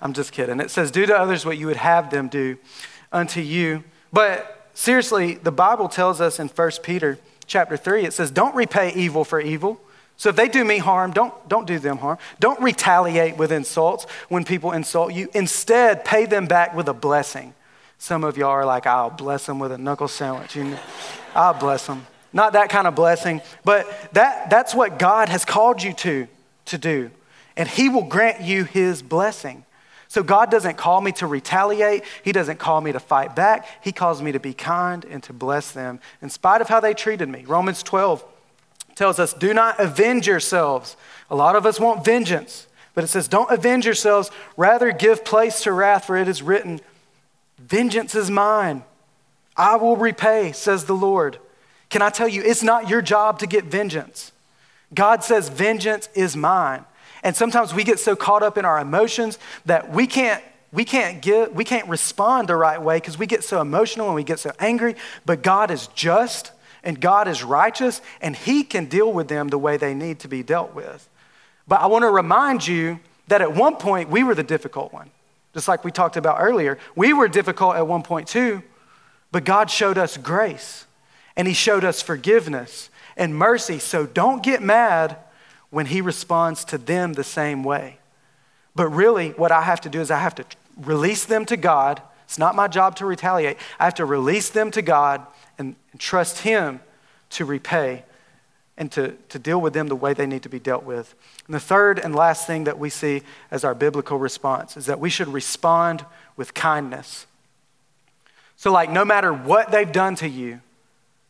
I'm 0.00 0.14
just 0.14 0.32
kidding. 0.32 0.58
It 0.58 0.70
says, 0.70 0.90
do 0.90 1.04
to 1.04 1.14
others 1.14 1.44
what 1.44 1.58
you 1.58 1.66
would 1.66 1.76
have 1.76 2.08
them 2.08 2.28
do 2.28 2.56
unto 3.12 3.42
you. 3.42 3.84
But 4.10 4.70
seriously, 4.72 5.34
the 5.34 5.52
Bible 5.52 5.90
tells 5.90 6.18
us 6.18 6.40
in 6.40 6.48
1 6.48 6.70
Peter 6.82 7.18
chapter 7.46 7.76
3, 7.76 8.06
it 8.06 8.14
says, 8.14 8.30
don't 8.30 8.54
repay 8.54 8.94
evil 8.94 9.22
for 9.22 9.38
evil 9.38 9.82
so 10.20 10.28
if 10.28 10.36
they 10.36 10.48
do 10.48 10.66
me 10.66 10.76
harm, 10.76 11.12
don't, 11.12 11.32
don't 11.48 11.66
do 11.66 11.78
them 11.78 11.96
harm. 11.96 12.18
Don't 12.40 12.60
retaliate 12.60 13.38
with 13.38 13.50
insults 13.50 14.04
when 14.28 14.44
people 14.44 14.72
insult 14.72 15.14
you. 15.14 15.30
Instead, 15.32 16.04
pay 16.04 16.26
them 16.26 16.44
back 16.44 16.74
with 16.74 16.88
a 16.88 16.92
blessing. 16.92 17.54
Some 17.96 18.22
of 18.22 18.36
y'all 18.36 18.50
are 18.50 18.66
like, 18.66 18.86
I'll 18.86 19.08
bless 19.08 19.46
them 19.46 19.58
with 19.58 19.72
a 19.72 19.78
knuckle 19.78 20.08
sandwich. 20.08 20.56
You 20.56 20.64
know, 20.64 20.78
I'll 21.34 21.54
bless 21.54 21.86
them. 21.86 22.06
Not 22.34 22.52
that 22.52 22.68
kind 22.68 22.86
of 22.86 22.94
blessing, 22.94 23.40
but 23.64 23.86
that, 24.12 24.50
that's 24.50 24.74
what 24.74 24.98
God 24.98 25.30
has 25.30 25.46
called 25.46 25.82
you 25.82 25.94
to, 25.94 26.28
to 26.66 26.76
do. 26.76 27.10
And 27.56 27.66
He 27.66 27.88
will 27.88 28.04
grant 28.04 28.42
you 28.42 28.64
His 28.64 29.00
blessing. 29.00 29.64
So 30.08 30.22
God 30.22 30.50
doesn't 30.50 30.76
call 30.76 31.00
me 31.00 31.12
to 31.12 31.26
retaliate. 31.26 32.04
He 32.22 32.32
doesn't 32.32 32.58
call 32.58 32.82
me 32.82 32.92
to 32.92 33.00
fight 33.00 33.34
back. 33.34 33.66
He 33.82 33.90
calls 33.90 34.20
me 34.20 34.32
to 34.32 34.40
be 34.40 34.52
kind 34.52 35.02
and 35.06 35.22
to 35.22 35.32
bless 35.32 35.70
them 35.70 35.98
in 36.20 36.28
spite 36.28 36.60
of 36.60 36.68
how 36.68 36.78
they 36.78 36.92
treated 36.92 37.30
me. 37.30 37.46
Romans 37.46 37.82
12 37.82 38.22
tells 39.00 39.18
us, 39.18 39.32
do 39.32 39.54
not 39.54 39.80
avenge 39.80 40.26
yourselves. 40.26 40.94
A 41.30 41.34
lot 41.34 41.56
of 41.56 41.64
us 41.64 41.80
want 41.80 42.04
vengeance, 42.04 42.66
but 42.92 43.02
it 43.02 43.06
says, 43.06 43.28
don't 43.28 43.50
avenge 43.50 43.86
yourselves. 43.86 44.30
Rather, 44.58 44.92
give 44.92 45.24
place 45.24 45.62
to 45.62 45.72
wrath, 45.72 46.04
for 46.04 46.18
it 46.18 46.28
is 46.28 46.42
written, 46.42 46.80
Vengeance 47.58 48.14
is 48.14 48.30
mine. 48.30 48.84
I 49.56 49.76
will 49.76 49.96
repay, 49.96 50.52
says 50.52 50.84
the 50.84 50.92
Lord. 50.92 51.38
Can 51.88 52.02
I 52.02 52.10
tell 52.10 52.28
you, 52.28 52.42
it's 52.42 52.62
not 52.62 52.90
your 52.90 53.00
job 53.00 53.38
to 53.38 53.46
get 53.46 53.64
vengeance. 53.64 54.32
God 54.92 55.24
says, 55.24 55.48
Vengeance 55.48 56.10
is 56.14 56.36
mine. 56.36 56.84
And 57.22 57.34
sometimes 57.34 57.72
we 57.72 57.84
get 57.84 58.00
so 58.00 58.14
caught 58.14 58.42
up 58.42 58.58
in 58.58 58.66
our 58.66 58.78
emotions 58.78 59.38
that 59.64 59.90
we 59.90 60.06
can't 60.06 60.44
we 60.72 60.84
can't 60.84 61.22
give 61.22 61.52
we 61.52 61.64
can't 61.64 61.88
respond 61.88 62.48
the 62.48 62.56
right 62.56 62.82
way 62.82 62.98
because 62.98 63.18
we 63.18 63.26
get 63.26 63.44
so 63.44 63.62
emotional 63.62 64.06
and 64.06 64.14
we 64.14 64.22
get 64.22 64.38
so 64.38 64.52
angry 64.60 64.94
but 65.26 65.42
god 65.42 65.68
is 65.68 65.88
just 65.88 66.52
and 66.82 67.00
God 67.00 67.28
is 67.28 67.42
righteous 67.42 68.00
and 68.20 68.34
He 68.34 68.62
can 68.62 68.86
deal 68.86 69.12
with 69.12 69.28
them 69.28 69.48
the 69.48 69.58
way 69.58 69.76
they 69.76 69.94
need 69.94 70.20
to 70.20 70.28
be 70.28 70.42
dealt 70.42 70.74
with. 70.74 71.08
But 71.68 71.80
I 71.80 71.86
want 71.86 72.02
to 72.02 72.10
remind 72.10 72.66
you 72.66 73.00
that 73.28 73.40
at 73.40 73.54
one 73.54 73.76
point 73.76 74.10
we 74.10 74.24
were 74.24 74.34
the 74.34 74.42
difficult 74.42 74.92
one. 74.92 75.10
Just 75.54 75.68
like 75.68 75.84
we 75.84 75.90
talked 75.90 76.16
about 76.16 76.38
earlier, 76.40 76.78
we 76.94 77.12
were 77.12 77.28
difficult 77.28 77.76
at 77.76 77.86
one 77.86 78.02
point 78.02 78.28
too, 78.28 78.62
but 79.32 79.44
God 79.44 79.70
showed 79.70 79.98
us 79.98 80.16
grace 80.16 80.86
and 81.36 81.48
He 81.48 81.54
showed 81.54 81.84
us 81.84 82.02
forgiveness 82.02 82.90
and 83.16 83.34
mercy. 83.34 83.78
So 83.78 84.06
don't 84.06 84.42
get 84.42 84.62
mad 84.62 85.16
when 85.70 85.86
He 85.86 86.00
responds 86.00 86.64
to 86.66 86.78
them 86.78 87.12
the 87.12 87.24
same 87.24 87.62
way. 87.62 87.98
But 88.74 88.88
really, 88.88 89.30
what 89.30 89.52
I 89.52 89.62
have 89.62 89.80
to 89.82 89.88
do 89.88 90.00
is 90.00 90.10
I 90.10 90.18
have 90.18 90.34
to 90.36 90.44
release 90.76 91.24
them 91.24 91.44
to 91.46 91.56
God. 91.56 92.00
It's 92.30 92.38
not 92.38 92.54
my 92.54 92.68
job 92.68 92.94
to 92.96 93.06
retaliate. 93.06 93.56
I 93.80 93.86
have 93.86 93.94
to 93.94 94.04
release 94.04 94.50
them 94.50 94.70
to 94.70 94.82
God 94.82 95.26
and, 95.58 95.74
trust 95.98 96.38
Him 96.38 96.78
to 97.30 97.44
repay 97.44 98.04
and 98.78 98.92
to, 98.92 99.16
to 99.30 99.38
deal 99.40 99.60
with 99.60 99.72
them 99.72 99.88
the 99.88 99.96
way 99.96 100.14
they 100.14 100.28
need 100.28 100.44
to 100.44 100.48
be 100.48 100.60
dealt 100.60 100.84
with. 100.84 101.16
And 101.46 101.54
the 101.56 101.60
third 101.60 101.98
and 101.98 102.14
last 102.14 102.46
thing 102.46 102.62
that 102.64 102.78
we 102.78 102.88
see 102.88 103.22
as 103.50 103.64
our 103.64 103.74
biblical 103.74 104.16
response 104.16 104.76
is 104.76 104.86
that 104.86 105.00
we 105.00 105.10
should 105.10 105.26
respond 105.26 106.06
with 106.36 106.54
kindness. 106.54 107.26
So, 108.56 108.70
like, 108.70 108.90
no 108.90 109.04
matter 109.04 109.32
what 109.32 109.72
they've 109.72 109.90
done 109.90 110.14
to 110.16 110.28
you, 110.28 110.60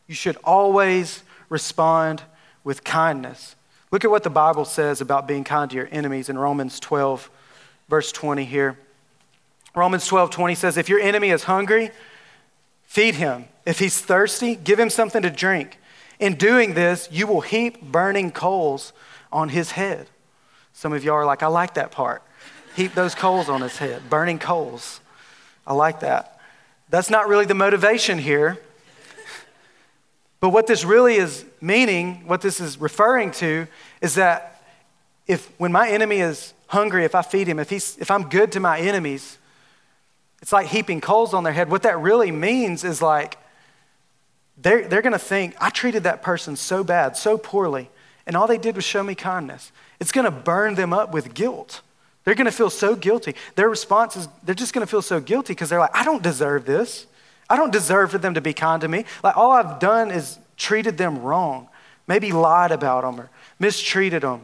you 0.06 0.14
should 0.14 0.36
always 0.44 1.22
respond 1.48 2.22
with 2.62 2.84
kindness. 2.84 3.56
Look 3.90 4.04
at 4.04 4.10
what 4.10 4.22
the 4.22 4.28
Bible 4.28 4.66
says 4.66 5.00
about 5.00 5.26
being 5.26 5.44
kind 5.44 5.70
to 5.70 5.76
your 5.78 5.88
enemies 5.90 6.28
in 6.28 6.36
Romans 6.36 6.78
12, 6.78 7.30
verse 7.88 8.12
20 8.12 8.44
here. 8.44 8.76
Romans 9.74 10.06
12, 10.06 10.30
20 10.30 10.54
says, 10.54 10.76
If 10.76 10.88
your 10.88 11.00
enemy 11.00 11.30
is 11.30 11.44
hungry, 11.44 11.90
feed 12.82 13.14
him. 13.16 13.46
If 13.64 13.78
he's 13.78 14.00
thirsty, 14.00 14.56
give 14.56 14.78
him 14.78 14.90
something 14.90 15.22
to 15.22 15.30
drink. 15.30 15.78
In 16.18 16.34
doing 16.34 16.74
this, 16.74 17.08
you 17.10 17.26
will 17.26 17.40
heap 17.40 17.80
burning 17.80 18.30
coals 18.30 18.92
on 19.32 19.50
his 19.50 19.72
head. 19.72 20.08
Some 20.72 20.92
of 20.92 21.04
y'all 21.04 21.14
are 21.14 21.26
like, 21.26 21.42
I 21.42 21.46
like 21.46 21.74
that 21.74 21.90
part. 21.90 22.22
Heap 22.76 22.94
those 22.94 23.14
coals 23.14 23.48
on 23.48 23.62
his 23.62 23.78
head, 23.78 24.08
burning 24.10 24.38
coals. 24.38 25.00
I 25.66 25.74
like 25.74 26.00
that. 26.00 26.40
That's 26.88 27.10
not 27.10 27.28
really 27.28 27.44
the 27.44 27.54
motivation 27.54 28.18
here. 28.18 28.58
But 30.40 30.50
what 30.50 30.66
this 30.66 30.84
really 30.84 31.16
is 31.16 31.44
meaning, 31.60 32.26
what 32.26 32.40
this 32.40 32.60
is 32.60 32.80
referring 32.80 33.30
to, 33.32 33.66
is 34.00 34.14
that 34.14 34.62
if 35.26 35.52
when 35.58 35.70
my 35.70 35.88
enemy 35.88 36.20
is 36.20 36.54
hungry, 36.68 37.04
if 37.04 37.14
I 37.14 37.22
feed 37.22 37.46
him, 37.46 37.58
if, 37.58 37.70
he's, 37.70 37.96
if 37.98 38.10
I'm 38.10 38.28
good 38.28 38.50
to 38.52 38.60
my 38.60 38.78
enemies, 38.80 39.38
it's 40.42 40.52
like 40.52 40.68
heaping 40.68 41.00
coals 41.00 41.34
on 41.34 41.44
their 41.44 41.52
head. 41.52 41.70
What 41.70 41.82
that 41.82 41.98
really 41.98 42.30
means 42.30 42.84
is 42.84 43.02
like, 43.02 43.36
they're, 44.56 44.86
they're 44.88 45.02
going 45.02 45.12
to 45.12 45.18
think, 45.18 45.54
I 45.60 45.70
treated 45.70 46.02
that 46.04 46.22
person 46.22 46.56
so 46.56 46.84
bad, 46.84 47.16
so 47.16 47.38
poorly, 47.38 47.90
and 48.26 48.36
all 48.36 48.46
they 48.46 48.58
did 48.58 48.76
was 48.76 48.84
show 48.84 49.02
me 49.02 49.14
kindness. 49.14 49.72
It's 49.98 50.12
going 50.12 50.26
to 50.26 50.30
burn 50.30 50.74
them 50.74 50.92
up 50.92 51.12
with 51.12 51.34
guilt. 51.34 51.82
They're 52.24 52.34
going 52.34 52.46
to 52.46 52.52
feel 52.52 52.70
so 52.70 52.94
guilty. 52.94 53.34
Their 53.54 53.68
response 53.68 54.16
is, 54.16 54.28
they're 54.42 54.54
just 54.54 54.74
going 54.74 54.86
to 54.86 54.90
feel 54.90 55.02
so 55.02 55.20
guilty 55.20 55.54
because 55.54 55.70
they're 55.70 55.78
like, 55.78 55.94
I 55.96 56.04
don't 56.04 56.22
deserve 56.22 56.66
this. 56.66 57.06
I 57.48 57.56
don't 57.56 57.72
deserve 57.72 58.10
for 58.10 58.18
them 58.18 58.34
to 58.34 58.40
be 58.40 58.52
kind 58.52 58.80
to 58.82 58.88
me. 58.88 59.06
Like, 59.24 59.36
all 59.36 59.50
I've 59.50 59.78
done 59.78 60.10
is 60.10 60.38
treated 60.56 60.98
them 60.98 61.22
wrong, 61.22 61.68
maybe 62.06 62.32
lied 62.32 62.70
about 62.70 63.02
them 63.02 63.20
or 63.20 63.30
mistreated 63.58 64.22
them. 64.22 64.42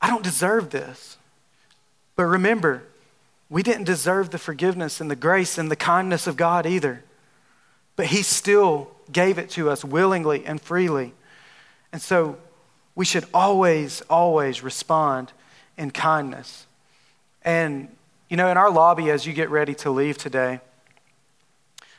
I 0.00 0.08
don't 0.08 0.22
deserve 0.22 0.70
this. 0.70 1.16
But 2.16 2.24
remember, 2.24 2.84
we 3.52 3.62
didn't 3.62 3.84
deserve 3.84 4.30
the 4.30 4.38
forgiveness 4.38 4.98
and 4.98 5.10
the 5.10 5.14
grace 5.14 5.58
and 5.58 5.70
the 5.70 5.76
kindness 5.76 6.26
of 6.26 6.38
God 6.38 6.64
either. 6.64 7.04
But 7.96 8.06
He 8.06 8.22
still 8.22 8.90
gave 9.12 9.36
it 9.36 9.50
to 9.50 9.68
us 9.68 9.84
willingly 9.84 10.46
and 10.46 10.58
freely. 10.58 11.12
And 11.92 12.00
so 12.00 12.38
we 12.94 13.04
should 13.04 13.26
always, 13.34 14.00
always 14.08 14.62
respond 14.62 15.32
in 15.76 15.90
kindness. 15.90 16.66
And, 17.42 17.88
you 18.30 18.38
know, 18.38 18.48
in 18.48 18.56
our 18.56 18.70
lobby, 18.70 19.10
as 19.10 19.26
you 19.26 19.34
get 19.34 19.50
ready 19.50 19.74
to 19.76 19.90
leave 19.90 20.16
today, 20.16 20.60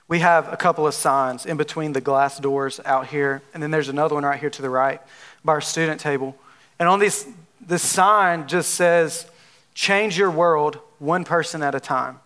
we 0.07 0.19
have 0.19 0.51
a 0.51 0.57
couple 0.57 0.87
of 0.87 0.95
signs 0.95 1.45
in 1.45 1.55
between 1.55 1.93
the 1.93 2.01
glass 2.01 2.39
doors 2.39 2.79
out 2.83 3.07
here, 3.07 3.43
and 3.53 3.61
then 3.61 3.69
there's 3.69 3.89
another 3.89 4.15
one 4.15 4.25
right 4.25 4.39
here 4.39 4.49
to 4.49 4.61
the 4.63 4.71
right 4.71 4.99
by 5.45 5.53
our 5.53 5.61
student 5.61 6.01
table. 6.01 6.35
And 6.79 6.89
on 6.89 6.97
this, 6.97 7.27
this 7.61 7.83
sign 7.83 8.47
just 8.47 8.73
says, 8.73 9.27
Change 9.75 10.17
your 10.17 10.31
world 10.31 10.79
one 10.99 11.23
person 11.23 11.61
at 11.61 11.75
a 11.75 11.79
time. 11.79 12.19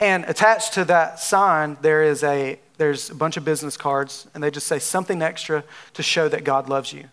And 0.00 0.24
attached 0.24 0.72
to 0.74 0.84
that 0.86 1.20
sign, 1.20 1.76
there 1.82 2.02
is 2.02 2.22
a, 2.24 2.58
there's 2.78 3.10
a 3.10 3.14
bunch 3.14 3.36
of 3.36 3.44
business 3.44 3.76
cards, 3.76 4.26
and 4.32 4.42
they 4.42 4.50
just 4.50 4.66
say 4.66 4.78
something 4.78 5.20
extra 5.20 5.62
to 5.94 6.02
show 6.02 6.28
that 6.28 6.42
God 6.42 6.68
loves 6.70 6.92
you. 6.92 7.04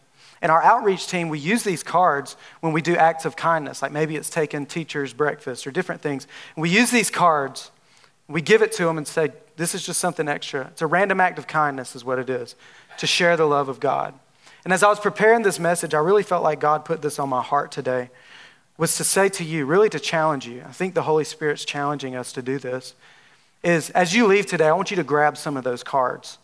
And 0.41 0.51
our 0.51 0.63
outreach 0.63 1.07
team, 1.07 1.29
we 1.29 1.39
use 1.39 1.63
these 1.63 1.83
cards 1.83 2.37
when 2.61 2.71
we 2.71 2.81
do 2.81 2.95
acts 2.95 3.25
of 3.25 3.35
kindness, 3.35 3.81
like 3.81 3.91
maybe 3.91 4.15
it's 4.15 4.29
taking 4.29 4.65
teachers' 4.65 5.11
breakfast 5.11 5.67
or 5.67 5.71
different 5.71 6.01
things. 6.01 6.27
And 6.55 6.61
we 6.61 6.69
use 6.69 6.91
these 6.91 7.09
cards, 7.09 7.71
we 8.29 8.41
give 8.41 8.61
it 8.61 8.71
to 8.73 8.85
them 8.85 8.97
and 8.97 9.07
say, 9.07 9.31
This 9.57 9.73
is 9.75 9.85
just 9.85 9.99
something 9.99 10.29
extra. 10.29 10.67
It's 10.67 10.81
a 10.81 10.87
random 10.87 11.19
act 11.19 11.39
of 11.39 11.47
kindness, 11.47 11.95
is 11.95 12.05
what 12.05 12.19
it 12.19 12.29
is, 12.29 12.55
to 12.99 13.07
share 13.07 13.35
the 13.35 13.47
love 13.47 13.67
of 13.67 13.79
God. 13.79 14.13
And 14.63 14.71
as 14.71 14.83
I 14.83 14.89
was 14.89 14.99
preparing 14.99 15.41
this 15.41 15.59
message, 15.59 15.93
I 15.93 15.99
really 15.99 16.23
felt 16.23 16.43
like 16.43 16.59
God 16.59 16.85
put 16.85 17.01
this 17.01 17.19
on 17.19 17.29
my 17.29 17.41
heart 17.41 17.71
today 17.71 18.09
was 18.77 18.95
to 18.97 19.03
say 19.03 19.29
to 19.29 19.43
you, 19.43 19.65
really 19.65 19.89
to 19.89 19.99
challenge 19.99 20.47
you. 20.47 20.63
I 20.67 20.71
think 20.71 20.93
the 20.93 21.03
Holy 21.03 21.23
Spirit's 21.23 21.65
challenging 21.65 22.15
us 22.15 22.31
to 22.33 22.41
do 22.41 22.59
this. 22.59 22.93
Is 23.63 23.89
as 23.91 24.13
you 24.13 24.27
leave 24.27 24.45
today, 24.45 24.67
I 24.67 24.73
want 24.73 24.91
you 24.91 24.97
to 24.97 25.03
grab 25.03 25.35
some 25.35 25.57
of 25.57 25.63
those 25.63 25.83
cards. 25.83 26.37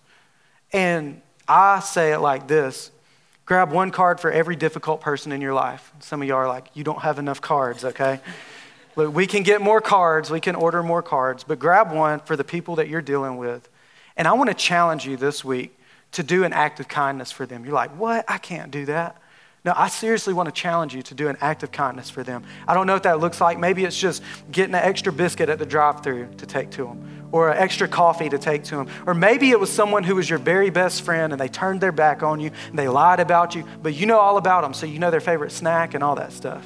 And 0.71 1.21
I 1.47 1.79
say 1.79 2.13
it 2.13 2.19
like 2.19 2.47
this 2.47 2.91
grab 3.45 3.71
one 3.71 3.91
card 3.91 4.19
for 4.19 4.31
every 4.31 4.55
difficult 4.55 5.01
person 5.01 5.31
in 5.31 5.41
your 5.41 5.53
life. 5.53 5.91
Some 5.99 6.21
of 6.21 6.27
y'all 6.27 6.37
are 6.37 6.47
like, 6.47 6.67
you 6.73 6.83
don't 6.83 7.01
have 7.01 7.19
enough 7.19 7.41
cards, 7.41 7.83
okay? 7.83 8.19
Look, 8.95 9.13
we 9.13 9.27
can 9.27 9.43
get 9.43 9.61
more 9.61 9.81
cards, 9.81 10.29
we 10.29 10.39
can 10.39 10.55
order 10.55 10.81
more 10.81 11.01
cards, 11.01 11.43
but 11.43 11.59
grab 11.59 11.91
one 11.91 12.19
for 12.19 12.35
the 12.35 12.43
people 12.43 12.75
that 12.75 12.87
you're 12.87 13.01
dealing 13.01 13.37
with. 13.37 13.67
And 14.15 14.27
I 14.27 14.33
want 14.33 14.49
to 14.49 14.53
challenge 14.53 15.05
you 15.05 15.17
this 15.17 15.43
week 15.43 15.77
to 16.13 16.23
do 16.23 16.43
an 16.43 16.53
act 16.53 16.79
of 16.79 16.87
kindness 16.87 17.31
for 17.31 17.45
them. 17.45 17.65
You're 17.65 17.73
like, 17.73 17.91
what? 17.97 18.23
I 18.27 18.37
can't 18.37 18.71
do 18.71 18.85
that. 18.85 19.17
No, 19.65 19.73
I 19.77 19.87
seriously 19.87 20.33
want 20.33 20.47
to 20.47 20.51
challenge 20.51 20.93
you 20.93 21.01
to 21.03 21.15
do 21.15 21.29
an 21.29 21.37
act 21.39 21.63
of 21.63 21.71
kindness 21.71 22.09
for 22.09 22.21
them. 22.21 22.43
I 22.67 22.73
don't 22.73 22.85
know 22.85 22.93
what 22.93 23.03
that 23.03 23.21
looks 23.21 23.39
like. 23.39 23.57
Maybe 23.57 23.85
it's 23.85 23.97
just 23.97 24.21
getting 24.51 24.75
an 24.75 24.83
extra 24.83 25.13
biscuit 25.13 25.47
at 25.47 25.57
the 25.57 25.65
drive 25.65 26.03
through 26.03 26.27
to 26.39 26.45
take 26.45 26.69
to 26.71 26.83
them, 26.83 27.29
or 27.31 27.49
an 27.49 27.57
extra 27.57 27.87
coffee 27.87 28.27
to 28.27 28.37
take 28.37 28.65
to 28.65 28.75
them. 28.75 28.89
Or 29.07 29.13
maybe 29.13 29.51
it 29.51 29.59
was 29.59 29.71
someone 29.71 30.03
who 30.03 30.15
was 30.15 30.29
your 30.29 30.39
very 30.39 30.69
best 30.69 31.03
friend 31.03 31.31
and 31.31 31.39
they 31.39 31.47
turned 31.47 31.79
their 31.79 31.93
back 31.93 32.23
on 32.23 32.41
you 32.41 32.51
and 32.67 32.77
they 32.77 32.89
lied 32.89 33.21
about 33.21 33.55
you, 33.55 33.65
but 33.81 33.93
you 33.93 34.05
know 34.05 34.19
all 34.19 34.37
about 34.37 34.63
them, 34.63 34.73
so 34.73 34.85
you 34.85 34.99
know 34.99 35.11
their 35.11 35.21
favorite 35.21 35.53
snack 35.53 35.93
and 35.93 36.03
all 36.03 36.15
that 36.15 36.33
stuff. 36.33 36.65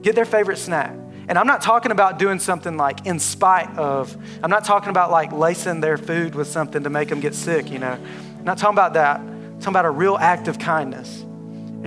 Get 0.00 0.14
their 0.14 0.24
favorite 0.24 0.58
snack. 0.58 0.92
And 1.26 1.36
I'm 1.36 1.48
not 1.48 1.62
talking 1.62 1.90
about 1.90 2.20
doing 2.20 2.38
something 2.38 2.76
like 2.76 3.06
in 3.06 3.18
spite 3.18 3.76
of, 3.76 4.16
I'm 4.40 4.50
not 4.50 4.64
talking 4.64 4.90
about 4.90 5.10
like 5.10 5.32
lacing 5.32 5.80
their 5.80 5.98
food 5.98 6.36
with 6.36 6.46
something 6.46 6.84
to 6.84 6.90
make 6.90 7.08
them 7.08 7.18
get 7.18 7.34
sick, 7.34 7.70
you 7.70 7.80
know. 7.80 7.98
I'm 8.38 8.44
not 8.44 8.58
talking 8.58 8.74
about 8.74 8.94
that. 8.94 9.18
I'm 9.18 9.58
talking 9.58 9.72
about 9.72 9.84
a 9.84 9.90
real 9.90 10.16
act 10.16 10.46
of 10.46 10.60
kindness. 10.60 11.24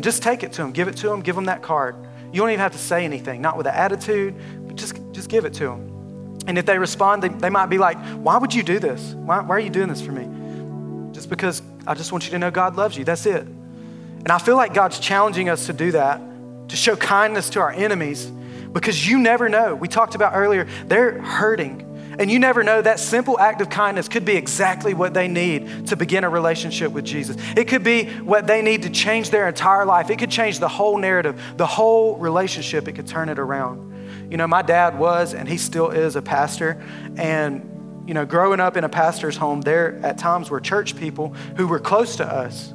And 0.03 0.11
just 0.11 0.21
take 0.21 0.43
it 0.43 0.51
to 0.51 0.61
them, 0.63 0.73
give 0.73 0.89
it 0.89 0.97
to 0.97 1.07
them, 1.07 1.21
give 1.21 1.33
them 1.33 1.45
that 1.45 1.61
card. 1.61 1.95
You 2.33 2.41
don't 2.41 2.49
even 2.49 2.59
have 2.59 2.73
to 2.73 2.77
say 2.77 3.05
anything, 3.05 3.41
not 3.41 3.55
with 3.55 3.67
an 3.67 3.73
attitude, 3.73 4.35
but 4.67 4.75
just, 4.75 4.99
just 5.13 5.29
give 5.29 5.45
it 5.45 5.53
to 5.53 5.63
them. 5.63 6.41
And 6.45 6.57
if 6.57 6.65
they 6.65 6.77
respond, 6.77 7.23
they, 7.23 7.29
they 7.29 7.49
might 7.49 7.67
be 7.67 7.77
like, 7.77 7.97
Why 8.17 8.37
would 8.37 8.53
you 8.53 8.63
do 8.63 8.79
this? 8.79 9.13
Why, 9.13 9.39
why 9.39 9.55
are 9.55 9.59
you 9.61 9.69
doing 9.69 9.87
this 9.87 10.01
for 10.01 10.11
me? 10.11 11.13
Just 11.13 11.29
because 11.29 11.61
I 11.87 11.93
just 11.93 12.11
want 12.11 12.25
you 12.25 12.31
to 12.31 12.39
know 12.39 12.51
God 12.51 12.75
loves 12.75 12.97
you. 12.97 13.05
That's 13.05 13.25
it. 13.25 13.43
And 13.43 14.29
I 14.29 14.39
feel 14.39 14.57
like 14.57 14.73
God's 14.73 14.99
challenging 14.99 15.47
us 15.47 15.67
to 15.67 15.73
do 15.73 15.93
that, 15.93 16.19
to 16.67 16.75
show 16.75 16.97
kindness 16.97 17.49
to 17.51 17.61
our 17.61 17.71
enemies, 17.71 18.25
because 18.73 19.07
you 19.07 19.19
never 19.19 19.47
know. 19.47 19.73
We 19.73 19.87
talked 19.87 20.15
about 20.15 20.33
earlier, 20.35 20.67
they're 20.85 21.21
hurting. 21.21 21.79
And 22.19 22.29
you 22.29 22.39
never 22.39 22.63
know, 22.63 22.81
that 22.81 22.99
simple 22.99 23.39
act 23.39 23.61
of 23.61 23.69
kindness 23.69 24.07
could 24.07 24.25
be 24.25 24.35
exactly 24.35 24.93
what 24.93 25.13
they 25.13 25.27
need 25.27 25.87
to 25.87 25.95
begin 25.95 26.23
a 26.23 26.29
relationship 26.29 26.91
with 26.91 27.05
Jesus. 27.05 27.37
It 27.57 27.67
could 27.67 27.83
be 27.83 28.05
what 28.05 28.45
they 28.45 28.61
need 28.61 28.83
to 28.83 28.89
change 28.89 29.29
their 29.31 29.47
entire 29.47 29.85
life. 29.85 30.09
It 30.09 30.19
could 30.19 30.31
change 30.31 30.59
the 30.59 30.67
whole 30.67 30.97
narrative, 30.97 31.41
the 31.57 31.65
whole 31.65 32.17
relationship. 32.17 32.87
It 32.87 32.93
could 32.93 33.07
turn 33.07 33.29
it 33.29 33.39
around. 33.39 34.31
You 34.31 34.37
know, 34.37 34.47
my 34.47 34.61
dad 34.61 34.97
was, 34.97 35.33
and 35.33 35.47
he 35.47 35.57
still 35.57 35.89
is, 35.89 36.15
a 36.15 36.21
pastor. 36.21 36.83
And, 37.17 38.03
you 38.07 38.13
know, 38.13 38.25
growing 38.25 38.59
up 38.59 38.77
in 38.77 38.83
a 38.83 38.89
pastor's 38.89 39.37
home, 39.37 39.61
there 39.61 39.99
at 40.03 40.17
times 40.17 40.49
were 40.49 40.59
church 40.59 40.95
people 40.95 41.29
who 41.57 41.67
were 41.67 41.79
close 41.79 42.17
to 42.17 42.25
us. 42.25 42.71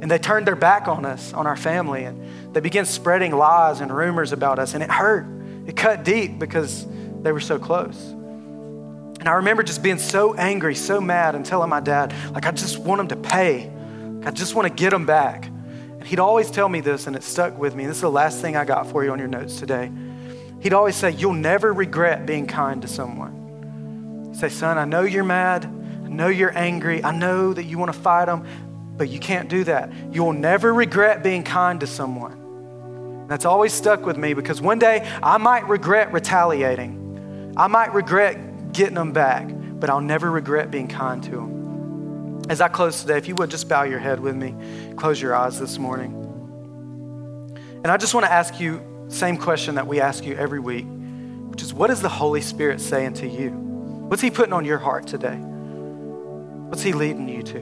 And 0.00 0.08
they 0.08 0.18
turned 0.18 0.46
their 0.46 0.56
back 0.56 0.86
on 0.86 1.04
us, 1.04 1.32
on 1.32 1.46
our 1.46 1.56
family, 1.56 2.04
and 2.04 2.54
they 2.54 2.60
began 2.60 2.84
spreading 2.84 3.32
lies 3.32 3.80
and 3.80 3.94
rumors 3.94 4.32
about 4.32 4.60
us. 4.60 4.74
And 4.74 4.82
it 4.82 4.90
hurt. 4.90 5.26
It 5.66 5.76
cut 5.76 6.04
deep 6.04 6.38
because 6.38 6.86
they 7.22 7.32
were 7.32 7.40
so 7.40 7.58
close. 7.58 8.14
And 9.18 9.28
I 9.28 9.32
remember 9.34 9.62
just 9.62 9.82
being 9.82 9.98
so 9.98 10.34
angry, 10.34 10.74
so 10.74 11.00
mad, 11.00 11.34
and 11.34 11.44
telling 11.44 11.68
my 11.68 11.80
dad, 11.80 12.14
like, 12.32 12.46
I 12.46 12.52
just 12.52 12.78
want 12.78 13.00
him 13.00 13.08
to 13.08 13.16
pay. 13.16 13.70
I 14.24 14.30
just 14.30 14.54
want 14.54 14.68
to 14.68 14.74
get 14.74 14.92
him 14.92 15.06
back. 15.06 15.46
And 15.46 16.04
he'd 16.04 16.20
always 16.20 16.50
tell 16.50 16.68
me 16.68 16.80
this, 16.80 17.06
and 17.06 17.16
it 17.16 17.24
stuck 17.24 17.58
with 17.58 17.74
me. 17.74 17.86
This 17.86 17.96
is 17.96 18.02
the 18.02 18.10
last 18.10 18.40
thing 18.40 18.56
I 18.56 18.64
got 18.64 18.86
for 18.86 19.04
you 19.04 19.10
on 19.10 19.18
your 19.18 19.28
notes 19.28 19.58
today. 19.58 19.90
He'd 20.60 20.72
always 20.72 20.96
say, 20.96 21.10
You'll 21.10 21.32
never 21.32 21.72
regret 21.72 22.26
being 22.26 22.46
kind 22.46 22.82
to 22.82 22.88
someone. 22.88 24.28
He'd 24.32 24.36
say, 24.36 24.48
Son, 24.48 24.78
I 24.78 24.84
know 24.84 25.02
you're 25.02 25.24
mad. 25.24 25.64
I 25.64 26.08
know 26.08 26.28
you're 26.28 26.56
angry. 26.56 27.02
I 27.02 27.16
know 27.16 27.52
that 27.52 27.64
you 27.64 27.76
want 27.78 27.92
to 27.92 27.98
fight 27.98 28.26
them, 28.26 28.46
but 28.96 29.08
you 29.08 29.18
can't 29.18 29.48
do 29.48 29.64
that. 29.64 29.92
You'll 30.12 30.32
never 30.32 30.72
regret 30.72 31.22
being 31.22 31.42
kind 31.42 31.80
to 31.80 31.86
someone. 31.86 32.32
And 32.32 33.28
that's 33.28 33.44
always 33.44 33.72
stuck 33.72 34.06
with 34.06 34.16
me 34.16 34.34
because 34.34 34.60
one 34.60 34.78
day 34.78 35.08
I 35.22 35.38
might 35.38 35.68
regret 35.68 36.12
retaliating. 36.12 37.54
I 37.56 37.66
might 37.66 37.92
regret 37.92 38.38
getting 38.72 38.94
them 38.94 39.12
back, 39.12 39.48
but 39.50 39.90
I'll 39.90 40.00
never 40.00 40.30
regret 40.30 40.70
being 40.70 40.88
kind 40.88 41.22
to 41.24 41.30
them. 41.30 42.42
As 42.48 42.60
I 42.60 42.68
close 42.68 43.02
today, 43.02 43.18
if 43.18 43.28
you 43.28 43.34
would 43.36 43.50
just 43.50 43.68
bow 43.68 43.82
your 43.82 43.98
head 43.98 44.20
with 44.20 44.34
me, 44.34 44.54
close 44.96 45.20
your 45.20 45.34
eyes 45.34 45.58
this 45.58 45.78
morning. 45.78 46.14
And 47.82 47.88
I 47.88 47.96
just 47.96 48.14
want 48.14 48.26
to 48.26 48.32
ask 48.32 48.58
you 48.58 48.82
same 49.08 49.36
question 49.36 49.76
that 49.76 49.86
we 49.86 50.00
ask 50.00 50.24
you 50.24 50.34
every 50.34 50.60
week, 50.60 50.86
which 51.50 51.62
is 51.62 51.72
what 51.72 51.90
is 51.90 52.00
the 52.00 52.08
Holy 52.08 52.40
Spirit 52.40 52.80
saying 52.80 53.14
to 53.14 53.28
you? 53.28 53.50
What's 53.50 54.22
he 54.22 54.30
putting 54.30 54.52
on 54.52 54.64
your 54.64 54.78
heart 54.78 55.06
today? 55.06 55.36
What's 55.36 56.82
he 56.82 56.92
leading 56.92 57.28
you 57.28 57.42
to? 57.42 57.58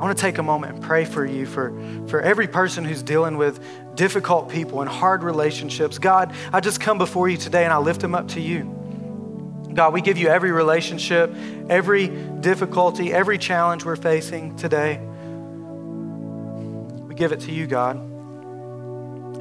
I 0.00 0.04
want 0.04 0.16
to 0.16 0.20
take 0.20 0.38
a 0.38 0.42
moment 0.42 0.74
and 0.74 0.82
pray 0.82 1.04
for 1.04 1.26
you, 1.26 1.44
for, 1.44 1.78
for 2.08 2.22
every 2.22 2.48
person 2.48 2.84
who's 2.84 3.02
dealing 3.02 3.36
with 3.36 3.62
difficult 3.94 4.48
people 4.48 4.80
and 4.80 4.88
hard 4.88 5.22
relationships. 5.22 5.98
God, 5.98 6.34
I 6.52 6.60
just 6.60 6.80
come 6.80 6.96
before 6.96 7.28
you 7.28 7.36
today 7.36 7.64
and 7.64 7.72
I 7.72 7.78
lift 7.78 8.00
them 8.00 8.14
up 8.14 8.28
to 8.28 8.40
you. 8.40 8.79
God, 9.74 9.92
we 9.92 10.00
give 10.00 10.18
you 10.18 10.28
every 10.28 10.52
relationship, 10.52 11.34
every 11.68 12.08
difficulty, 12.08 13.12
every 13.12 13.38
challenge 13.38 13.84
we're 13.84 13.96
facing 13.96 14.56
today. 14.56 14.98
We 17.06 17.14
give 17.14 17.32
it 17.32 17.40
to 17.40 17.52
you, 17.52 17.66
God. 17.66 17.96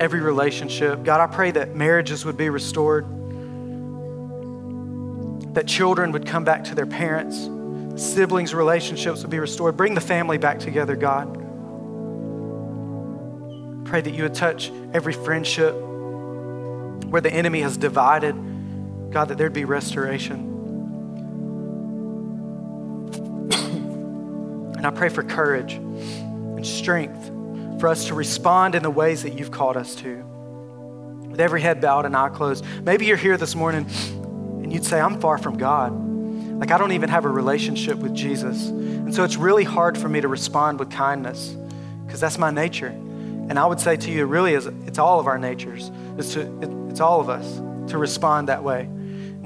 Every 0.02 0.22
relationship. 0.22 1.04
God, 1.04 1.20
I 1.20 1.28
pray 1.34 1.52
that 1.52 1.76
marriages 1.76 2.26
would 2.26 2.38
be 2.38 2.50
restored, 2.50 3.06
that 5.56 5.68
children 5.68 6.12
would 6.12 6.26
come 6.26 6.44
back 6.44 6.64
to 6.66 6.76
their 6.76 6.86
parents, 6.86 7.50
siblings' 8.02 8.54
relationships 8.54 9.22
would 9.22 9.32
be 9.32 9.40
restored. 9.40 9.76
Bring 9.76 9.94
the 9.94 10.02
family 10.02 10.38
back 10.38 10.60
together, 10.60 10.96
God. 10.96 11.34
Pray 13.86 14.02
that 14.02 14.14
you 14.14 14.24
would 14.24 14.36
touch 14.36 14.72
every 14.94 15.14
friendship 15.14 15.74
where 15.74 17.22
the 17.22 17.34
enemy 17.34 17.62
has 17.62 17.76
divided 17.76 18.36
God, 19.12 19.30
that 19.30 19.38
there'd 19.38 19.54
be 19.54 19.66
restoration. 19.66 20.50
and 24.80 24.88
I 24.88 24.92
pray 24.92 25.10
for 25.10 25.24
courage 25.24 25.74
and 25.74 26.66
strength 26.66 27.30
for 27.82 27.90
us 27.90 28.08
to 28.08 28.14
respond 28.14 28.76
in 28.76 28.84
the 28.84 28.90
ways 28.90 29.24
that 29.24 29.38
you've 29.38 29.52
called 29.52 29.76
us 29.76 29.94
to. 29.96 30.24
With 31.28 31.42
every 31.42 31.60
head 31.60 31.82
bowed 31.82 32.06
and 32.06 32.16
eye 32.16 32.30
closed, 32.30 32.64
maybe 32.84 33.06
you're 33.06 33.18
here 33.18 33.36
this 33.36 33.56
morning 33.56 33.86
and 34.64 34.72
you'd 34.72 34.86
say, 34.86 35.02
I'm 35.02 35.20
far 35.20 35.38
from 35.38 35.58
God. 35.58 35.92
Like, 36.60 36.72
I 36.72 36.78
don't 36.78 36.94
even 36.94 37.10
have 37.10 37.26
a 37.26 37.30
relationship 37.30 37.98
with 37.98 38.14
Jesus. 38.14 38.68
And 38.68 39.14
so 39.14 39.26
it's 39.26 39.36
really 39.36 39.66
hard 39.66 39.98
for 39.98 40.08
me 40.08 40.22
to 40.22 40.30
respond 40.30 40.80
with 40.80 40.90
kindness 40.92 41.58
because 42.06 42.22
that's 42.22 42.38
my 42.38 42.52
nature. 42.52 42.88
And 42.88 43.58
I 43.60 43.66
would 43.66 43.82
say 43.82 43.98
to 43.98 44.12
you, 44.12 44.24
it 44.24 44.28
really 44.28 44.54
is, 44.54 44.66
it's 44.66 45.00
all 45.00 45.20
of 45.20 45.28
our 45.28 45.38
natures. 45.38 45.92
It's, 46.18 46.34
to, 46.36 46.42
it, 46.62 46.70
it's 46.90 47.02
all 47.02 47.20
of 47.20 47.30
us 47.30 47.58
to 47.92 47.98
respond 47.98 48.48
that 48.48 48.64
way. 48.64 48.88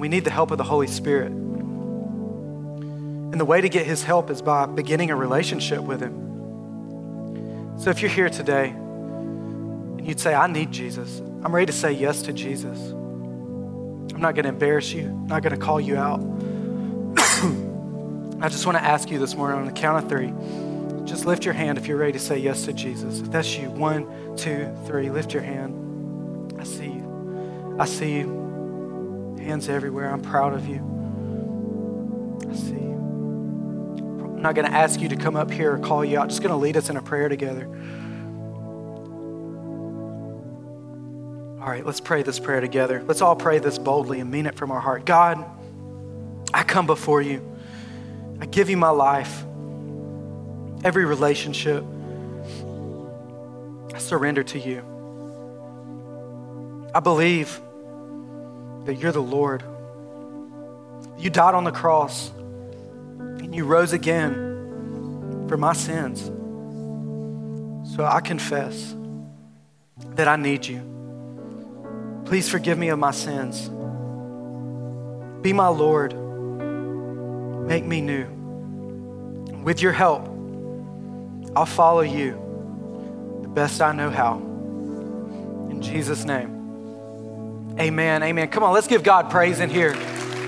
We 0.04 0.10
need 0.10 0.26
the 0.26 0.32
help 0.32 0.52
of 0.52 0.58
the 0.58 0.66
Holy 0.66 0.88
Spirit. 0.88 1.32
And 3.32 3.40
the 3.40 3.46
way 3.46 3.62
to 3.62 3.70
get 3.70 3.86
His 3.86 4.04
help 4.04 4.30
is 4.30 4.42
by 4.42 4.66
beginning 4.66 5.12
a 5.12 5.16
relationship 5.16 5.80
with 5.80 6.02
Him. 6.02 7.80
So 7.80 7.90
if 7.90 8.02
you're 8.02 8.12
here 8.12 8.28
today 8.28 8.68
and 8.68 10.06
you'd 10.06 10.20
say, 10.20 10.34
I 10.34 10.48
need 10.48 10.74
Jesus, 10.74 11.22
I'm 11.42 11.56
ready 11.56 11.68
to 11.68 11.72
say 11.72 11.94
yes 11.94 12.22
to 12.24 12.34
Jesus. 12.34 12.78
I'm 12.90 14.20
not 14.20 14.36
going 14.36 14.44
to 14.44 14.50
embarrass 14.50 14.92
you, 14.92 15.06
I'm 15.06 15.28
not 15.28 15.42
going 15.42 15.58
to 15.58 15.66
call 15.66 15.80
you 15.80 15.96
out. 15.96 16.20
I 18.42 18.50
just 18.50 18.66
want 18.66 18.78
to 18.78 18.84
ask 18.84 19.10
you 19.10 19.20
this 19.20 19.36
morning 19.36 19.58
on 19.58 19.66
the 19.66 19.72
count 19.72 20.04
of 20.04 20.10
three. 20.10 20.34
Just 21.06 21.26
lift 21.26 21.46
your 21.46 21.54
hand 21.54 21.78
if 21.78 21.88
you're 21.88 21.96
ready 21.96 22.12
to 22.12 22.20
say 22.20 22.38
yes 22.38 22.66
to 22.66 22.74
Jesus. 22.74 23.22
If 23.22 23.32
that's 23.32 23.58
you, 23.58 23.70
one, 23.70 24.36
two, 24.36 24.70
three, 24.86 25.10
lift 25.10 25.34
your 25.34 25.44
hand. 25.44 26.60
I 26.60 26.66
see 26.66 26.88
you. 26.88 27.78
I 27.80 27.86
see 27.86 28.18
you. 28.18 28.43
Hands 29.44 29.68
everywhere. 29.68 30.10
I'm 30.10 30.22
proud 30.22 30.54
of 30.54 30.68
you. 30.68 30.78
I 32.50 32.56
see. 32.56 32.76
I'm 32.76 34.42
not 34.42 34.56
going 34.56 34.66
to 34.66 34.74
ask 34.74 35.02
you 35.02 35.10
to 35.10 35.18
come 35.18 35.36
up 35.36 35.52
here 35.52 35.74
or 35.74 35.80
call 35.80 36.06
you 36.06 36.18
out. 36.18 36.24
I'm 36.24 36.30
just 36.30 36.42
going 36.42 36.52
to 36.52 36.58
lead 36.58 36.78
us 36.78 36.90
in 36.90 36.96
a 36.96 37.02
prayer 37.02 37.28
together. 37.28 37.66
All 41.62 41.70
right, 41.70 41.86
let's 41.86 42.00
pray 42.00 42.24
this 42.24 42.40
prayer 42.40 42.62
together. 42.62 43.04
Let's 43.06 43.22
all 43.22 43.36
pray 43.36 43.60
this 43.60 43.78
boldly 43.78 44.22
and 44.22 44.32
mean 44.32 44.46
it 44.46 44.56
from 44.56 44.72
our 44.72 44.80
heart. 44.80 45.06
God, 45.06 45.44
I 46.54 46.64
come 46.64 46.86
before 46.86 47.22
you. 47.22 47.46
I 48.40 48.46
give 48.46 48.70
you 48.70 48.78
my 48.78 48.92
life, 48.92 49.44
every 50.86 51.04
relationship. 51.04 51.84
I 53.94 53.98
surrender 53.98 54.44
to 54.44 54.58
you. 54.60 54.80
I 56.96 57.02
believe 57.02 57.60
that 58.86 58.96
you're 58.96 59.12
the 59.12 59.22
Lord. 59.22 59.64
You 61.18 61.30
died 61.30 61.56
on 61.56 61.64
the 61.64 61.72
cross 61.72 62.30
and 62.30 63.54
you 63.56 63.66
rose 63.66 63.94
again 63.94 65.46
for 65.48 65.58
my 65.58 65.74
sins. 65.74 66.24
So 67.96 68.06
I 68.06 68.22
confess 68.22 68.96
that 70.16 70.28
I 70.28 70.36
need 70.36 70.66
you. 70.66 70.82
Please 72.26 72.50
forgive 72.50 72.78
me 72.78 72.90
of 72.90 73.00
my 73.00 73.12
sins. 73.12 73.70
Be 75.42 75.54
my 75.54 75.68
Lord. 75.68 76.14
Make 77.68 77.86
me 77.86 78.02
new. 78.02 78.26
With 79.64 79.82
your 79.82 79.92
help, 79.92 80.28
I'll 81.56 81.66
follow 81.66 82.02
you 82.02 82.32
the 83.42 83.48
best 83.48 83.82
I 83.82 83.94
know 83.94 84.10
how. 84.10 84.38
In 85.70 85.82
Jesus' 85.82 86.26
name. 86.26 86.53
Amen. 87.80 88.24
Amen. 88.24 88.48
Come 88.50 88.64
on, 88.64 88.74
let's 88.74 88.88
give 88.88 89.04
God 89.04 89.30
praise 89.30 89.60
in 89.60 89.70
here 89.70 89.94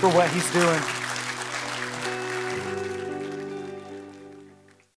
for 0.00 0.08
what 0.08 0.30
He's 0.30 0.50
doing. 0.52 0.80